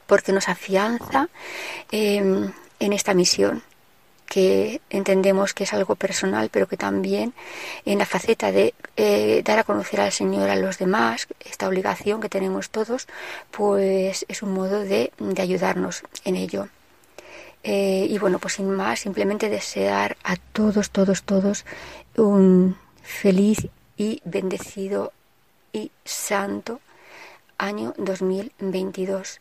porque 0.06 0.32
nos 0.32 0.48
afianza 0.48 1.28
eh, 1.90 2.50
en 2.80 2.92
esta 2.92 3.14
misión 3.14 3.62
que 4.28 4.80
entendemos 4.90 5.54
que 5.54 5.64
es 5.64 5.72
algo 5.72 5.96
personal, 5.96 6.50
pero 6.50 6.68
que 6.68 6.76
también 6.76 7.32
en 7.84 7.98
la 7.98 8.06
faceta 8.06 8.52
de 8.52 8.74
eh, 8.96 9.42
dar 9.44 9.58
a 9.58 9.64
conocer 9.64 10.00
al 10.00 10.12
Señor 10.12 10.50
a 10.50 10.56
los 10.56 10.78
demás, 10.78 11.26
esta 11.40 11.66
obligación 11.66 12.20
que 12.20 12.28
tenemos 12.28 12.70
todos, 12.70 13.08
pues 13.50 14.26
es 14.28 14.42
un 14.42 14.52
modo 14.52 14.80
de, 14.80 15.12
de 15.18 15.42
ayudarnos 15.42 16.02
en 16.24 16.36
ello. 16.36 16.68
Eh, 17.64 18.06
y 18.08 18.18
bueno, 18.18 18.38
pues 18.38 18.54
sin 18.54 18.70
más, 18.70 19.00
simplemente 19.00 19.48
desear 19.48 20.16
a 20.22 20.36
todos, 20.36 20.90
todos, 20.90 21.22
todos 21.22 21.64
un 22.16 22.76
feliz 23.02 23.68
y 23.96 24.20
bendecido 24.24 25.12
y 25.72 25.90
santo 26.04 26.80
año 27.58 27.94
2022. 27.96 29.40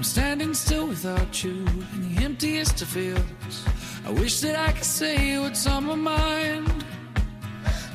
I'm 0.00 0.04
standing 0.04 0.54
still 0.54 0.86
without 0.86 1.44
you 1.44 1.50
in 1.92 2.14
the 2.14 2.24
emptiest 2.24 2.80
of 2.80 2.88
fields. 2.88 3.66
I 4.06 4.10
wish 4.12 4.40
that 4.40 4.56
I 4.56 4.72
could 4.72 4.82
say 4.82 5.38
what's 5.38 5.66
on 5.66 5.84
my 5.84 5.94
mind. 5.94 6.72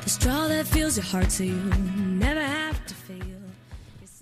The 0.03 0.09
straw 0.11 0.47
that 0.47 0.67
fills 0.67 0.97
your 0.97 1.05
heart 1.05 1.31
so 1.31 1.45
you 1.45 1.55
never 1.55 2.41
have 2.41 2.79
to 2.85 2.93
feel. 2.93 3.39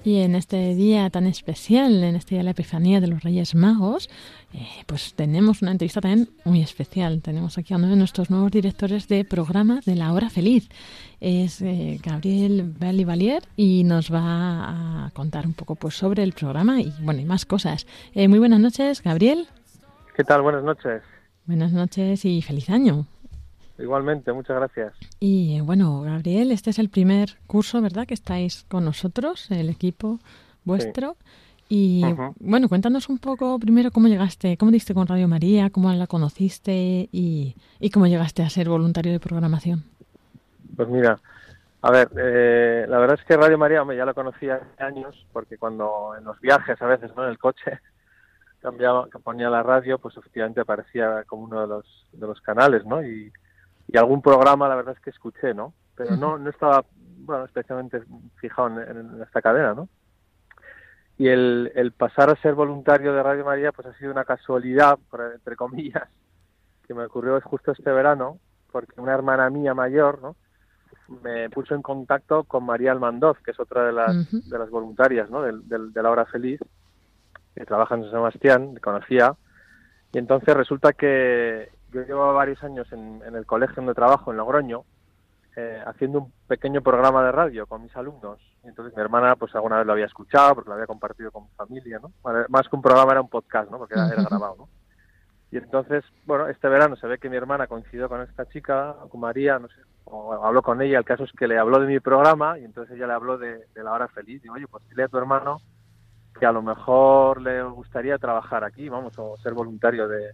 Y 0.05 0.21
en 0.21 0.35
este 0.35 0.75
día 0.75 1.09
tan 1.09 1.27
especial, 1.27 2.05
en 2.05 2.15
este 2.15 2.35
día 2.35 2.39
de 2.39 2.43
la 2.45 2.51
Epifanía 2.51 3.01
de 3.01 3.07
los 3.07 3.21
Reyes 3.21 3.53
Magos, 3.53 4.09
eh, 4.53 4.83
pues 4.85 5.13
tenemos 5.15 5.61
una 5.63 5.71
entrevista 5.71 5.99
también 5.99 6.29
muy 6.45 6.61
especial. 6.61 7.21
Tenemos 7.21 7.57
aquí 7.57 7.73
a 7.73 7.77
uno 7.77 7.87
de 7.87 7.95
nuestros 7.95 8.29
nuevos 8.29 8.51
directores 8.51 9.07
de 9.07 9.25
programa 9.25 9.81
de 9.85 9.95
La 9.95 10.13
Hora 10.13 10.29
Feliz. 10.29 10.69
Es 11.19 11.61
eh, 11.61 11.99
Gabriel 12.03 12.73
Valier 12.79 13.43
y 13.55 13.83
nos 13.83 14.13
va 14.13 15.05
a 15.05 15.09
contar 15.11 15.47
un 15.47 15.53
poco 15.53 15.75
pues 15.75 15.95
sobre 15.95 16.21
el 16.21 16.33
programa 16.33 16.81
y 16.81 16.93
bueno 17.01 17.21
y 17.21 17.25
más 17.25 17.45
cosas. 17.45 17.87
Eh, 18.13 18.27
muy 18.27 18.37
buenas 18.37 18.59
noches, 18.59 19.01
Gabriel. 19.01 19.47
¿Qué 20.15 20.23
tal? 20.23 20.43
Buenas 20.43 20.63
noches. 20.63 21.01
Buenas 21.45 21.71
noches 21.71 22.23
y 22.23 22.41
feliz 22.43 22.69
año. 22.69 23.07
Igualmente, 23.79 24.31
muchas 24.33 24.55
gracias. 24.55 24.93
Y 25.19 25.57
eh, 25.57 25.61
bueno, 25.61 26.01
Gabriel, 26.01 26.51
este 26.51 26.69
es 26.69 26.77
el 26.77 26.89
primer 26.89 27.37
curso, 27.47 27.81
¿verdad? 27.81 28.05
Que 28.05 28.13
estáis 28.13 28.65
con 28.69 28.85
nosotros, 28.85 29.49
el 29.49 29.69
equipo 29.69 30.19
vuestro. 30.63 31.17
Y 31.75 32.03
bueno, 32.39 32.69
cuéntanos 32.69 33.09
un 33.09 33.17
poco 33.17 33.57
primero 33.57 33.89
cómo 33.89 34.07
llegaste, 34.07 34.57
cómo 34.57 34.69
diste 34.69 34.93
con 34.93 35.07
Radio 35.07 35.27
María, 35.27 35.71
cómo 35.71 35.91
la 35.91 36.05
conociste 36.05 37.09
y, 37.11 37.55
y 37.79 37.89
cómo 37.89 38.05
llegaste 38.05 38.43
a 38.43 38.49
ser 38.51 38.69
voluntario 38.69 39.11
de 39.11 39.19
programación. 39.19 39.83
Pues 40.75 40.87
mira, 40.87 41.17
a 41.81 41.89
ver, 41.89 42.11
eh, 42.15 42.85
la 42.87 42.99
verdad 42.99 43.17
es 43.19 43.25
que 43.25 43.37
Radio 43.37 43.57
María, 43.57 43.81
hombre, 43.81 43.97
ya 43.97 44.05
lo 44.05 44.13
conocía 44.13 44.57
hace 44.57 44.83
años, 44.83 45.25
porque 45.33 45.57
cuando 45.57 46.13
en 46.15 46.25
los 46.25 46.39
viajes 46.39 46.79
a 46.79 46.85
veces, 46.85 47.09
¿no? 47.15 47.23
En 47.23 47.31
el 47.31 47.39
coche, 47.39 47.79
cambiaba, 48.61 49.07
ponía 49.23 49.49
la 49.49 49.63
radio, 49.63 49.97
pues 49.97 50.15
efectivamente 50.15 50.61
aparecía 50.61 51.23
como 51.23 51.45
uno 51.45 51.61
de 51.61 51.67
los, 51.67 52.05
de 52.11 52.27
los 52.27 52.39
canales, 52.41 52.85
¿no? 52.85 53.03
Y, 53.03 53.33
y 53.87 53.97
algún 53.97 54.21
programa, 54.21 54.69
la 54.69 54.75
verdad 54.75 54.93
es 54.95 55.01
que 55.01 55.09
escuché, 55.09 55.55
¿no? 55.55 55.73
Pero 55.95 56.17
no, 56.17 56.37
no 56.37 56.51
estaba, 56.51 56.85
bueno, 57.25 57.45
especialmente 57.45 58.03
fijado 58.35 58.79
en, 58.79 59.15
en 59.15 59.23
esta 59.23 59.41
cadena, 59.41 59.73
¿no? 59.73 59.89
Y 61.23 61.29
el, 61.29 61.71
el 61.75 61.93
pasar 61.93 62.29
a 62.29 62.35
ser 62.41 62.53
voluntario 62.53 63.13
de 63.13 63.23
Radio 63.23 63.45
María, 63.45 63.71
pues 63.71 63.87
ha 63.87 63.93
sido 63.97 64.11
una 64.11 64.25
casualidad, 64.25 64.99
entre 65.33 65.55
comillas, 65.55 66.03
que 66.85 66.93
me 66.93 67.05
ocurrió 67.05 67.39
justo 67.39 67.71
este 67.71 67.91
verano, 67.93 68.39
porque 68.73 68.99
una 68.99 69.13
hermana 69.13 69.49
mía 69.49 69.73
mayor, 69.73 70.21
¿no? 70.21 70.35
me 71.23 71.49
puso 71.49 71.75
en 71.75 71.81
contacto 71.81 72.43
con 72.43 72.65
María 72.65 72.91
Almandoz, 72.91 73.37
que 73.39 73.51
es 73.51 73.59
otra 73.59 73.85
de 73.85 73.93
las, 73.93 74.13
de 74.49 74.57
las 74.59 74.69
voluntarias 74.69 75.29
¿no? 75.29 75.41
del- 75.43 75.93
de 75.93 76.01
la 76.03 76.09
hora 76.11 76.25
feliz, 76.25 76.59
que 77.55 77.65
trabaja 77.65 77.95
en 77.95 78.01
San 78.03 78.11
Sebastián, 78.11 78.75
conocía, 78.81 79.35
y 80.11 80.17
entonces 80.17 80.53
resulta 80.57 80.91
que 80.91 81.69
yo 81.93 82.01
llevaba 82.01 82.33
varios 82.33 82.61
años 82.63 82.91
en, 82.91 83.21
en 83.25 83.35
el 83.35 83.45
colegio 83.45 83.77
donde 83.77 83.93
trabajo, 83.93 84.31
en 84.31 84.37
Logroño, 84.37 84.83
eh, 85.55 85.83
haciendo 85.85 86.19
un 86.19 86.33
pequeño 86.47 86.81
programa 86.81 87.23
de 87.23 87.31
radio 87.31 87.67
con 87.67 87.83
mis 87.83 87.95
alumnos. 87.95 88.39
Entonces 88.63 88.95
mi 88.95 89.01
hermana 89.01 89.35
pues 89.35 89.53
alguna 89.55 89.77
vez 89.77 89.85
lo 89.85 89.93
había 89.93 90.05
escuchado, 90.05 90.55
porque 90.55 90.69
lo 90.69 90.75
había 90.75 90.87
compartido 90.87 91.31
con 91.31 91.43
mi 91.43 91.49
familia, 91.55 91.99
¿no? 91.99 92.11
Más 92.49 92.67
que 92.67 92.75
un 92.75 92.81
programa 92.81 93.11
era 93.11 93.21
un 93.21 93.29
podcast, 93.29 93.69
¿no? 93.69 93.77
Porque 93.77 93.93
era, 93.93 94.07
grabado, 94.07 94.55
¿no? 94.57 94.69
Y 95.51 95.57
entonces, 95.57 96.03
bueno, 96.25 96.47
este 96.47 96.67
verano 96.67 96.95
se 96.95 97.05
ve 97.05 97.19
que 97.19 97.29
mi 97.29 97.37
hermana 97.37 97.67
coincidió 97.67 98.09
con 98.09 98.21
esta 98.21 98.47
chica, 98.47 98.95
con 99.09 99.21
María, 99.21 99.59
no 99.59 99.67
sé, 99.67 99.81
o 100.05 100.33
habló 100.43 100.63
con 100.63 100.81
ella, 100.81 100.97
el 100.97 101.05
caso 101.05 101.25
es 101.25 101.31
que 101.33 101.47
le 101.47 101.59
habló 101.59 101.79
de 101.79 101.85
mi 101.85 101.99
programa 101.99 102.57
y 102.57 102.65
entonces 102.65 102.95
ella 102.95 103.05
le 103.05 103.13
habló 103.13 103.37
de, 103.37 103.67
de 103.73 103.83
la 103.83 103.93
hora 103.93 104.07
feliz. 104.07 104.41
Digo, 104.41 104.55
oye, 104.55 104.67
pues 104.67 104.83
dile 104.89 105.03
a 105.03 105.07
tu 105.07 105.17
hermano 105.19 105.57
que 106.39 106.47
a 106.47 106.51
lo 106.51 106.63
mejor 106.63 107.41
le 107.41 107.61
gustaría 107.61 108.17
trabajar 108.17 108.63
aquí, 108.63 108.89
vamos, 108.89 109.13
o 109.19 109.37
ser 109.37 109.53
voluntario 109.53 110.07
de, 110.07 110.31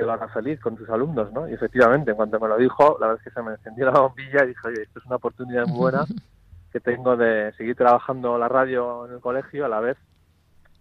de 0.00 0.06
la 0.06 0.14
hora 0.14 0.28
feliz 0.28 0.60
con 0.60 0.76
tus 0.76 0.88
alumnos, 0.90 1.32
¿no? 1.32 1.48
Y 1.48 1.54
efectivamente, 1.54 2.10
en 2.10 2.16
cuanto 2.16 2.38
me 2.40 2.48
lo 2.48 2.56
dijo, 2.56 2.96
la 3.00 3.06
verdad 3.08 3.22
es 3.24 3.32
que 3.32 3.34
se 3.38 3.42
me 3.42 3.52
encendió 3.52 3.86
la 3.90 4.00
bombilla 4.00 4.44
y 4.44 4.48
dije, 4.48 4.68
oye, 4.68 4.82
esto 4.82 4.98
es 4.98 5.06
una 5.06 5.16
oportunidad 5.16 5.66
muy 5.66 5.78
buena 5.78 6.04
que 6.72 6.80
tengo 6.80 7.16
de 7.16 7.52
seguir 7.56 7.74
trabajando 7.76 8.38
la 8.38 8.48
radio 8.48 9.06
en 9.06 9.14
el 9.14 9.20
colegio 9.20 9.64
a 9.64 9.68
la 9.68 9.80
vez 9.80 9.96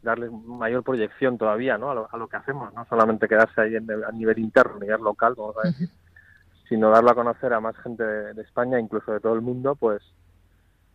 darles 0.02 0.32
mayor 0.32 0.84
proyección 0.84 1.38
todavía 1.38 1.78
¿no? 1.78 1.92
a, 1.92 1.96
lo, 1.96 2.08
a 2.12 2.18
lo 2.18 2.28
que 2.28 2.38
hacemos, 2.38 2.74
no 2.74 2.86
solamente 2.86 3.28
quedarse 3.28 3.60
ahí 3.62 3.76
en 3.76 3.90
el- 3.90 4.06
a 4.06 4.12
nivel 4.12 4.40
interno, 4.40 4.76
a 4.78 4.80
nivel 4.80 5.02
local, 5.02 5.34
vamos 5.38 5.56
a 5.64 5.68
decir, 5.68 5.90
sino 6.70 6.90
darlo 6.90 7.10
a 7.12 7.16
conocer 7.16 7.52
a 7.54 7.60
más 7.60 7.76
gente 7.78 8.04
de, 8.04 8.34
de 8.34 8.42
España, 8.44 8.80
incluso 8.80 9.12
de 9.12 9.20
todo 9.20 9.34
el 9.34 9.42
mundo, 9.42 9.76
pues 9.76 10.02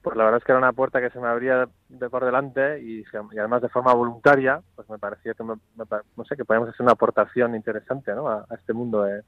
pues 0.04 0.16
la 0.16 0.24
verdad 0.24 0.38
es 0.38 0.44
que 0.44 0.52
era 0.52 0.58
una 0.60 0.72
puerta 0.72 1.00
que 1.00 1.10
se 1.10 1.18
me 1.18 1.26
abría 1.26 1.66
de 1.88 2.10
por 2.10 2.24
delante 2.24 2.80
y, 2.80 3.00
y 3.00 3.38
además 3.38 3.62
de 3.62 3.68
forma 3.70 3.92
voluntaria, 3.94 4.60
pues 4.76 4.88
me 4.88 4.98
parecía 4.98 5.34
que, 5.34 5.42
me- 5.42 5.54
no 6.16 6.24
sé, 6.24 6.36
que 6.36 6.44
podíamos 6.44 6.68
hacer 6.68 6.82
una 6.84 6.92
aportación 6.92 7.56
interesante 7.56 8.14
¿no? 8.14 8.28
a, 8.28 8.44
a 8.48 8.54
este 8.54 8.72
mundo 8.72 9.02
de, 9.02 9.22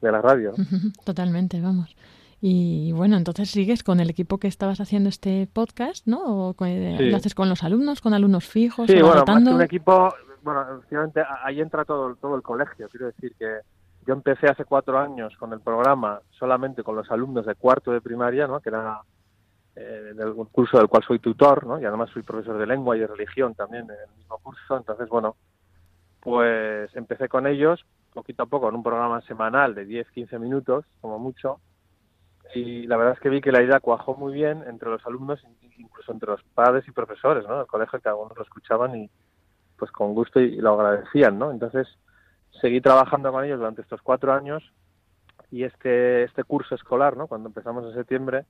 de 0.00 0.10
la 0.12 0.20
radio. 0.20 0.52
Totalmente, 1.04 1.60
vamos. 1.60 1.94
Y 2.40 2.92
bueno, 2.92 3.16
entonces 3.16 3.50
sigues 3.50 3.82
con 3.82 4.00
el 4.00 4.10
equipo 4.10 4.38
que 4.38 4.48
estabas 4.48 4.80
haciendo 4.80 5.08
este 5.08 5.48
podcast, 5.52 6.06
¿no? 6.06 6.48
¿O 6.48 6.54
con- 6.54 6.68
eh, 6.68 6.96
Sí. 6.98 7.04
lo 7.10 7.16
haces 7.16 7.34
con 7.34 7.48
los 7.48 7.62
alumnos, 7.62 8.00
con 8.00 8.12
alumnos 8.14 8.46
fijos? 8.46 8.86
Sí, 8.88 9.00
bueno, 9.00 9.24
más 9.26 9.44
que 9.44 9.50
un 9.50 9.62
equipo, 9.62 10.12
bueno, 10.42 10.62
efectivamente 10.78 11.20
a- 11.20 11.40
ahí 11.44 11.60
entra 11.60 11.84
todo, 11.84 12.16
todo 12.16 12.34
el 12.36 12.42
colegio. 12.42 12.88
Quiero 12.90 13.06
decir 13.06 13.34
que 13.38 13.60
yo 14.06 14.12
empecé 14.12 14.46
hace 14.48 14.66
cuatro 14.66 14.98
años 14.98 15.34
con 15.38 15.54
el 15.54 15.60
programa 15.60 16.20
solamente 16.38 16.82
con 16.82 16.96
los 16.96 17.10
alumnos 17.10 17.46
de 17.46 17.54
cuarto 17.54 17.92
de 17.92 18.02
primaria, 18.02 18.46
¿no? 18.46 18.60
Que 18.60 18.68
era 18.68 19.00
eh, 19.76 20.12
del 20.14 20.34
curso 20.52 20.78
del 20.78 20.88
cual 20.88 21.02
soy 21.04 21.18
tutor, 21.18 21.66
¿no? 21.66 21.80
Y 21.80 21.84
además 21.84 22.10
soy 22.10 22.22
profesor 22.22 22.58
de 22.58 22.66
lengua 22.66 22.96
y 22.96 23.00
de 23.00 23.06
religión 23.06 23.54
también 23.54 23.84
en 23.84 23.96
el 24.08 24.16
mismo 24.16 24.38
curso. 24.38 24.76
Entonces, 24.76 25.08
bueno, 25.08 25.36
pues 26.20 26.94
empecé 26.96 27.28
con 27.28 27.46
ellos 27.46 27.84
poquito 28.14 28.44
a 28.44 28.46
poco 28.46 28.68
en 28.68 28.76
un 28.76 28.82
programa 28.82 29.20
semanal 29.22 29.74
de 29.74 29.86
10-15 29.86 30.38
minutos, 30.38 30.86
como 31.00 31.18
mucho. 31.18 31.60
Y 32.54 32.86
la 32.86 32.96
verdad 32.96 33.14
es 33.14 33.20
que 33.20 33.28
vi 33.28 33.40
que 33.40 33.50
la 33.50 33.62
idea 33.62 33.80
cuajó 33.80 34.14
muy 34.14 34.32
bien 34.32 34.62
entre 34.68 34.88
los 34.88 35.04
alumnos, 35.04 35.44
incluso 35.76 36.12
entre 36.12 36.30
los 36.30 36.42
padres 36.54 36.86
y 36.86 36.92
profesores, 36.92 37.44
¿no? 37.48 37.58
Del 37.58 37.66
colegio 37.66 38.00
que 38.00 38.08
algunos 38.08 38.36
lo 38.36 38.44
escuchaban 38.44 38.94
y 38.94 39.10
pues 39.76 39.90
con 39.90 40.14
gusto 40.14 40.40
y 40.40 40.56
lo 40.56 40.74
agradecían, 40.74 41.38
¿no? 41.38 41.50
Entonces 41.50 41.88
seguí 42.60 42.80
trabajando 42.80 43.32
con 43.32 43.44
ellos 43.44 43.58
durante 43.58 43.82
estos 43.82 44.00
cuatro 44.02 44.32
años 44.32 44.62
y 45.50 45.64
este 45.64 46.22
este 46.22 46.44
curso 46.44 46.76
escolar, 46.76 47.16
¿no? 47.16 47.26
Cuando 47.26 47.48
empezamos 47.48 47.84
en 47.86 47.94
septiembre, 47.94 48.46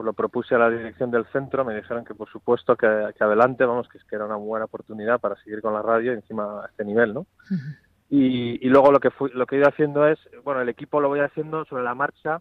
pues 0.00 0.06
lo 0.06 0.12
propuse 0.14 0.54
a 0.54 0.58
la 0.58 0.70
dirección 0.70 1.10
del 1.10 1.26
centro, 1.26 1.64
me 1.64 1.74
dijeron 1.74 2.04
que 2.04 2.14
por 2.14 2.28
supuesto 2.30 2.74
que, 2.76 2.86
que 3.16 3.24
adelante, 3.24 3.64
vamos, 3.64 3.88
que 3.88 3.98
es 3.98 4.04
que 4.04 4.16
era 4.16 4.24
una 4.24 4.36
buena 4.36 4.64
oportunidad 4.64 5.20
para 5.20 5.36
seguir 5.36 5.60
con 5.60 5.74
la 5.74 5.82
radio 5.82 6.12
encima 6.12 6.62
a 6.62 6.66
este 6.66 6.84
nivel, 6.84 7.12
¿no? 7.12 7.26
Y, 8.08 8.66
y 8.66 8.68
luego 8.70 8.90
lo 8.90 8.98
que 8.98 9.10
fui, 9.10 9.30
lo 9.34 9.46
que 9.46 9.56
he 9.56 9.58
ido 9.58 9.68
haciendo 9.68 10.06
es, 10.06 10.18
bueno, 10.42 10.60
el 10.62 10.68
equipo 10.68 11.00
lo 11.00 11.08
voy 11.08 11.20
haciendo 11.20 11.64
sobre 11.66 11.84
la 11.84 11.94
marcha, 11.94 12.40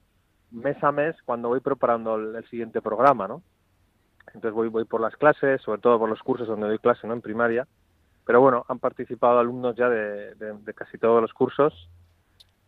mes 0.51 0.82
a 0.84 0.91
mes, 0.91 1.16
cuando 1.26 1.49
voy 1.49 1.60
preparando 1.60 2.16
el, 2.16 2.36
el 2.36 2.45
siguiente 2.49 2.82
programa, 2.82 3.28
¿no? 3.28 3.43
Entonces 4.28 4.51
voy, 4.53 4.70
voy 4.70 4.86
por 4.86 5.01
las 5.01 5.16
clases, 5.18 5.62
sobre 5.62 5.82
todo 5.82 5.99
por 5.99 6.10
los 6.10 6.22
cursos 6.24 6.47
donde 6.47 6.68
doy 6.68 6.80
clase, 6.80 7.07
¿no? 7.07 7.14
En 7.14 7.22
primaria. 7.22 7.68
Pero 8.26 8.41
bueno, 8.41 8.66
han 8.70 8.80
participado 8.80 9.39
alumnos 9.39 9.76
ya 9.76 9.89
de, 9.89 10.36
de- 10.36 10.53
de 10.60 10.74
casi 10.74 10.97
todos 10.97 11.22
los 11.22 11.34
cursos 11.34 11.89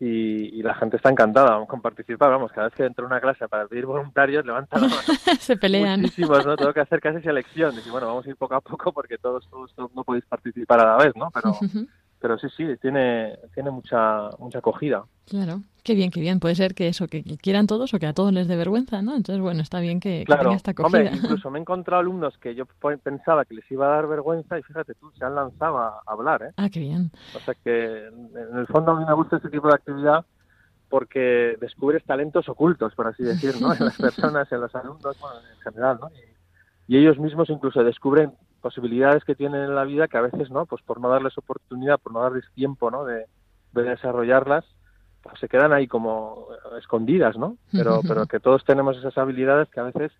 y, 0.03 0.59
y 0.59 0.63
la 0.63 0.73
gente 0.73 0.97
está 0.97 1.11
encantada 1.11 1.63
con 1.67 1.79
participar. 1.79 2.31
Vamos, 2.31 2.51
cada 2.51 2.69
vez 2.69 2.75
que 2.75 2.83
entro 2.85 3.05
a 3.05 3.07
una 3.07 3.21
clase 3.21 3.47
para 3.47 3.67
pedir 3.67 3.85
voluntarios, 3.85 4.43
levantan 4.43 4.81
la 4.81 4.87
mano 4.87 5.01
Se 5.39 5.55
pelean. 5.55 6.01
muchísimos, 6.01 6.43
¿no? 6.43 6.57
Tengo 6.57 6.73
que 6.73 6.79
hacer 6.79 6.99
casi 6.99 7.21
selección. 7.21 7.75
Y 7.85 7.89
bueno, 7.91 8.07
vamos 8.07 8.25
a 8.25 8.29
ir 8.31 8.35
poco 8.35 8.55
a 8.55 8.61
poco 8.61 8.91
porque 8.91 9.19
todos, 9.19 9.47
todos, 9.47 9.71
todos 9.75 9.93
no 9.93 10.03
podéis 10.03 10.25
participar 10.25 10.79
a 10.79 10.97
la 10.97 11.03
vez, 11.03 11.15
¿no? 11.15 11.29
Pero, 11.29 11.55
pero 12.21 12.37
sí, 12.37 12.47
sí, 12.55 12.65
tiene, 12.79 13.35
tiene 13.53 13.71
mucha, 13.71 14.29
mucha 14.37 14.59
acogida. 14.59 15.03
Claro, 15.27 15.61
qué 15.83 15.95
bien, 15.95 16.11
qué 16.11 16.21
bien. 16.21 16.39
Puede 16.39 16.53
ser 16.53 16.75
que 16.75 16.87
eso, 16.87 17.07
que, 17.07 17.23
quieran 17.23 17.65
todos 17.65 17.93
o 17.93 17.99
que 17.99 18.05
a 18.05 18.13
todos 18.13 18.31
les 18.31 18.47
dé 18.47 18.55
vergüenza, 18.55 19.01
¿no? 19.01 19.15
Entonces, 19.15 19.41
bueno, 19.41 19.61
está 19.61 19.79
bien 19.79 19.99
que, 19.99 20.19
que 20.19 20.25
Claro, 20.25 20.43
tenga 20.43 20.55
esta 20.55 20.71
acogida. 20.71 20.99
hombre, 20.99 21.11
incluso 21.15 21.49
me 21.49 21.57
he 21.57 21.61
encontrado 21.61 21.99
alumnos 21.99 22.37
que 22.37 22.53
yo 22.53 22.65
pensaba 23.03 23.43
que 23.45 23.55
les 23.55 23.69
iba 23.71 23.87
a 23.87 23.95
dar 23.95 24.07
vergüenza 24.07 24.59
y 24.59 24.61
fíjate 24.61 24.93
tú, 24.93 25.11
se 25.17 25.25
han 25.25 25.33
lanzado 25.33 25.79
a 25.79 26.01
hablar, 26.05 26.43
¿eh? 26.43 26.51
Ah, 26.57 26.69
qué 26.69 26.79
bien. 26.79 27.11
O 27.35 27.39
sea 27.39 27.55
que 27.55 28.07
en 28.07 28.57
el 28.57 28.67
fondo 28.67 28.91
a 28.91 28.99
mí 28.99 29.05
me 29.05 29.13
gusta 29.13 29.37
este 29.37 29.49
tipo 29.49 29.67
de 29.67 29.73
actividad 29.73 30.23
porque 30.89 31.57
descubres 31.59 32.03
talentos 32.03 32.47
ocultos, 32.49 32.93
por 32.93 33.07
así 33.07 33.23
decir, 33.23 33.59
¿no? 33.59 33.73
En 33.73 33.85
las 33.85 33.97
personas, 33.99 34.51
en 34.51 34.61
los 34.61 34.75
alumnos, 34.75 35.17
bueno, 35.19 35.37
en 35.55 35.61
general, 35.61 35.97
¿no? 35.99 36.09
Y, 36.87 36.93
y 36.93 36.97
ellos 36.97 37.17
mismos 37.17 37.49
incluso 37.49 37.83
descubren 37.83 38.33
posibilidades 38.61 39.23
que 39.25 39.35
tienen 39.35 39.61
en 39.61 39.75
la 39.75 39.83
vida 39.83 40.07
que 40.07 40.17
a 40.17 40.21
veces, 40.21 40.49
¿no? 40.51 40.65
Pues 40.65 40.81
por 40.83 41.01
no 41.01 41.09
darles 41.09 41.37
oportunidad, 41.37 41.99
por 41.99 42.13
no 42.13 42.21
darles 42.21 42.45
tiempo, 42.53 42.89
¿no? 42.91 43.03
De, 43.03 43.25
de 43.73 43.83
desarrollarlas, 43.83 44.65
pues 45.21 45.39
se 45.39 45.47
quedan 45.47 45.73
ahí 45.73 45.87
como 45.87 46.47
escondidas, 46.77 47.37
¿no? 47.37 47.57
Pero, 47.71 48.01
pero 48.07 48.25
que 48.25 48.39
todos 48.39 48.63
tenemos 48.63 48.97
esas 48.97 49.17
habilidades 49.17 49.69
que 49.69 49.79
a 49.79 49.83
veces 49.83 50.11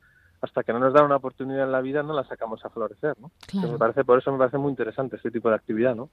hasta 0.41 0.63
que 0.63 0.73
no 0.73 0.79
nos 0.79 0.93
dan 0.93 1.05
una 1.05 1.17
oportunidad 1.17 1.65
en 1.65 1.71
la 1.71 1.81
vida 1.81 2.01
no 2.01 2.13
la 2.13 2.23
sacamos 2.23 2.63
a 2.65 2.69
florecer, 2.69 3.15
¿no? 3.19 3.31
Claro. 3.47 3.73
Me 3.73 3.77
parece, 3.77 4.03
por 4.03 4.17
eso 4.17 4.31
me 4.31 4.39
parece 4.39 4.57
muy 4.57 4.71
interesante 4.71 5.15
este 5.15 5.29
tipo 5.29 5.49
de 5.49 5.55
actividad, 5.55 5.95
¿no? 5.95 6.09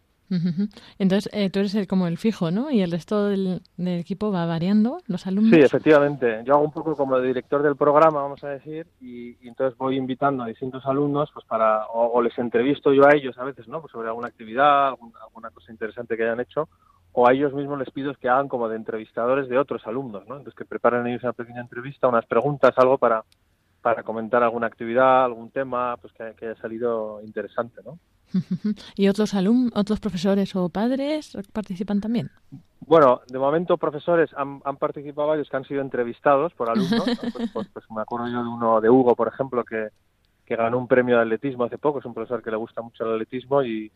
Entonces, 0.98 1.30
eh, 1.32 1.48
tú 1.48 1.60
eres 1.60 1.74
el, 1.74 1.86
como 1.86 2.06
el 2.06 2.18
fijo, 2.18 2.50
¿no? 2.50 2.70
Y 2.70 2.82
el 2.82 2.90
resto 2.90 3.28
del, 3.28 3.62
del 3.78 4.00
equipo 4.00 4.30
va 4.30 4.44
variando, 4.44 4.98
los 5.06 5.26
alumnos. 5.26 5.54
Sí, 5.54 5.60
efectivamente. 5.60 6.42
Yo 6.44 6.54
hago 6.54 6.64
un 6.64 6.72
poco 6.72 6.94
como 6.94 7.18
de 7.18 7.28
director 7.28 7.62
del 7.62 7.76
programa, 7.76 8.20
vamos 8.20 8.44
a 8.44 8.48
decir, 8.48 8.86
y, 9.00 9.30
y 9.42 9.48
entonces 9.48 9.78
voy 9.78 9.96
invitando 9.96 10.42
a 10.42 10.46
distintos 10.46 10.84
alumnos, 10.84 11.30
pues 11.32 11.46
para, 11.46 11.86
o, 11.86 12.12
o 12.12 12.20
les 12.20 12.38
entrevisto 12.38 12.92
yo 12.92 13.06
a 13.06 13.14
ellos 13.14 13.38
a 13.38 13.44
veces, 13.44 13.66
¿no? 13.68 13.80
Pues 13.80 13.92
sobre 13.92 14.08
alguna 14.08 14.28
actividad, 14.28 14.88
alguna, 14.88 15.18
alguna 15.22 15.50
cosa 15.50 15.72
interesante 15.72 16.16
que 16.16 16.24
hayan 16.24 16.40
hecho, 16.40 16.68
o 17.12 17.26
a 17.26 17.32
ellos 17.32 17.54
mismos 17.54 17.78
les 17.78 17.90
pido 17.90 18.14
que 18.14 18.28
hagan 18.28 18.48
como 18.48 18.68
de 18.68 18.76
entrevistadores 18.76 19.48
de 19.48 19.58
otros 19.58 19.86
alumnos, 19.86 20.26
¿no? 20.28 20.36
Entonces 20.36 20.54
que 20.54 20.66
preparen 20.66 21.06
ellos 21.06 21.22
una 21.22 21.32
pequeña 21.32 21.62
entrevista, 21.62 22.06
unas 22.06 22.26
preguntas, 22.26 22.74
algo 22.76 22.98
para, 22.98 23.24
para 23.82 24.02
comentar 24.02 24.42
alguna 24.42 24.66
actividad, 24.66 25.24
algún 25.24 25.50
tema, 25.50 25.96
pues 25.98 26.12
que, 26.12 26.34
que 26.36 26.46
haya 26.46 26.60
salido 26.60 27.20
interesante, 27.22 27.80
¿no? 27.84 27.98
¿Y 28.96 29.08
otros 29.08 29.34
alumnos, 29.34 29.72
otros 29.74 30.00
profesores 30.00 30.54
o 30.56 30.68
padres 30.68 31.36
participan 31.52 32.00
también? 32.00 32.30
Bueno, 32.80 33.20
de 33.26 33.38
momento 33.38 33.76
profesores 33.76 34.30
han, 34.36 34.60
han 34.64 34.76
participado 34.76 35.28
varios 35.28 35.48
que 35.48 35.56
han 35.56 35.64
sido 35.64 35.80
entrevistados 35.80 36.52
por 36.54 36.70
alumnos. 36.70 37.06
¿no? 37.06 37.14
Pues, 37.32 37.50
pues- 37.52 37.68
pues 37.72 37.84
me 37.90 38.02
acuerdo 38.02 38.28
yo 38.28 38.42
de 38.42 38.48
uno 38.48 38.80
de 38.80 38.90
Hugo, 38.90 39.14
por 39.14 39.28
ejemplo, 39.28 39.64
que, 39.64 39.88
que 40.44 40.56
ganó 40.56 40.78
un 40.78 40.88
premio 40.88 41.16
de 41.16 41.22
atletismo 41.22 41.64
hace 41.64 41.78
poco. 41.78 41.98
Es 41.98 42.04
un 42.06 42.14
profesor 42.14 42.42
que 42.42 42.50
le 42.50 42.56
gusta 42.56 42.82
mucho 42.82 43.04
el 43.04 43.12
atletismo 43.14 43.62
y, 43.62 43.92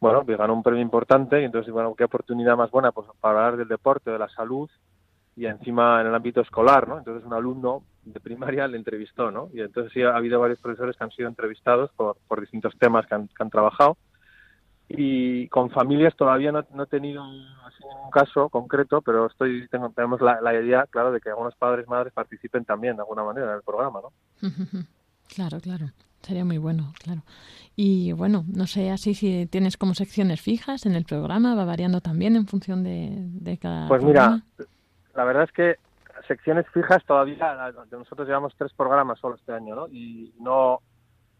bueno, 0.00 0.24
ganó 0.24 0.54
un 0.54 0.62
premio 0.62 0.82
importante. 0.82 1.40
Y 1.40 1.44
entonces, 1.44 1.72
bueno, 1.72 1.94
qué 1.94 2.04
oportunidad 2.04 2.56
más 2.56 2.70
buena 2.70 2.92
pues, 2.92 3.06
para 3.20 3.38
hablar 3.46 3.56
del 3.56 3.68
deporte, 3.68 4.10
de 4.10 4.18
la 4.18 4.28
salud 4.28 4.68
y 5.36 5.46
encima 5.46 6.00
en 6.00 6.08
el 6.08 6.14
ámbito 6.14 6.40
escolar, 6.40 6.88
¿no? 6.88 6.98
Entonces 6.98 7.24
un 7.26 7.34
alumno 7.34 7.82
de 8.04 8.20
primaria 8.20 8.66
le 8.68 8.76
entrevistó, 8.76 9.30
¿no? 9.30 9.48
Y 9.52 9.60
entonces 9.60 9.92
sí 9.92 10.02
ha 10.02 10.16
habido 10.16 10.40
varios 10.40 10.58
profesores 10.60 10.96
que 10.96 11.04
han 11.04 11.10
sido 11.10 11.28
entrevistados 11.28 11.90
por, 11.96 12.16
por 12.28 12.40
distintos 12.40 12.74
temas 12.78 13.06
que 13.06 13.14
han, 13.14 13.28
que 13.28 13.42
han 13.42 13.50
trabajado. 13.50 13.96
Y 14.88 15.48
con 15.48 15.70
familias 15.70 16.14
todavía 16.14 16.52
no, 16.52 16.62
no 16.74 16.82
he 16.82 16.86
tenido 16.86 17.22
así 17.22 17.82
ningún 17.88 18.10
caso 18.10 18.50
concreto, 18.50 19.00
pero 19.00 19.26
estoy 19.26 19.66
tengo, 19.68 19.88
tenemos 19.90 20.20
la, 20.20 20.40
la 20.42 20.54
idea, 20.54 20.86
claro, 20.90 21.10
de 21.10 21.20
que 21.20 21.30
algunos 21.30 21.54
padres 21.56 21.88
madres 21.88 22.12
participen 22.12 22.64
también 22.66 22.96
de 22.96 23.02
alguna 23.02 23.24
manera 23.24 23.46
en 23.50 23.56
el 23.56 23.62
programa, 23.62 24.00
¿no? 24.02 24.48
Claro, 25.34 25.58
claro. 25.58 25.86
Sería 26.20 26.44
muy 26.44 26.58
bueno, 26.58 26.92
claro. 27.02 27.22
Y 27.76 28.12
bueno, 28.12 28.44
no 28.46 28.66
sé 28.66 28.90
así 28.90 29.14
si 29.14 29.46
tienes 29.46 29.78
como 29.78 29.94
secciones 29.94 30.40
fijas 30.40 30.84
en 30.84 30.94
el 30.94 31.04
programa, 31.06 31.54
va 31.54 31.64
variando 31.64 32.02
también 32.02 32.36
en 32.36 32.46
función 32.46 32.84
de, 32.84 33.08
de 33.16 33.56
cada 33.58 33.88
Pues 33.88 34.02
programa. 34.02 34.42
mira, 34.58 34.66
la 35.14 35.24
verdad 35.24 35.44
es 35.44 35.52
que 35.52 35.76
secciones 36.26 36.66
fijas 36.72 37.04
todavía, 37.04 37.72
nosotros 37.90 38.26
llevamos 38.26 38.54
tres 38.56 38.72
programas 38.74 39.18
solo 39.18 39.36
este 39.36 39.52
año, 39.52 39.74
¿no? 39.74 39.88
Y 39.88 40.34
no, 40.40 40.80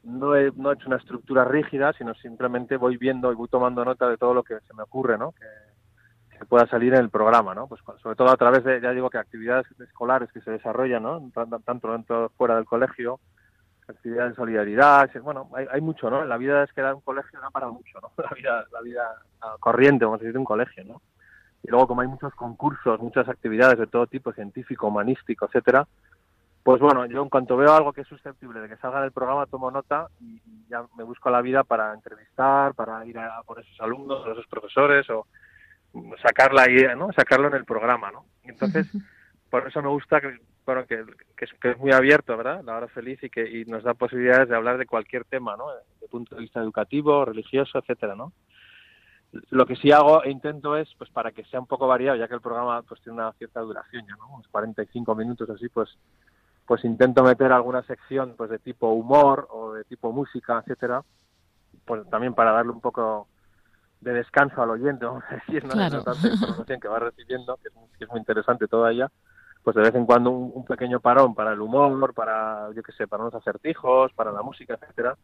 no, 0.03 0.37
he, 0.37 0.51
no 0.57 0.71
he 0.71 0.75
hecho 0.75 0.87
una 0.87 0.97
estructura 0.97 1.45
rígida, 1.45 1.93
sino 1.95 2.15
simplemente 2.15 2.77
voy 2.77 2.97
viendo 2.97 3.33
y 3.33 3.35
voy 3.35 3.49
tomando 3.49 3.85
nota 3.85 4.09
de 4.09 4.17
todo 4.17 4.35
lo 4.35 4.43
que 4.43 4.61
se 4.61 4.75
me 4.75 4.83
ocurre, 4.83 5.19
¿no? 5.19 5.33
Que, 5.33 6.45
pueda 6.49 6.67
salir 6.67 6.93
en 6.93 7.01
el 7.01 7.11
programa, 7.11 7.55
¿no? 7.55 7.69
Pues 7.69 7.81
sobre 8.03 8.17
todo 8.17 8.29
a 8.29 8.37
través 8.37 8.65
de, 8.65 8.79
ya 8.79 8.91
digo 8.91 9.09
que 9.09 9.17
actividades 9.17 9.67
escolares 9.81 10.31
que 10.31 10.43
se 10.43 10.51
desarrollan, 10.51 11.03
¿no? 11.03 11.31
Tanto, 11.33 11.91
dentro 11.93 12.29
fuera 12.37 12.57
del 12.57 12.67
colegio, 12.67 13.19
actividades 13.89 14.33
de 14.33 14.37
solidaridad, 14.37 15.09
bueno, 15.23 15.49
hay, 15.55 15.67
hay 15.71 15.81
mucho, 15.81 16.11
¿no? 16.11 16.23
La 16.25 16.37
vida 16.37 16.63
es 16.65 16.73
que 16.75 16.83
dar 16.83 16.95
un 16.95 17.01
colegio 17.01 17.41
da 17.41 17.51
para 17.51 17.69
mucho, 17.69 17.99
¿no? 18.03 18.11
La 18.23 18.31
vida, 18.35 18.65
la 18.73 18.81
vida 18.83 19.23
corriente, 19.59 20.05
vamos 20.05 20.19
a 20.19 20.21
decir, 20.21 20.35
de 20.35 20.39
un 20.39 20.45
colegio, 20.45 20.85
¿no? 20.85 21.01
Y 21.65 21.71
luego, 21.71 21.89
como 21.89 22.03
hay 22.03 22.09
muchos 22.09 22.35
concursos, 22.35 23.01
muchas 23.01 23.29
actividades 23.29 23.79
de 23.79 23.87
todo 23.87 24.07
tipo, 24.07 24.33
científico, 24.33 24.87
humanístico, 24.87 25.47
etcétera, 25.47 25.89
pues 26.63 26.81
bueno, 26.81 27.05
yo 27.07 27.23
en 27.23 27.29
cuanto 27.29 27.57
veo 27.57 27.75
algo 27.75 27.93
que 27.93 28.03
es 28.03 28.09
susceptible 28.09 28.61
de 28.61 28.69
que 28.69 28.77
salga 28.77 29.03
del 29.03 29.13
programa, 29.13 29.47
tomo 29.47 29.71
nota 29.71 30.09
y 30.21 30.41
ya 30.69 30.83
me 30.97 31.05
busco 31.05 31.29
la 31.31 31.43
vida 31.43 31.63
para 31.63 31.93
entrevistar, 31.93 32.75
para 32.75 33.05
ir 33.05 33.19
a, 33.19 33.43
por 33.43 33.61
esos 33.61 33.79
alumnos, 33.81 34.27
a 34.27 34.33
esos 34.33 34.47
profesores 34.47 35.09
o 35.11 35.27
sacar 36.23 36.55
la 36.55 36.71
idea, 36.71 36.95
¿no? 36.95 37.13
Sacarlo 37.13 37.49
en 37.49 37.55
el 37.55 37.67
programa, 37.67 38.11
¿no? 38.11 38.25
Entonces, 38.43 38.91
por 39.51 39.69
eso 39.69 39.83
me 39.83 39.89
gusta 39.89 40.23
que, 40.23 40.39
bueno, 40.65 40.87
que, 40.87 41.05
que, 41.37 41.45
es, 41.45 41.53
que 41.61 41.73
es 41.73 41.79
muy 41.79 41.93
abierto, 41.93 42.35
¿verdad? 42.37 42.63
La 42.65 42.77
hora 42.77 42.89
feliz 42.89 43.23
y 43.23 43.29
que 43.29 43.47
y 43.47 43.67
nos 43.67 43.85
da 43.85 43.93
posibilidades 43.93 44.49
de 44.49 44.57
hablar 44.57 44.79
de 44.79 44.87
cualquier 44.87 45.25
tema, 45.25 45.57
¿no? 45.57 45.67
El 46.01 46.09
punto 46.09 46.35
de 46.35 46.41
vista 46.41 46.61
educativo, 46.61 47.27
religioso, 47.27 47.79
etcétera, 47.79 48.15
¿no? 48.15 48.33
Lo 49.51 49.67
que 49.67 49.77
sí 49.77 49.91
hago 49.93 50.23
e 50.23 50.31
intento 50.31 50.77
es, 50.77 50.89
pues 50.99 51.11
para 51.11 51.33
que 51.33 51.45
sea 51.45 51.61
un 51.61 51.67
poco 51.67 51.87
variado, 51.87 52.17
ya 52.17 52.29
que 52.29 52.35
el 52.35 52.41
programa 52.41 52.83
pues 52.83 53.01
tiene 53.03 53.19
una 53.19 53.33
cierta 53.33 53.61
duración 53.61 54.07
ya, 54.07 54.15
¿no? 54.17 54.29
Unos 54.35 54.49
45 54.49 55.15
minutos 55.15 55.49
así, 55.51 55.69
pues 55.69 55.97
pues 56.67 56.83
intento 56.85 57.23
meter 57.23 57.53
alguna 57.53 57.83
sección 57.83 58.35
pues 58.37 58.49
de 58.49 58.59
tipo 58.59 58.89
humor 58.93 59.47
o 59.51 59.75
de 59.75 59.85
tipo 59.85 60.13
música, 60.13 60.61
etcétera, 60.61 61.03
pues 61.85 62.09
también 62.09 62.35
para 62.35 62.53
darle 62.53 62.73
un 62.73 62.81
poco 62.81 63.29
de 64.01 64.13
descanso 64.13 64.63
al 64.63 64.71
oyente, 64.71 65.05
vamos 65.05 65.25
a 65.29 65.35
decir, 65.35 65.65
¿no? 65.65 65.71
Claro. 65.75 65.99
De 65.99 66.05
tanta 66.05 66.29
información 66.29 66.81
que 66.81 66.89
va 66.89 66.99
recibiendo, 67.01 67.57
que 67.59 67.69
es, 67.69 67.75
muy- 67.75 67.89
que 67.99 68.05
es 68.05 68.11
muy 68.11 68.19
interesante 68.21 68.67
todavía, 68.67 69.11
pues 69.63 69.77
de 69.77 69.83
vez 69.83 69.95
en 69.95 70.07
cuando 70.07 70.31
un, 70.31 70.53
un 70.55 70.65
pequeño 70.65 71.01
parón 71.01 71.35
para 71.35 71.53
el 71.53 71.61
humor, 71.61 72.15
para, 72.15 72.71
yo 72.75 72.83
qué 72.83 72.93
sé, 72.93 73.07
para 73.09 73.23
unos 73.25 73.35
acertijos, 73.35 74.13
para 74.15 74.33
la 74.33 74.43
música, 74.43 74.75
etcétera, 74.81 75.17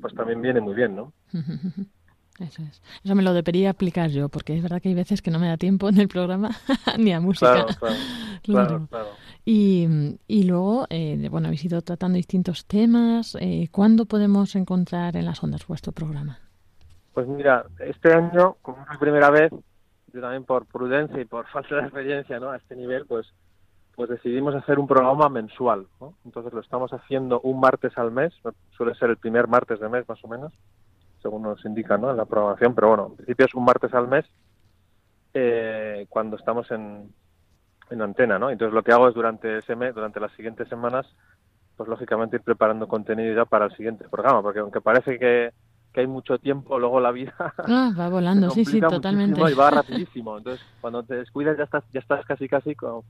pues 0.00 0.14
también 0.14 0.40
viene 0.40 0.60
muy 0.60 0.74
bien, 0.74 0.94
¿no? 0.96 1.12
Eso 2.40 2.62
es. 2.62 2.82
Eso 3.02 3.14
me 3.14 3.22
lo 3.22 3.32
debería 3.32 3.70
aplicar 3.70 4.10
yo, 4.10 4.28
porque 4.28 4.56
es 4.56 4.62
verdad 4.62 4.80
que 4.80 4.88
hay 4.88 4.94
veces 4.94 5.22
que 5.22 5.30
no 5.30 5.38
me 5.38 5.48
da 5.48 5.56
tiempo 5.56 5.88
en 5.88 5.98
el 5.98 6.08
programa 6.08 6.50
ni 6.98 7.12
a 7.12 7.20
música. 7.20 7.52
Claro, 7.52 7.68
claro, 7.78 7.96
claro, 8.42 8.86
claro. 8.88 9.08
Y, 9.44 10.16
y 10.26 10.44
luego, 10.44 10.86
eh, 10.90 11.28
bueno, 11.30 11.48
habéis 11.48 11.64
ido 11.64 11.80
tratando 11.82 12.16
distintos 12.16 12.66
temas. 12.66 13.36
Eh, 13.40 13.68
¿Cuándo 13.72 14.06
podemos 14.06 14.54
encontrar 14.56 15.16
en 15.16 15.24
las 15.24 15.42
ondas 15.42 15.66
vuestro 15.66 15.92
programa? 15.92 16.38
Pues 17.14 17.26
mira, 17.26 17.64
este 17.80 18.12
año, 18.12 18.56
como 18.62 18.82
es 18.82 18.88
la 18.88 18.98
primera 18.98 19.30
vez, 19.30 19.52
yo 20.12 20.20
también 20.20 20.44
por 20.44 20.66
prudencia 20.66 21.20
y 21.20 21.24
por 21.24 21.46
falta 21.52 21.76
de 21.76 21.82
experiencia 21.82 22.38
¿no? 22.38 22.50
a 22.50 22.56
este 22.56 22.76
nivel, 22.76 23.06
pues 23.06 23.26
pues 23.98 24.10
decidimos 24.10 24.54
hacer 24.54 24.78
un 24.78 24.86
programa 24.86 25.28
mensual. 25.28 25.88
¿no? 26.00 26.14
Entonces 26.24 26.52
lo 26.52 26.60
estamos 26.60 26.92
haciendo 26.92 27.40
un 27.40 27.58
martes 27.58 27.98
al 27.98 28.12
mes, 28.12 28.32
suele 28.76 28.94
ser 28.94 29.10
el 29.10 29.16
primer 29.16 29.48
martes 29.48 29.80
de 29.80 29.88
mes 29.88 30.08
más 30.08 30.22
o 30.22 30.28
menos, 30.28 30.52
según 31.22 31.42
nos 31.42 31.64
indica 31.64 31.96
¿no? 31.96 32.10
en 32.10 32.16
la 32.16 32.24
programación, 32.24 32.74
pero 32.74 32.88
bueno, 32.88 33.06
en 33.10 33.16
principio 33.16 33.46
es 33.46 33.54
un 33.54 33.64
martes 33.64 33.92
al 33.94 34.08
mes 34.08 34.24
eh, 35.34 36.06
cuando 36.08 36.36
estamos 36.36 36.70
en, 36.70 37.12
en 37.90 38.02
antena. 38.02 38.38
¿no? 38.38 38.50
Entonces 38.50 38.74
lo 38.74 38.82
que 38.82 38.92
hago 38.92 39.08
es 39.08 39.14
durante 39.14 39.58
ese 39.58 39.76
mes, 39.76 39.94
durante 39.94 40.20
las 40.20 40.32
siguientes 40.32 40.68
semanas, 40.68 41.06
pues 41.76 41.88
lógicamente 41.88 42.36
ir 42.36 42.42
preparando 42.42 42.88
contenido 42.88 43.34
ya 43.34 43.44
para 43.44 43.66
el 43.66 43.76
siguiente 43.76 44.08
programa, 44.08 44.42
porque 44.42 44.60
aunque 44.60 44.80
parece 44.80 45.18
que, 45.18 45.52
que 45.92 46.00
hay 46.00 46.06
mucho 46.06 46.38
tiempo, 46.38 46.78
luego 46.78 47.00
la 47.00 47.12
vida 47.12 47.34
Ah, 47.58 47.92
va 47.98 48.08
volando, 48.08 48.50
sí, 48.50 48.64
sí, 48.64 48.80
totalmente. 48.80 49.40
Y 49.40 49.54
va 49.54 49.70
rapidísimo. 49.70 50.38
Entonces, 50.38 50.64
cuando 50.80 51.02
te 51.02 51.14
descuidas 51.14 51.56
ya 51.56 51.64
estás, 51.64 51.84
ya 51.92 52.00
estás 52.00 52.24
casi 52.26 52.48
casi 52.48 52.74
con, 52.74 53.02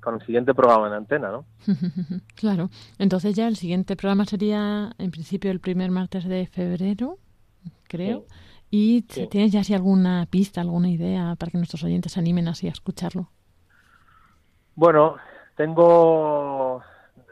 con 0.00 0.14
el 0.14 0.26
siguiente 0.26 0.54
programa 0.54 0.88
en 0.88 0.94
antena, 0.94 1.30
¿no? 1.30 1.46
claro. 2.34 2.70
Entonces 2.98 3.34
ya 3.34 3.48
el 3.48 3.56
siguiente 3.56 3.96
programa 3.96 4.24
sería, 4.24 4.92
en 4.98 5.10
principio, 5.10 5.50
el 5.50 5.60
primer 5.60 5.90
martes 5.90 6.24
de 6.24 6.46
febrero, 6.46 7.18
creo. 7.96 8.24
¿Y 8.70 9.04
Sí. 9.08 9.26
tienes 9.28 9.52
ya 9.52 9.60
así 9.60 9.72
alguna 9.74 10.26
pista, 10.30 10.60
alguna 10.60 10.88
idea 10.88 11.36
para 11.38 11.50
que 11.52 11.58
nuestros 11.58 11.84
oyentes 11.84 12.12
se 12.12 12.20
animen 12.20 12.48
así 12.48 12.66
a 12.66 12.72
escucharlo? 12.72 13.30
Bueno, 14.74 15.16
tengo, 15.56 16.82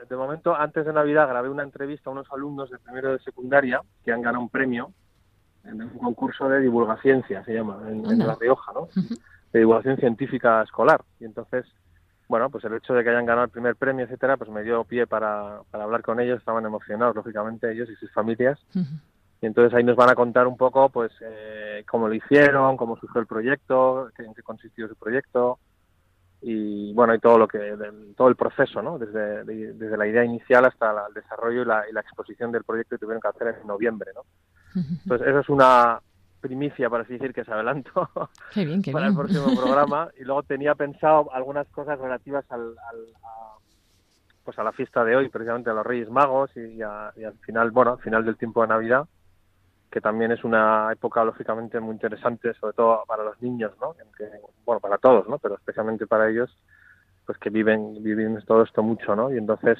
de 0.08 0.16
momento, 0.16 0.54
antes 0.54 0.84
de 0.86 0.92
Navidad 0.92 1.28
grabé 1.28 1.48
una 1.48 1.64
entrevista 1.64 2.10
a 2.10 2.12
unos 2.12 2.26
alumnos 2.32 2.70
de 2.70 2.78
primero 2.78 3.12
de 3.12 3.18
secundaria 3.20 3.80
que 4.04 4.12
han 4.12 4.22
ganado 4.22 4.42
un 4.44 4.48
premio 4.50 4.92
en 5.64 5.82
un 5.82 5.90
concurso 5.90 6.48
de 6.48 6.60
divulgación, 6.60 7.24
se 7.26 7.52
llama, 7.52 7.80
en. 7.88 8.18
La 8.18 8.36
Rioja, 8.40 8.72
¿no? 8.72 8.88
De 9.52 9.58
divulgación 9.60 9.96
científica 9.96 10.62
escolar. 10.62 11.02
Y 11.20 11.24
entonces, 11.24 11.66
bueno, 12.28 12.50
pues 12.50 12.64
el 12.64 12.74
hecho 12.74 12.94
de 12.94 13.02
que 13.04 13.10
hayan 13.10 13.26
ganado 13.26 13.44
el 13.44 13.50
primer 13.50 13.76
premio, 13.76 14.04
etcétera, 14.04 14.36
pues 14.36 14.50
me 14.50 14.62
dio 14.62 14.84
pie 14.84 15.06
para, 15.06 15.60
para 15.70 15.84
hablar 15.84 16.02
con 16.02 16.18
ellos. 16.20 16.38
Estaban 16.38 16.64
emocionados, 16.66 17.14
lógicamente, 17.16 17.70
ellos 17.72 17.88
y 17.90 17.96
sus 17.96 18.10
familias. 18.12 18.58
Y 19.42 19.46
entonces 19.46 19.74
ahí 19.74 19.82
nos 19.84 19.96
van 19.96 20.08
a 20.08 20.14
contar 20.14 20.46
un 20.46 20.56
poco, 20.56 20.88
pues, 20.88 21.12
eh, 21.20 21.84
cómo 21.90 22.06
lo 22.08 22.14
hicieron, 22.14 22.76
cómo 22.76 22.96
surgió 22.96 23.20
el 23.20 23.26
proyecto, 23.26 24.08
en 24.18 24.32
qué 24.34 24.42
consistió 24.42 24.86
su 24.88 24.94
proyecto 24.96 25.58
y, 26.40 26.92
bueno, 26.94 27.14
y 27.14 27.18
todo 27.20 27.38
lo 27.38 27.46
que, 27.48 27.76
todo 28.16 28.28
el 28.28 28.36
proceso, 28.36 28.82
¿no? 28.82 28.98
Desde, 28.98 29.44
de- 29.44 29.72
desde 29.74 29.96
la 29.96 30.06
idea 30.06 30.24
inicial 30.24 30.64
hasta 30.64 30.92
la- 30.92 31.06
el 31.08 31.14
desarrollo 31.14 31.62
y 31.62 31.64
la, 31.64 31.88
y 31.88 31.92
la 31.92 32.00
exposición 32.00 32.50
del 32.52 32.64
proyecto 32.64 32.96
que 32.96 33.00
tuvieron 33.00 33.20
que 33.20 33.28
hacer 33.28 33.58
en 33.60 33.66
noviembre, 33.66 34.12
¿no? 34.14 34.22
Entonces, 35.02 35.26
eso 35.28 35.40
es 35.40 35.48
una 35.48 36.00
primicia, 36.40 36.88
por 36.88 37.00
así 37.00 37.12
decir, 37.14 37.32
que 37.32 37.44
se 37.44 37.52
adelantó 37.52 38.08
Qué 38.52 38.64
bien, 38.64 38.80
qué 38.82 38.90
para 38.92 39.06
bien. 39.06 39.18
el 39.18 39.26
próximo 39.26 39.54
programa. 39.60 40.08
Y 40.20 40.24
luego 40.24 40.42
tenía 40.44 40.74
pensado 40.76 41.32
algunas 41.32 41.66
cosas 41.68 41.98
relativas 41.98 42.44
al, 42.50 42.60
al- 42.60 43.14
a, 43.24 43.56
pues 44.44 44.58
a 44.58 44.64
la 44.64 44.72
fiesta 44.72 45.04
de 45.04 45.16
hoy, 45.16 45.28
precisamente 45.28 45.70
a 45.70 45.74
los 45.74 45.86
Reyes 45.86 46.10
Magos 46.10 46.50
y, 46.56 46.60
y 46.60 46.82
a- 46.82 47.12
y 47.16 47.24
al 47.24 47.34
final, 47.38 47.70
bueno, 47.72 47.92
al 47.92 48.00
final 48.00 48.24
del 48.24 48.36
tiempo 48.36 48.62
de 48.62 48.68
Navidad, 48.68 49.06
que 49.92 50.00
también 50.00 50.32
es 50.32 50.42
una 50.42 50.88
época 50.90 51.22
lógicamente 51.22 51.78
muy 51.78 51.92
interesante, 51.92 52.54
sobre 52.54 52.72
todo 52.72 53.04
para 53.06 53.24
los 53.24 53.40
niños, 53.42 53.72
¿no? 53.78 53.94
Bueno, 54.64 54.80
para 54.80 54.96
todos, 54.96 55.28
¿no? 55.28 55.38
Pero 55.38 55.56
especialmente 55.56 56.06
para 56.06 56.30
ellos, 56.30 56.50
pues 57.26 57.36
que 57.36 57.50
viven, 57.50 58.02
viven 58.02 58.42
todo 58.46 58.62
esto 58.62 58.82
mucho, 58.82 59.14
¿no? 59.14 59.30
Y 59.30 59.36
entonces 59.36 59.78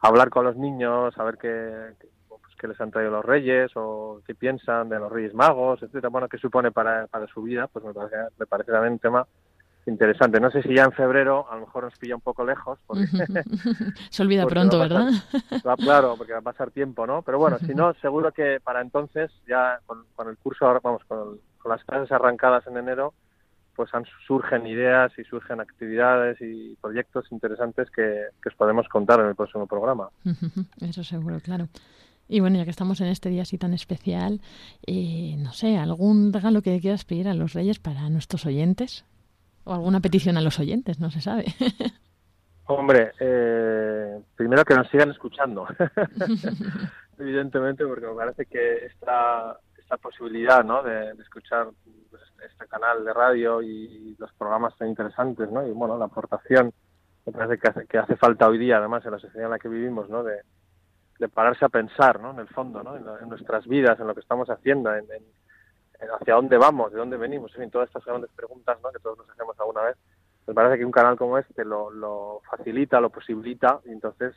hablar 0.00 0.30
con 0.30 0.46
los 0.46 0.56
niños, 0.56 1.14
qué, 1.38 1.92
qué, 2.00 2.08
pues, 2.26 2.40
qué 2.58 2.68
les 2.68 2.80
han 2.80 2.90
traído 2.90 3.10
los 3.10 3.24
reyes 3.24 3.70
o 3.74 4.22
qué 4.26 4.34
piensan 4.34 4.88
de 4.88 4.98
los 4.98 5.12
reyes 5.12 5.34
magos, 5.34 5.82
etcétera, 5.82 6.08
bueno, 6.08 6.28
qué 6.28 6.38
supone 6.38 6.72
para, 6.72 7.06
para 7.08 7.26
su 7.26 7.42
vida, 7.42 7.66
pues 7.66 7.84
me 7.84 7.92
parece, 7.92 8.16
me 8.38 8.46
parece 8.46 8.72
también 8.72 8.94
un 8.94 8.98
tema 8.98 9.26
interesante. 9.86 10.40
No 10.40 10.50
sé 10.50 10.62
si 10.62 10.74
ya 10.74 10.84
en 10.84 10.92
febrero 10.92 11.46
a 11.50 11.54
lo 11.56 11.62
mejor 11.62 11.84
nos 11.84 11.96
pilla 11.98 12.14
un 12.14 12.20
poco 12.20 12.44
lejos. 12.44 12.78
Porque, 12.86 13.06
Se 14.10 14.22
olvida 14.22 14.46
pronto, 14.48 14.78
va 14.78 14.84
a 14.84 14.88
pasar- 14.88 15.04
¿verdad? 15.04 15.62
va- 15.66 15.76
claro, 15.76 16.14
porque 16.16 16.32
va 16.32 16.38
a 16.38 16.42
pasar 16.42 16.70
tiempo, 16.70 17.06
¿no? 17.06 17.22
Pero 17.22 17.38
bueno, 17.38 17.58
si 17.60 17.74
no, 17.74 17.92
seguro 18.00 18.32
que 18.32 18.58
para 18.62 18.80
entonces, 18.80 19.30
ya 19.48 19.80
con, 19.86 20.04
con 20.14 20.28
el 20.28 20.36
curso, 20.38 20.66
ahora 20.66 20.80
vamos, 20.82 21.02
con, 21.06 21.18
el- 21.18 21.40
con 21.58 21.70
las 21.72 21.84
clases 21.84 22.10
arrancadas 22.12 22.66
en 22.66 22.76
enero, 22.76 23.14
pues 23.76 23.92
han, 23.94 24.04
surgen 24.26 24.66
ideas 24.66 25.10
y 25.18 25.24
surgen 25.24 25.60
actividades 25.60 26.36
y 26.40 26.76
proyectos 26.82 27.24
interesantes 27.30 27.88
que, 27.90 28.26
que 28.42 28.48
os 28.50 28.54
podemos 28.54 28.86
contar 28.88 29.20
en 29.20 29.26
el 29.26 29.34
próximo 29.34 29.66
programa. 29.66 30.08
Eso 30.80 31.02
seguro, 31.04 31.40
claro. 31.40 31.68
Y 32.28 32.40
bueno, 32.40 32.58
ya 32.58 32.64
que 32.64 32.70
estamos 32.70 33.00
en 33.00 33.08
este 33.08 33.28
día 33.30 33.42
así 33.42 33.58
tan 33.58 33.72
especial, 33.72 34.40
eh, 34.86 35.34
no 35.38 35.52
sé, 35.52 35.78
¿algún 35.78 36.32
regalo 36.32 36.62
que 36.62 36.78
quieras 36.80 37.04
pedir 37.04 37.26
a 37.28 37.34
los 37.34 37.54
reyes 37.54 37.78
para 37.78 38.08
nuestros 38.10 38.44
oyentes? 38.46 39.04
¿O 39.64 39.74
alguna 39.74 40.00
petición 40.00 40.36
a 40.36 40.40
los 40.40 40.58
oyentes? 40.58 41.00
No 41.00 41.10
se 41.10 41.20
sabe. 41.20 41.44
Hombre, 42.66 43.12
eh, 43.18 44.20
primero 44.36 44.64
que 44.64 44.74
nos 44.74 44.88
sigan 44.88 45.10
escuchando, 45.10 45.66
evidentemente, 47.18 47.84
porque 47.84 48.06
me 48.06 48.14
parece 48.14 48.46
que 48.46 48.86
esta, 48.86 49.58
esta 49.78 49.96
posibilidad 49.96 50.64
¿no? 50.64 50.82
de, 50.82 51.10
escuchar 51.20 51.68
este 52.48 52.66
canal 52.68 53.04
de 53.04 53.12
radio 53.12 53.60
y 53.60 54.14
los 54.18 54.32
programas 54.34 54.76
tan 54.76 54.88
interesantes, 54.88 55.50
¿no? 55.50 55.66
y 55.66 55.72
bueno, 55.72 55.98
la 55.98 56.04
aportación 56.06 56.72
me 57.26 57.32
parece 57.32 57.58
que 57.58 57.68
hace, 57.68 57.86
que 57.86 57.98
hace 57.98 58.16
falta 58.16 58.48
hoy 58.48 58.56
día, 58.58 58.78
además, 58.78 59.04
en 59.04 59.12
la 59.12 59.18
sociedad 59.18 59.46
en 59.46 59.50
la 59.50 59.58
que 59.58 59.68
vivimos, 59.68 60.08
¿no? 60.08 60.22
de, 60.22 60.36
de 61.18 61.28
pararse 61.28 61.64
a 61.64 61.68
pensar, 61.70 62.20
¿no? 62.20 62.30
en 62.30 62.38
el 62.38 62.48
fondo, 62.48 62.82
¿no? 62.82 62.96
en, 62.96 63.04
en 63.22 63.28
nuestras 63.28 63.66
vidas, 63.66 63.98
en 64.00 64.06
lo 64.06 64.14
que 64.14 64.20
estamos 64.20 64.48
haciendo, 64.48 64.90
en, 64.94 65.04
en- 65.04 65.10
en 65.14 65.49
hacia 66.08 66.34
dónde 66.34 66.56
vamos, 66.56 66.92
de 66.92 66.98
dónde 66.98 67.16
venimos, 67.16 67.52
en 67.54 67.62
fin, 67.62 67.70
todas 67.70 67.88
estas 67.88 68.04
grandes 68.04 68.30
preguntas 68.32 68.78
¿no? 68.82 68.90
que 68.90 68.98
todos 68.98 69.18
nos 69.18 69.30
hacemos 69.30 69.58
alguna 69.58 69.82
vez. 69.82 69.96
Me 70.46 70.54
parece 70.54 70.78
que 70.78 70.84
un 70.84 70.92
canal 70.92 71.16
como 71.16 71.38
este 71.38 71.64
lo, 71.64 71.90
lo 71.90 72.40
facilita, 72.50 73.00
lo 73.00 73.10
posibilita, 73.10 73.80
y 73.84 73.90
entonces 73.90 74.34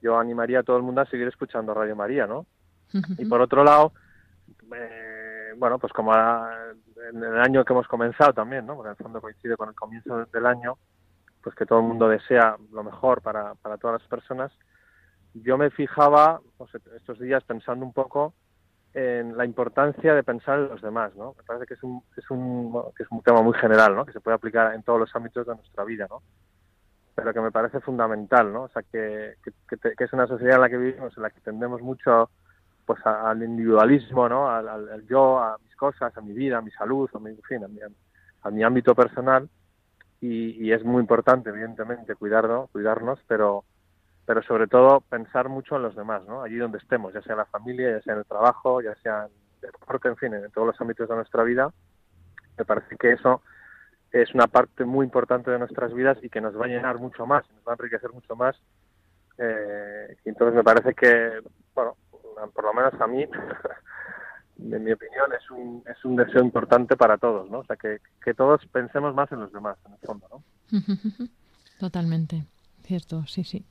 yo 0.00 0.18
animaría 0.18 0.60
a 0.60 0.62
todo 0.62 0.76
el 0.76 0.82
mundo 0.82 1.00
a 1.00 1.06
seguir 1.06 1.28
escuchando 1.28 1.74
Radio 1.74 1.96
María, 1.96 2.26
¿no? 2.26 2.46
Y 3.18 3.24
por 3.24 3.40
otro 3.40 3.64
lado, 3.64 3.92
eh, 4.74 5.52
bueno, 5.56 5.78
pues 5.78 5.92
como 5.92 6.12
en 6.14 7.22
el 7.22 7.38
año 7.38 7.64
que 7.64 7.72
hemos 7.72 7.88
comenzado 7.88 8.32
también, 8.32 8.66
¿no? 8.66 8.74
Porque 8.74 8.88
en 8.88 8.96
el 8.98 9.02
fondo 9.02 9.20
coincide 9.20 9.56
con 9.56 9.68
el 9.68 9.74
comienzo 9.74 10.26
del 10.26 10.46
año, 10.46 10.76
pues 11.42 11.54
que 11.54 11.66
todo 11.66 11.80
el 11.80 11.86
mundo 11.86 12.08
desea 12.08 12.56
lo 12.70 12.84
mejor 12.84 13.22
para, 13.22 13.54
para 13.56 13.78
todas 13.78 14.00
las 14.00 14.08
personas. 14.08 14.52
Yo 15.34 15.56
me 15.56 15.70
fijaba 15.70 16.40
pues, 16.58 16.70
estos 16.96 17.18
días 17.18 17.42
pensando 17.44 17.84
un 17.84 17.92
poco 17.92 18.34
en 18.94 19.36
la 19.36 19.44
importancia 19.44 20.14
de 20.14 20.22
pensar 20.22 20.58
en 20.58 20.68
los 20.68 20.82
demás, 20.82 21.14
¿no? 21.16 21.34
Me 21.36 21.42
parece 21.44 21.66
que 21.66 21.74
es 21.74 21.82
un, 21.82 22.02
es 22.16 22.30
un, 22.30 22.72
que 22.96 23.04
es 23.04 23.10
un 23.10 23.22
tema 23.22 23.42
muy 23.42 23.54
general, 23.54 23.94
¿no? 23.94 24.04
Que 24.04 24.12
se 24.12 24.20
puede 24.20 24.34
aplicar 24.36 24.74
en 24.74 24.82
todos 24.82 25.00
los 25.00 25.14
ámbitos 25.16 25.46
de 25.46 25.54
nuestra 25.54 25.84
vida, 25.84 26.06
¿no? 26.10 26.22
Pero 27.14 27.32
que 27.32 27.40
me 27.40 27.50
parece 27.52 27.80
fundamental, 27.80 28.52
¿no? 28.52 28.64
O 28.64 28.68
sea, 28.68 28.82
que, 28.82 29.36
que, 29.68 30.04
es 30.04 30.12
una 30.12 30.26
sociedad 30.26 30.56
en 30.56 30.60
la 30.62 30.68
que 30.70 30.78
vivimos, 30.78 31.16
en 31.16 31.22
la 31.22 31.30
que 31.30 31.40
tendemos 31.40 31.80
mucho 31.82 32.30
pues 32.86 33.04
a- 33.06 33.30
al 33.30 33.42
individualismo, 33.42 34.28
¿no? 34.28 34.50
Al 34.50 35.06
yo, 35.06 35.38
a 35.38 35.56
mis 35.64 35.74
cosas, 35.76 36.16
a 36.16 36.20
mi 36.20 36.32
vida, 36.32 36.58
a 36.58 36.62
mi 36.62 36.70
salud, 36.72 37.08
a 37.14 37.18
mi, 37.18 37.30
en 37.30 37.42
fin, 37.42 37.64
a 37.64 37.68
mi, 37.68 37.78
a 38.42 38.50
mi 38.50 38.62
ámbito 38.62 38.94
personal 38.94 39.48
y, 40.20 40.64
y 40.66 40.72
es 40.72 40.84
muy 40.84 41.00
importante, 41.00 41.50
evidentemente, 41.50 42.14
cuidarnos, 42.14 42.70
cuidarnos, 42.70 43.20
pero 43.26 43.64
pero 44.32 44.42
sobre 44.44 44.66
todo 44.66 45.02
pensar 45.02 45.50
mucho 45.50 45.76
en 45.76 45.82
los 45.82 45.94
demás, 45.94 46.22
¿no? 46.26 46.42
Allí 46.42 46.56
donde 46.56 46.78
estemos, 46.78 47.12
ya 47.12 47.20
sea 47.20 47.32
en 47.32 47.40
la 47.40 47.44
familia, 47.44 47.90
ya 47.90 48.00
sea 48.00 48.14
en 48.14 48.20
el 48.20 48.24
trabajo, 48.24 48.80
ya 48.80 48.94
sea 49.02 49.26
en 49.26 49.32
el 49.60 49.72
deporte, 49.72 50.08
en 50.08 50.16
fin, 50.16 50.32
en 50.32 50.50
todos 50.52 50.68
los 50.68 50.80
ámbitos 50.80 51.06
de 51.06 51.16
nuestra 51.16 51.42
vida. 51.42 51.70
Me 52.56 52.64
parece 52.64 52.96
que 52.96 53.12
eso 53.12 53.42
es 54.10 54.32
una 54.32 54.46
parte 54.46 54.86
muy 54.86 55.04
importante 55.04 55.50
de 55.50 55.58
nuestras 55.58 55.92
vidas 55.92 56.16
y 56.22 56.30
que 56.30 56.40
nos 56.40 56.58
va 56.58 56.64
a 56.64 56.68
llenar 56.68 56.96
mucho 56.96 57.26
más, 57.26 57.44
nos 57.50 57.62
va 57.62 57.72
a 57.72 57.74
enriquecer 57.74 58.10
mucho 58.10 58.34
más. 58.34 58.56
Eh, 59.36 60.16
entonces 60.24 60.54
me 60.54 60.64
parece 60.64 60.94
que, 60.94 61.42
bueno, 61.74 61.98
por 62.54 62.64
lo 62.64 62.72
menos 62.72 62.98
a 63.02 63.06
mí, 63.06 63.26
en 64.58 64.82
mi 64.82 64.92
opinión, 64.92 65.30
es 65.38 65.50
un, 65.50 65.84
es 65.94 66.02
un 66.06 66.16
deseo 66.16 66.42
importante 66.42 66.96
para 66.96 67.18
todos, 67.18 67.50
¿no? 67.50 67.58
O 67.58 67.64
sea, 67.66 67.76
que, 67.76 67.98
que 68.24 68.32
todos 68.32 68.64
pensemos 68.68 69.14
más 69.14 69.30
en 69.30 69.40
los 69.40 69.52
demás, 69.52 69.76
en 69.84 69.92
el 69.92 69.98
fondo, 69.98 70.26
¿no? 70.30 70.42
Totalmente, 71.78 72.46
cierto, 72.80 73.26
sí, 73.26 73.44
sí. 73.44 73.66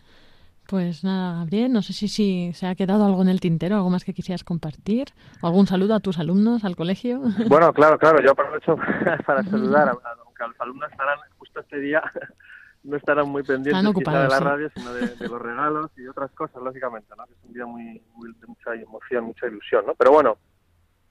Pues 0.72 1.04
nada, 1.04 1.40
Gabriel, 1.40 1.74
no 1.74 1.82
sé 1.82 1.92
si, 1.92 2.08
si 2.08 2.54
se 2.54 2.66
ha 2.66 2.76
quedado 2.76 3.04
algo 3.04 3.22
en 3.22 3.28
el 3.28 3.42
tintero, 3.42 3.76
algo 3.76 3.90
más 3.90 4.06
que 4.06 4.14
quisieras 4.14 4.46
compartir, 4.46 5.10
algún 5.42 5.68
saludo 5.68 5.96
a 5.96 6.00
tus 6.00 6.18
alumnos, 6.18 6.64
al 6.64 6.78
colegio. 6.78 7.20
Bueno, 7.50 7.74
claro, 7.74 7.98
claro, 7.98 8.24
yo 8.24 8.32
aprovecho 8.32 8.78
para 9.26 9.44
saludar, 9.44 9.90
aunque 9.90 10.48
los 10.48 10.62
alumnos 10.62 10.90
estarán 10.90 11.20
justo 11.38 11.60
este 11.60 11.78
día, 11.80 12.02
no 12.86 12.96
estarán 12.96 13.28
muy 13.28 13.44
pendientes 13.44 13.86
ocupados, 13.86 14.24
de 14.24 14.30
la 14.30 14.38
sí. 14.38 14.44
radio, 14.46 14.70
sino 14.74 14.94
de, 14.94 15.08
de 15.08 15.28
los 15.28 15.42
regalos 15.42 15.92
y 15.98 16.08
otras 16.08 16.32
cosas, 16.32 16.64
lógicamente, 16.64 17.14
¿no? 17.18 17.26
Es 17.26 17.44
un 17.44 17.54
día 17.54 17.66
muy, 17.66 18.02
muy 18.16 18.34
de 18.40 18.48
mucha 18.48 18.74
emoción, 18.74 19.26
mucha 19.26 19.48
ilusión, 19.48 19.86
¿no? 19.86 19.94
Pero 19.96 20.14
bueno, 20.14 20.38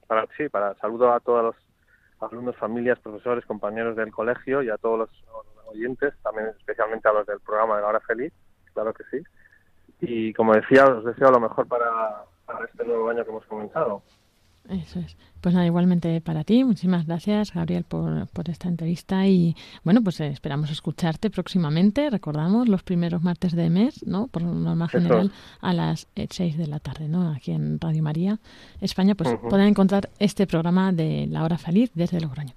para 0.07 0.27
sí, 0.39 0.49
para 0.49 0.75
saludo 0.77 1.13
a 1.13 1.21
todos 1.21 1.45
los 1.45 2.31
alumnos, 2.31 2.57
familias, 2.57 2.99
profesores, 3.01 3.45
compañeros 3.45 3.95
del 3.95 4.11
colegio 4.11 4.63
y 4.63 4.71
a 4.71 4.79
todos 4.79 5.01
los 5.01 5.11
oyentes, 5.67 6.15
también 6.23 6.49
especialmente 6.59 7.07
a 7.11 7.13
los 7.13 7.27
del 7.27 7.41
programa 7.41 7.77
de 7.77 7.83
la 7.83 7.89
hora 7.89 8.01
feliz, 8.01 8.33
claro 8.73 8.95
que 8.95 9.05
sí. 9.11 9.23
Y 10.01 10.33
como 10.35 10.55
decía, 10.55 10.85
os 10.87 11.05
deseo 11.05 11.31
lo 11.31 11.41
mejor 11.41 11.67
para, 11.67 12.25
para 12.47 12.65
este 12.65 12.85
nuevo 12.85 13.09
año 13.11 13.25
que 13.25 13.31
hemos 13.31 13.45
comenzado. 13.47 14.03
Eso 14.69 15.01
es. 15.01 15.17
Pues 15.41 15.55
nada, 15.55 15.67
igualmente 15.67 16.21
para 16.21 16.45
ti. 16.45 16.63
Muchísimas 16.65 17.07
gracias, 17.07 17.53
Gabriel, 17.53 17.85
por, 17.85 18.29
por 18.29 18.49
esta 18.51 18.69
entrevista. 18.69 19.27
Y 19.27 19.57
bueno, 19.85 20.01
pues 20.03 20.21
eh, 20.21 20.29
esperamos 20.29 20.71
escucharte 20.71 21.31
próximamente. 21.31 22.09
Recordamos 22.11 22.69
los 22.69 22.83
primeros 22.83 23.23
martes 23.23 23.57
de 23.57 23.69
mes, 23.71 24.07
¿no? 24.07 24.29
Por 24.29 24.43
norma 24.43 24.87
general, 24.87 25.33
a 25.61 25.73
las 25.73 26.07
6 26.15 26.57
de 26.57 26.67
la 26.67 26.79
tarde, 26.79 27.09
¿no? 27.09 27.31
Aquí 27.33 27.53
en 27.53 27.81
Radio 27.81 28.03
María, 28.03 28.39
España, 28.81 29.15
pues 29.15 29.31
Ujú. 29.33 29.49
pueden 29.49 29.67
encontrar 29.67 30.11
este 30.19 30.47
programa 30.47 30.93
de 30.93 31.27
La 31.29 31.43
Hora 31.43 31.59
Feliz 31.59 31.91
desde 31.95 32.21
Logroño. 32.21 32.53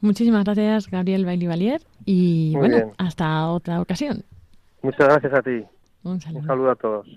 Muchísimas 0.00 0.44
gracias, 0.44 0.90
Gabriel 0.90 1.24
Bailey 1.24 1.46
Valier. 1.46 1.82
Y 2.04 2.50
Muy 2.52 2.60
bueno, 2.60 2.76
bien. 2.76 2.92
hasta 2.98 3.48
otra 3.48 3.80
ocasión. 3.80 4.24
Muchas 4.82 5.08
gracias 5.08 5.32
a 5.34 5.42
ti. 5.42 5.64
Un 6.04 6.20
saludo. 6.20 6.40
Un 6.40 6.46
saludo 6.46 6.70
a 6.70 6.76
todos. 6.76 7.08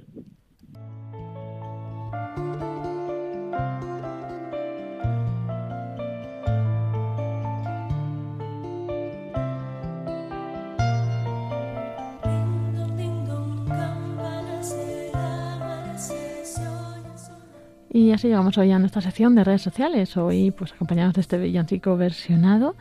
Y 17.98 18.12
así 18.12 18.28
llegamos 18.28 18.58
hoy 18.60 18.72
a 18.72 18.78
nuestra 18.78 19.02
sección 19.02 19.34
de 19.34 19.44
redes 19.44 19.64
sociales. 19.64 20.16
Hoy 20.18 20.52
pues 20.52 20.72
acompañados 20.72 21.16
de 21.16 21.22
este 21.22 21.38
villancico 21.40 21.98
versionado. 21.98 22.76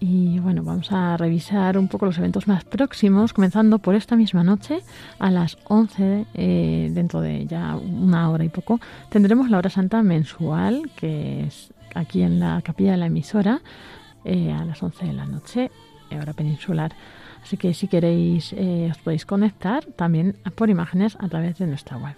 Y 0.00 0.38
bueno, 0.38 0.62
vamos 0.62 0.92
a 0.92 1.16
revisar 1.16 1.76
un 1.76 1.88
poco 1.88 2.06
los 2.06 2.18
eventos 2.18 2.46
más 2.46 2.64
próximos, 2.64 3.32
comenzando 3.32 3.80
por 3.80 3.96
esta 3.96 4.14
misma 4.14 4.44
noche 4.44 4.80
a 5.18 5.30
las 5.30 5.58
11, 5.64 6.26
eh, 6.34 6.90
dentro 6.92 7.20
de 7.20 7.46
ya 7.46 7.74
una 7.76 8.30
hora 8.30 8.44
y 8.44 8.48
poco, 8.48 8.80
tendremos 9.08 9.50
la 9.50 9.58
hora 9.58 9.70
santa 9.70 10.02
mensual, 10.02 10.88
que 10.94 11.44
es 11.44 11.72
aquí 11.94 12.22
en 12.22 12.38
la 12.38 12.62
capilla 12.62 12.92
de 12.92 12.98
la 12.98 13.06
emisora, 13.06 13.60
eh, 14.24 14.52
a 14.52 14.64
las 14.64 14.80
11 14.82 15.06
de 15.06 15.12
la 15.12 15.26
noche, 15.26 15.70
hora 16.16 16.32
peninsular. 16.32 16.92
Así 17.42 17.56
que 17.56 17.74
si 17.74 17.88
queréis, 17.88 18.52
eh, 18.52 18.88
os 18.90 18.98
podéis 18.98 19.26
conectar 19.26 19.84
también 19.84 20.36
por 20.54 20.70
imágenes 20.70 21.16
a 21.18 21.28
través 21.28 21.58
de 21.58 21.66
nuestra 21.66 21.96
web. 21.96 22.14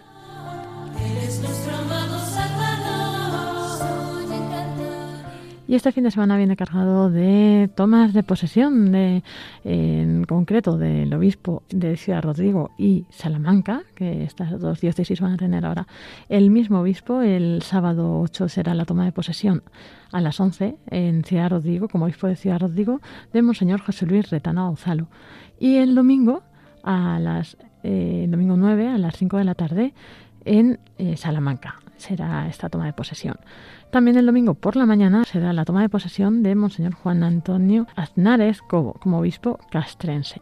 Y 5.71 5.77
este 5.77 5.93
fin 5.93 6.03
de 6.03 6.11
semana 6.11 6.37
viene 6.37 6.57
cargado 6.57 7.11
de 7.11 7.71
tomas 7.77 8.13
de 8.13 8.25
posesión, 8.25 8.91
de, 8.91 9.23
en 9.63 10.25
concreto 10.25 10.77
del 10.77 11.15
obispo 11.15 11.63
de 11.69 11.97
Ciudad 11.97 12.25
Rodrigo 12.25 12.73
y 12.77 13.07
Salamanca, 13.11 13.85
que 13.95 14.25
estas 14.25 14.59
dos 14.59 14.81
diócesis 14.81 15.21
van 15.21 15.35
a 15.35 15.37
tener 15.37 15.65
ahora 15.65 15.87
el 16.29 16.51
mismo 16.51 16.81
obispo. 16.81 17.23
El 17.23 17.63
sábado 17.63 18.19
8 18.19 18.49
será 18.49 18.75
la 18.75 18.85
toma 18.85 19.05
de 19.05 19.13
posesión 19.13 19.63
a 20.11 20.21
las 20.21 20.41
11 20.41 20.75
en 20.89 21.23
Ciudad 21.23 21.51
Rodrigo, 21.51 21.87
como 21.87 22.07
obispo 22.07 22.27
de 22.27 22.35
Ciudad 22.35 22.59
Rodrigo, 22.59 23.01
de 23.33 23.41
Monseñor 23.41 23.81
José 23.81 24.07
Luis 24.07 24.29
Retana 24.29 24.69
Ozalo. 24.69 25.07
Y 25.61 25.77
el 25.77 25.95
domingo, 25.95 26.43
a 26.83 27.21
las, 27.21 27.57
eh, 27.85 28.27
domingo 28.29 28.57
9 28.57 28.89
a 28.89 28.99
las 28.99 29.17
5 29.17 29.37
de 29.37 29.45
la 29.45 29.55
tarde 29.55 29.95
en 30.45 30.81
eh, 30.99 31.17
Salamanca 31.17 31.79
será 32.01 32.49
esta 32.49 32.69
toma 32.69 32.87
de 32.87 32.93
posesión. 32.93 33.37
También 33.91 34.17
el 34.17 34.27
domingo 34.27 34.55
por 34.55 34.77
la 34.77 34.87
mañana 34.87 35.25
será 35.25 35.53
la 35.53 35.65
toma 35.65 35.83
de 35.83 35.89
posesión 35.89 36.45
de 36.45 36.55
Monseñor 36.55 36.95
Juan 36.95 37.25
Antonio 37.25 37.89
Aznares 37.97 38.63
Cobo 38.63 38.95
como 38.95 39.19
obispo 39.19 39.59
castrense. 39.71 40.41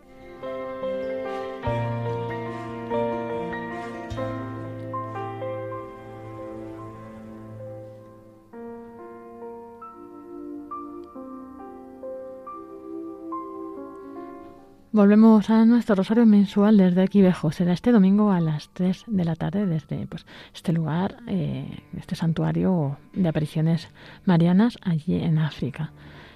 Volvemos 14.98 15.48
a 15.48 15.64
nuestro 15.64 15.94
rosario 15.94 16.26
mensual 16.26 16.76
desde 16.76 17.02
aquí 17.02 17.22
Bejo. 17.22 17.52
Será 17.52 17.72
este 17.72 17.92
domingo 17.92 18.32
a 18.32 18.40
las 18.40 18.70
3 18.70 19.04
de 19.06 19.24
la 19.24 19.36
tarde 19.36 19.64
desde 19.64 20.08
pues, 20.08 20.26
este 20.52 20.72
lugar, 20.72 21.18
eh, 21.28 21.68
este 21.96 22.16
santuario 22.16 22.98
de 23.12 23.28
apariciones 23.28 23.90
marianas 24.24 24.76
allí 24.82 25.14
en 25.14 25.38
África. 25.38 25.92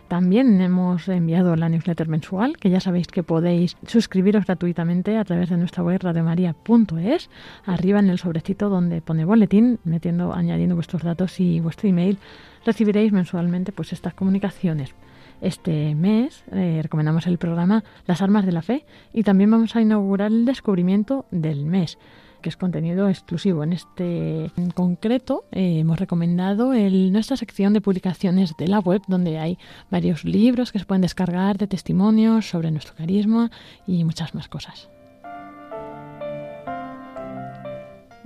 También 0.06 0.60
hemos 0.60 1.08
enviado 1.08 1.56
la 1.56 1.68
newsletter 1.68 2.06
mensual, 2.06 2.56
que 2.56 2.70
ya 2.70 2.78
sabéis 2.78 3.08
que 3.08 3.24
podéis 3.24 3.76
suscribiros 3.84 4.46
gratuitamente 4.46 5.18
a 5.18 5.24
través 5.24 5.50
de 5.50 5.56
nuestra 5.56 5.82
web 5.82 6.00
radiomaria.es. 6.00 7.30
Arriba 7.66 7.98
en 7.98 8.10
el 8.10 8.20
sobrecito 8.20 8.68
donde 8.68 9.00
pone 9.00 9.24
boletín, 9.24 9.80
metiendo, 9.82 10.32
añadiendo 10.34 10.76
vuestros 10.76 11.02
datos 11.02 11.40
y 11.40 11.58
vuestro 11.58 11.88
email, 11.88 12.16
recibiréis 12.64 13.10
mensualmente 13.10 13.72
pues 13.72 13.92
estas 13.92 14.14
comunicaciones. 14.14 14.94
Este 15.42 15.96
mes 15.96 16.44
eh, 16.52 16.78
recomendamos 16.82 17.26
el 17.26 17.36
programa 17.36 17.82
Las 18.06 18.22
Armas 18.22 18.46
de 18.46 18.52
la 18.52 18.62
Fe 18.62 18.86
y 19.12 19.24
también 19.24 19.50
vamos 19.50 19.74
a 19.74 19.80
inaugurar 19.80 20.30
el 20.30 20.44
descubrimiento 20.44 21.26
del 21.32 21.66
mes 21.66 21.98
que 22.42 22.48
es 22.48 22.56
contenido 22.56 23.08
exclusivo. 23.08 23.64
En 23.64 23.72
este 23.72 24.50
concreto 24.74 25.44
eh, 25.50 25.80
hemos 25.80 25.98
recomendado 25.98 26.74
el, 26.74 27.12
nuestra 27.12 27.36
sección 27.36 27.72
de 27.72 27.80
publicaciones 27.80 28.56
de 28.56 28.68
la 28.68 28.78
web 28.78 29.02
donde 29.08 29.38
hay 29.38 29.58
varios 29.90 30.24
libros 30.24 30.70
que 30.70 30.78
se 30.78 30.84
pueden 30.84 31.02
descargar 31.02 31.58
de 31.58 31.66
testimonios 31.66 32.48
sobre 32.48 32.70
nuestro 32.70 32.94
carisma 32.94 33.50
y 33.86 34.04
muchas 34.04 34.34
más 34.34 34.48
cosas. 34.48 34.90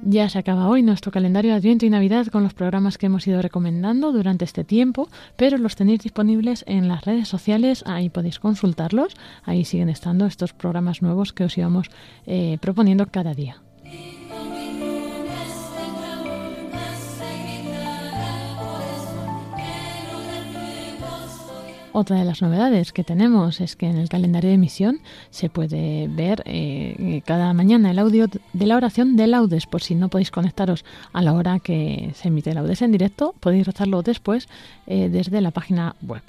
Ya 0.05 0.29
se 0.29 0.39
acaba 0.39 0.69
hoy 0.69 0.83
nuestro 0.83 1.11
calendario 1.11 1.53
de 1.53 1.57
Adviento 1.57 1.87
y 1.87 1.91
Navidad 1.91 2.27
con 2.27 2.43
los 2.43 2.55
programas 2.55 2.99
que 2.99 3.07
hemos 3.07 3.27
ido 3.27 3.41
recomendando 3.41 4.13
durante 4.13 4.45
este 4.45 4.63
tiempo, 4.63 5.09
pero 5.37 5.59
los 5.59 5.75
tenéis 5.75 6.01
disponibles 6.01 6.65
en 6.69 6.87
las 6.87 7.05
redes 7.05 7.29
sociales, 7.29 7.83
ahí 7.87 8.11
podéis 8.11 8.39
consultarlos, 8.39 9.17
ahí 9.45 9.65
siguen 9.65 9.89
estando 9.89 10.27
estos 10.27 10.53
programas 10.53 11.03
nuevos 11.03 11.33
que 11.33 11.45
os 11.45 11.57
íbamos 11.57 11.89
eh, 12.27 12.59
proponiendo 12.61 13.07
cada 13.07 13.35
día. 13.35 13.57
Otra 21.99 22.19
de 22.19 22.27
las 22.27 22.43
novedades 22.43 22.93
que 22.93 23.05
tenemos 23.05 23.59
es 23.63 23.75
que 23.75 23.87
en 23.87 23.97
el 23.97 24.11
calendario 24.11 24.51
de 24.51 24.57
emisión 24.57 24.99
se 25.31 25.49
puede 25.49 26.09
ver 26.09 26.43
eh, 26.45 27.23
cada 27.25 27.55
mañana 27.55 27.91
el 27.91 27.99
audio 27.99 28.27
de 28.53 28.67
la 28.67 28.77
oración 28.77 29.17
de 29.17 29.27
laudes. 29.27 29.65
Por 29.65 29.83
si 29.83 29.95
no 29.95 30.11
podéis 30.11 30.31
conectaros 30.31 30.85
a 31.15 31.23
la 31.23 31.33
hora 31.33 31.59
que 31.59 32.11
se 32.15 32.29
emite 32.29 32.53
laudes 32.53 32.83
en 32.83 32.93
directo, 32.93 33.35
podéis 33.41 33.67
rezarlo 33.67 34.03
después 34.03 34.47
eh, 34.87 35.09
desde 35.11 35.41
la 35.41 35.53
página 35.53 35.97
web. 36.03 36.21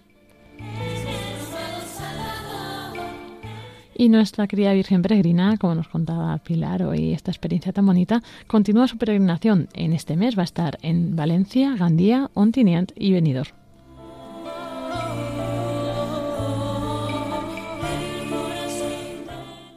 Y 3.93 4.07
nuestra 4.07 4.47
querida 4.47 4.71
Virgen 4.71 5.01
Peregrina, 5.01 5.57
como 5.57 5.75
nos 5.75 5.89
contaba 5.89 6.37
Pilar 6.37 6.83
hoy, 6.83 7.11
esta 7.11 7.31
experiencia 7.31 7.73
tan 7.73 7.85
bonita, 7.85 8.23
continúa 8.47 8.87
su 8.87 8.97
peregrinación. 8.97 9.67
En 9.73 9.91
este 9.91 10.15
mes 10.15 10.37
va 10.37 10.43
a 10.43 10.45
estar 10.45 10.77
en 10.81 11.17
Valencia, 11.17 11.75
Gandía, 11.75 12.31
Ontinient 12.35 12.93
y 12.95 13.11
Benidorm. 13.11 13.66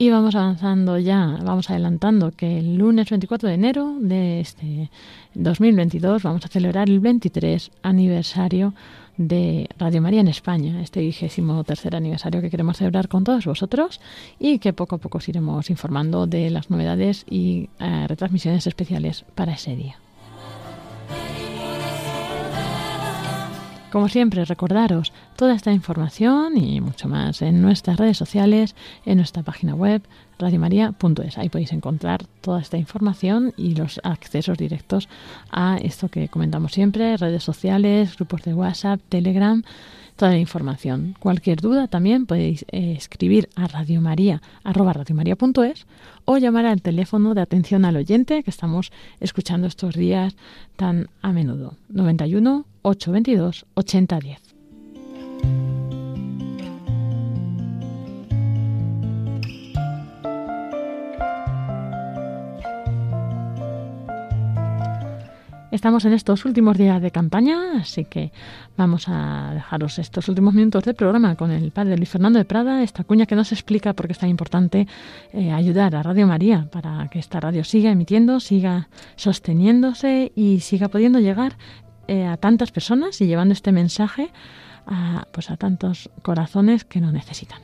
Y 0.03 0.09
vamos 0.09 0.35
avanzando 0.35 0.99
ya, 0.99 1.37
vamos 1.45 1.69
adelantando 1.69 2.31
que 2.31 2.59
el 2.59 2.79
lunes 2.79 3.11
24 3.11 3.51
de 3.51 3.55
enero 3.55 3.97
de 4.01 4.41
este 4.41 4.89
2022 5.35 6.23
vamos 6.23 6.43
a 6.43 6.49
celebrar 6.49 6.89
el 6.89 7.01
23 7.01 7.71
aniversario 7.83 8.73
de 9.19 9.69
Radio 9.79 10.01
María 10.01 10.23
en 10.23 10.29
España, 10.29 10.81
este 10.81 11.01
vigésimo 11.01 11.63
tercer 11.65 11.95
aniversario 11.95 12.41
que 12.41 12.49
queremos 12.49 12.79
celebrar 12.79 13.09
con 13.09 13.25
todos 13.25 13.45
vosotros 13.45 14.01
y 14.39 14.59
que 14.59 14.73
poco 14.73 14.95
a 14.95 14.99
poco 14.99 15.19
os 15.19 15.29
iremos 15.29 15.69
informando 15.69 16.27
de 16.27 16.49
las 16.49 16.71
novedades 16.71 17.27
y 17.29 17.69
eh, 17.79 18.07
retransmisiones 18.09 18.67
especiales 18.67 19.27
para 19.35 19.53
ese 19.53 19.77
día. 19.77 19.99
Como 23.91 24.09
siempre, 24.09 24.45
recordaros 24.45 25.13
toda 25.37 25.55
esta 25.55 25.73
información 25.73 26.57
y 26.57 26.81
mucho 26.81 27.09
más 27.09 27.43
en 27.43 27.61
nuestras 27.61 27.97
redes 27.97 28.17
sociales, 28.17 28.77
en 29.05 29.17
nuestra 29.17 29.43
página 29.43 29.75
web 29.75 30.03
radiomaria.es. 30.41 31.39
Ahí 31.39 31.49
podéis 31.49 31.73
encontrar 31.73 32.27
toda 32.41 32.61
esta 32.61 32.77
información 32.77 33.53
y 33.57 33.75
los 33.75 34.01
accesos 34.03 34.59
directos 34.59 35.09
a 35.51 35.79
esto 35.83 36.09
que 36.09 36.29
comentamos 36.29 36.73
siempre, 36.73 37.17
redes 37.17 37.45
sociales, 37.45 38.17
grupos 38.17 38.43
de 38.43 38.55
WhatsApp, 38.55 39.01
Telegram, 39.09 39.63
toda 40.17 40.33
la 40.33 40.39
información. 40.39 41.17
Cualquier 41.19 41.61
duda 41.61 41.89
también 41.89 42.27
podéis 42.27 42.65
eh, 42.73 42.95
escribir 42.97 43.49
a 43.57 43.65
arroba 43.65 44.93
radiomaria.es 44.93 45.87
o 46.27 46.39
llamar 46.39 46.67
al 46.67 46.83
teléfono 46.83 47.35
de 47.35 47.41
atención 47.41 47.85
al 47.85 47.97
oyente 47.97 48.43
que 48.43 48.51
estamos 48.51 48.93
escuchando 49.21 49.67
estos 49.67 49.95
días 49.95 50.37
tan 50.77 51.09
a 51.23 51.33
menudo. 51.33 51.75
91 51.89 52.67
822 52.83 53.67
8010. 53.75 55.80
Estamos 65.71 66.05
en 66.05 66.13
estos 66.15 66.45
últimos 66.45 66.77
días 66.77 67.01
de 67.01 67.13
campaña, 67.13 67.79
así 67.81 68.05
que 68.05 68.33
vamos 68.77 69.05
a 69.07 69.53
dejaros 69.55 70.01
estos 70.01 70.29
últimos 70.29 70.53
minutos 70.53 70.83
del 70.83 70.97
programa 70.97 71.37
con 71.37 71.53
el 71.53 71.71
padre 71.71 71.97
Luis 71.97 72.09
Fernando 72.09 72.41
de 72.41 72.45
Prada, 72.45 72.83
esta 72.83 73.05
cuña 73.05 73.25
que 73.27 73.37
nos 73.37 73.53
explica 73.53 73.93
por 73.93 74.07
qué 74.07 74.13
es 74.13 74.19
tan 74.19 74.31
importante 74.31 74.89
eh, 75.33 75.53
ayudar 75.53 75.95
a 75.95 76.03
Radio 76.03 76.27
María 76.27 76.67
para 76.73 77.07
que 77.09 77.21
esta 77.21 77.39
radio 77.39 77.63
siga 77.63 77.93
emitiendo, 77.93 78.41
siga 78.41 78.89
sosteniéndose 79.15 80.33
y 80.35 80.59
siga 80.59 80.89
pudiendo 80.89 81.21
llegar 81.21 81.57
eh, 82.09 82.27
a 82.27 82.37
tantas 82.37 82.73
personas 82.73 83.21
y 83.21 83.29
llevando 83.29 83.53
este 83.53 83.71
mensaje 83.71 84.33
a, 84.87 85.29
pues 85.33 85.51
a 85.51 85.57
tantos 85.57 86.11
corazones 86.23 86.85
que 86.85 87.01
lo 87.01 87.13
necesitan. 87.13 87.61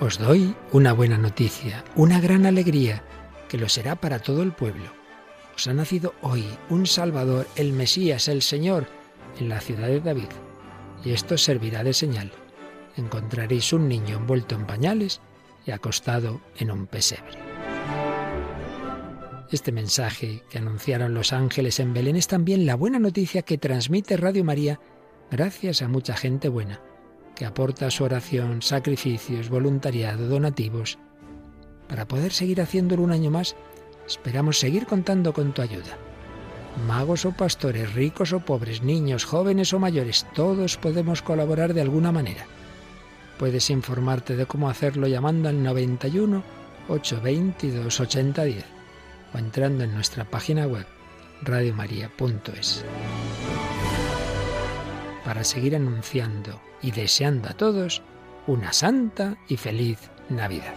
Os 0.00 0.18
doy 0.18 0.54
una 0.72 0.92
buena 0.92 1.16
noticia, 1.16 1.82
una 1.96 2.20
gran 2.20 2.44
alegría, 2.44 3.02
que 3.48 3.58
lo 3.58 3.68
será 3.68 3.96
para 3.96 4.18
todo 4.18 4.42
el 4.42 4.52
pueblo. 4.52 4.84
Os 5.56 5.66
ha 5.66 5.74
nacido 5.74 6.14
hoy 6.22 6.44
un 6.70 6.86
Salvador, 6.86 7.46
el 7.56 7.72
Mesías, 7.72 8.28
el 8.28 8.42
Señor, 8.42 8.86
en 9.38 9.48
la 9.48 9.60
ciudad 9.60 9.88
de 9.88 10.00
David. 10.00 10.28
Y 11.04 11.12
esto 11.12 11.38
servirá 11.38 11.84
de 11.84 11.92
señal. 11.92 12.32
Encontraréis 12.96 13.72
un 13.72 13.88
niño 13.88 14.16
envuelto 14.16 14.54
en 14.54 14.66
pañales 14.66 15.20
y 15.66 15.70
acostado 15.70 16.40
en 16.56 16.70
un 16.70 16.86
pesebre. 16.86 17.38
Este 19.50 19.70
mensaje 19.70 20.42
que 20.50 20.58
anunciaron 20.58 21.14
los 21.14 21.32
ángeles 21.32 21.78
en 21.78 21.94
Belén 21.94 22.16
es 22.16 22.26
también 22.26 22.66
la 22.66 22.74
buena 22.74 22.98
noticia 22.98 23.42
que 23.42 23.58
transmite 23.58 24.16
Radio 24.16 24.44
María 24.44 24.80
gracias 25.30 25.82
a 25.82 25.88
mucha 25.88 26.16
gente 26.16 26.48
buena 26.48 26.80
que 27.34 27.44
aporta 27.44 27.90
su 27.90 28.04
oración, 28.04 28.62
sacrificios, 28.62 29.48
voluntariado, 29.48 30.28
donativos. 30.28 30.98
Para 31.88 32.06
poder 32.06 32.32
seguir 32.32 32.60
haciéndolo 32.60 33.02
un 33.02 33.12
año 33.12 33.30
más, 33.30 33.56
esperamos 34.06 34.58
seguir 34.58 34.86
contando 34.86 35.32
con 35.32 35.52
tu 35.52 35.62
ayuda. 35.62 35.96
Magos 36.86 37.24
o 37.24 37.32
pastores, 37.32 37.94
ricos 37.94 38.32
o 38.32 38.40
pobres, 38.40 38.82
niños, 38.82 39.24
jóvenes 39.24 39.72
o 39.72 39.78
mayores, 39.78 40.26
todos 40.34 40.76
podemos 40.76 41.22
colaborar 41.22 41.72
de 41.72 41.82
alguna 41.82 42.10
manera. 42.10 42.46
Puedes 43.38 43.70
informarte 43.70 44.36
de 44.36 44.46
cómo 44.46 44.68
hacerlo 44.68 45.06
llamando 45.06 45.48
al 45.48 45.62
91 45.62 46.42
822 46.88 48.00
8010 48.00 48.64
o 49.32 49.38
entrando 49.38 49.84
en 49.84 49.94
nuestra 49.94 50.24
página 50.24 50.66
web 50.66 50.86
radiomaria.es 51.42 52.84
para 55.24 55.42
seguir 55.42 55.74
anunciando 55.74 56.60
y 56.82 56.90
deseando 56.90 57.48
a 57.48 57.54
todos 57.54 58.02
una 58.46 58.72
santa 58.72 59.38
y 59.48 59.56
feliz 59.56 59.98
Navidad. 60.28 60.74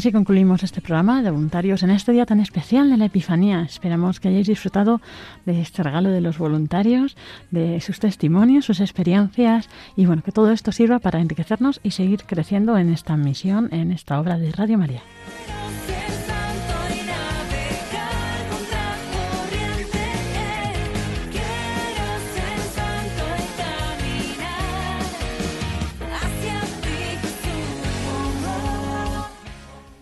Así 0.00 0.12
concluimos 0.12 0.62
este 0.62 0.80
programa 0.80 1.22
de 1.22 1.30
voluntarios 1.30 1.82
en 1.82 1.90
este 1.90 2.12
día 2.12 2.24
tan 2.24 2.40
especial 2.40 2.88
de 2.88 2.96
la 2.96 3.04
Epifanía. 3.04 3.60
Esperamos 3.60 4.18
que 4.18 4.28
hayáis 4.28 4.46
disfrutado 4.46 5.02
de 5.44 5.60
este 5.60 5.82
regalo 5.82 6.08
de 6.08 6.22
los 6.22 6.38
voluntarios, 6.38 7.18
de 7.50 7.82
sus 7.82 8.00
testimonios, 8.00 8.64
sus 8.64 8.80
experiencias 8.80 9.68
y 9.96 10.06
bueno, 10.06 10.22
que 10.22 10.32
todo 10.32 10.52
esto 10.52 10.72
sirva 10.72 11.00
para 11.00 11.20
enriquecernos 11.20 11.80
y 11.82 11.90
seguir 11.90 12.24
creciendo 12.24 12.78
en 12.78 12.88
esta 12.88 13.18
misión, 13.18 13.68
en 13.72 13.92
esta 13.92 14.18
obra 14.18 14.38
de 14.38 14.52
Radio 14.52 14.78
María. 14.78 15.02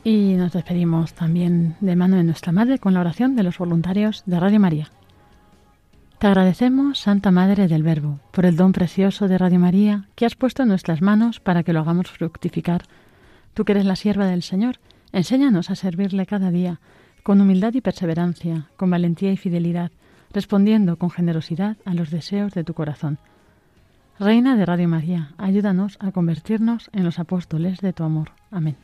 Y 0.09 0.37
nos 0.37 0.53
despedimos 0.53 1.13
también 1.13 1.77
de 1.81 1.95
mano 1.95 2.17
de 2.17 2.25
nuestra 2.25 2.51
Madre 2.51 2.79
con 2.79 2.95
la 2.95 3.01
oración 3.01 3.37
de 3.37 3.43
los 3.43 3.59
voluntarios 3.59 4.23
de 4.25 4.41
Radio 4.41 4.59
María. 4.59 4.91
Te 6.19 6.29
agradecemos, 6.29 6.99
Santa 6.99 7.31
Madre 7.31 7.69
del 7.69 7.83
Verbo, 7.83 8.19
por 8.31 8.47
el 8.47 8.57
don 8.57 8.73
precioso 8.73 9.29
de 9.29 9.37
Radio 9.37 9.59
María 9.59 10.07
que 10.15 10.25
has 10.25 10.35
puesto 10.35 10.63
en 10.63 10.71
nuestras 10.71 11.03
manos 11.03 11.41
para 11.41 11.63
que 11.63 11.75
lo 11.75 11.81
hagamos 11.81 12.11
fructificar. 12.11 12.85
Tú 13.53 13.67
que 13.67 13.73
eres 13.73 13.85
la 13.85 13.97
sierva 13.97 14.25
del 14.25 14.43
Señor, 14.43 14.77
enséñanos 15.13 15.69
a 15.69 15.75
servirle 15.75 16.25
cada 16.25 16.51
día, 16.51 16.81
con 17.23 17.43
humildad 17.43 17.75
y 17.75 17.83
perseverancia, 17.83 18.71
con 18.79 18.89
valentía 18.89 19.33
y 19.33 19.37
fidelidad, 19.37 19.91
respondiendo 20.33 20.97
con 20.97 21.11
generosidad 21.11 21.77
a 21.85 21.93
los 21.93 22.11
deseos 22.11 22.55
de 22.55 22.65
tu 22.65 22.73
corazón. 22.73 23.19
Reina 24.19 24.57
de 24.57 24.65
Radio 24.65 24.89
María, 24.89 25.33
ayúdanos 25.37 25.99
a 26.01 26.13
convertirnos 26.13 26.89
en 26.95 27.05
los 27.05 27.19
apóstoles 27.19 27.81
de 27.81 27.93
tu 27.93 28.05
amor. 28.05 28.31
Amén. 28.51 28.77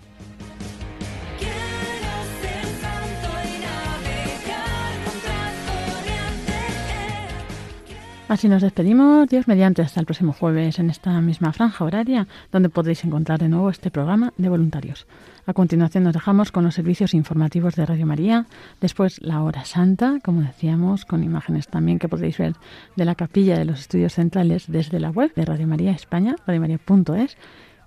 Así 8.27 8.49
nos 8.49 8.63
despedimos, 8.63 9.29
Dios 9.29 9.47
mediante, 9.47 9.83
hasta 9.83 10.01
el 10.01 10.07
próximo 10.07 10.33
jueves 10.33 10.79
en 10.79 10.89
esta 10.89 11.21
misma 11.21 11.53
franja 11.53 11.85
horaria, 11.85 12.27
donde 12.51 12.71
podréis 12.71 13.05
encontrar 13.05 13.39
de 13.39 13.51
nuevo 13.51 13.69
este 13.69 13.91
programa 13.91 14.33
de 14.39 14.49
voluntarios. 14.49 15.07
A 15.45 15.53
continuación 15.53 16.05
nos 16.05 16.15
dejamos 16.15 16.51
con 16.51 16.65
los 16.65 16.75
servicios 16.75 17.13
informativos 17.13 17.75
de 17.75 17.85
Radio 17.85 18.07
María, 18.07 18.47
después 18.81 19.21
la 19.21 19.43
hora 19.43 19.67
santa, 19.67 20.21
como 20.25 20.41
decíamos, 20.41 21.05
con 21.05 21.23
imágenes 21.23 21.69
también 21.69 21.99
que 21.99 22.09
podéis 22.09 22.39
ver 22.39 22.55
de 22.97 23.05
la 23.05 23.15
capilla 23.15 23.59
de 23.59 23.67
los 23.67 23.81
estudios 23.81 24.15
centrales 24.15 24.65
desde 24.69 25.01
la 25.01 25.11
web 25.11 25.35
de 25.35 25.45
Radio 25.45 25.67
María 25.67 25.93
España, 25.93 26.35
radiomaria.es, 26.47 27.37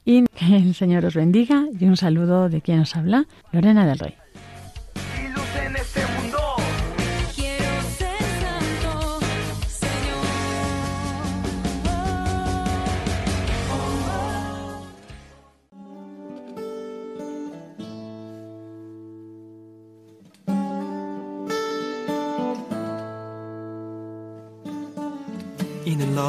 y 0.06 0.24
que 0.26 0.56
el 0.56 0.76
Señor 0.76 1.04
os 1.04 1.16
bendiga 1.16 1.66
y 1.80 1.86
un 1.86 1.98
saludo 1.98 2.48
de 2.48 2.62
quien 2.62 2.80
os 2.82 2.96
habla, 2.96 3.26
Lorena 3.52 3.88
del 3.88 3.98
Rey. 3.98 4.14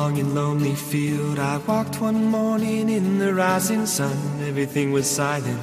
Long 0.08 0.18
and 0.18 0.34
lonely 0.34 0.74
field, 0.74 1.38
I 1.38 1.58
walked 1.58 2.00
one 2.00 2.24
morning 2.24 2.88
in 2.88 3.18
the 3.18 3.34
rising 3.34 3.84
sun. 3.84 4.16
Everything 4.48 4.90
was 4.90 5.06
silent. 5.06 5.60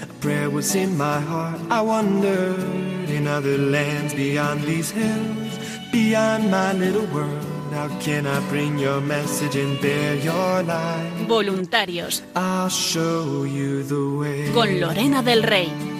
A 0.00 0.06
prayer 0.22 0.48
was 0.48 0.74
in 0.74 0.96
my 0.96 1.20
heart. 1.20 1.60
I 1.70 1.82
wondered 1.82 3.10
in 3.10 3.26
other 3.26 3.58
lands 3.58 4.14
beyond 4.14 4.62
these 4.62 4.90
hills, 4.90 5.58
beyond 5.92 6.50
my 6.50 6.72
little 6.72 7.06
world. 7.12 7.44
How 7.72 7.88
can 8.00 8.26
I 8.26 8.40
bring 8.48 8.78
your 8.78 9.00
message 9.02 9.56
and 9.56 9.78
bear 9.82 10.14
your 10.16 10.62
light? 10.62 11.26
Voluntarios 11.28 12.22
I'll 12.34 12.70
show 12.70 13.44
you 13.44 13.82
the 13.82 14.04
way. 14.20 14.50
con 14.54 14.80
Lorena 14.80 15.22
del 15.22 15.42
Rey. 15.42 15.93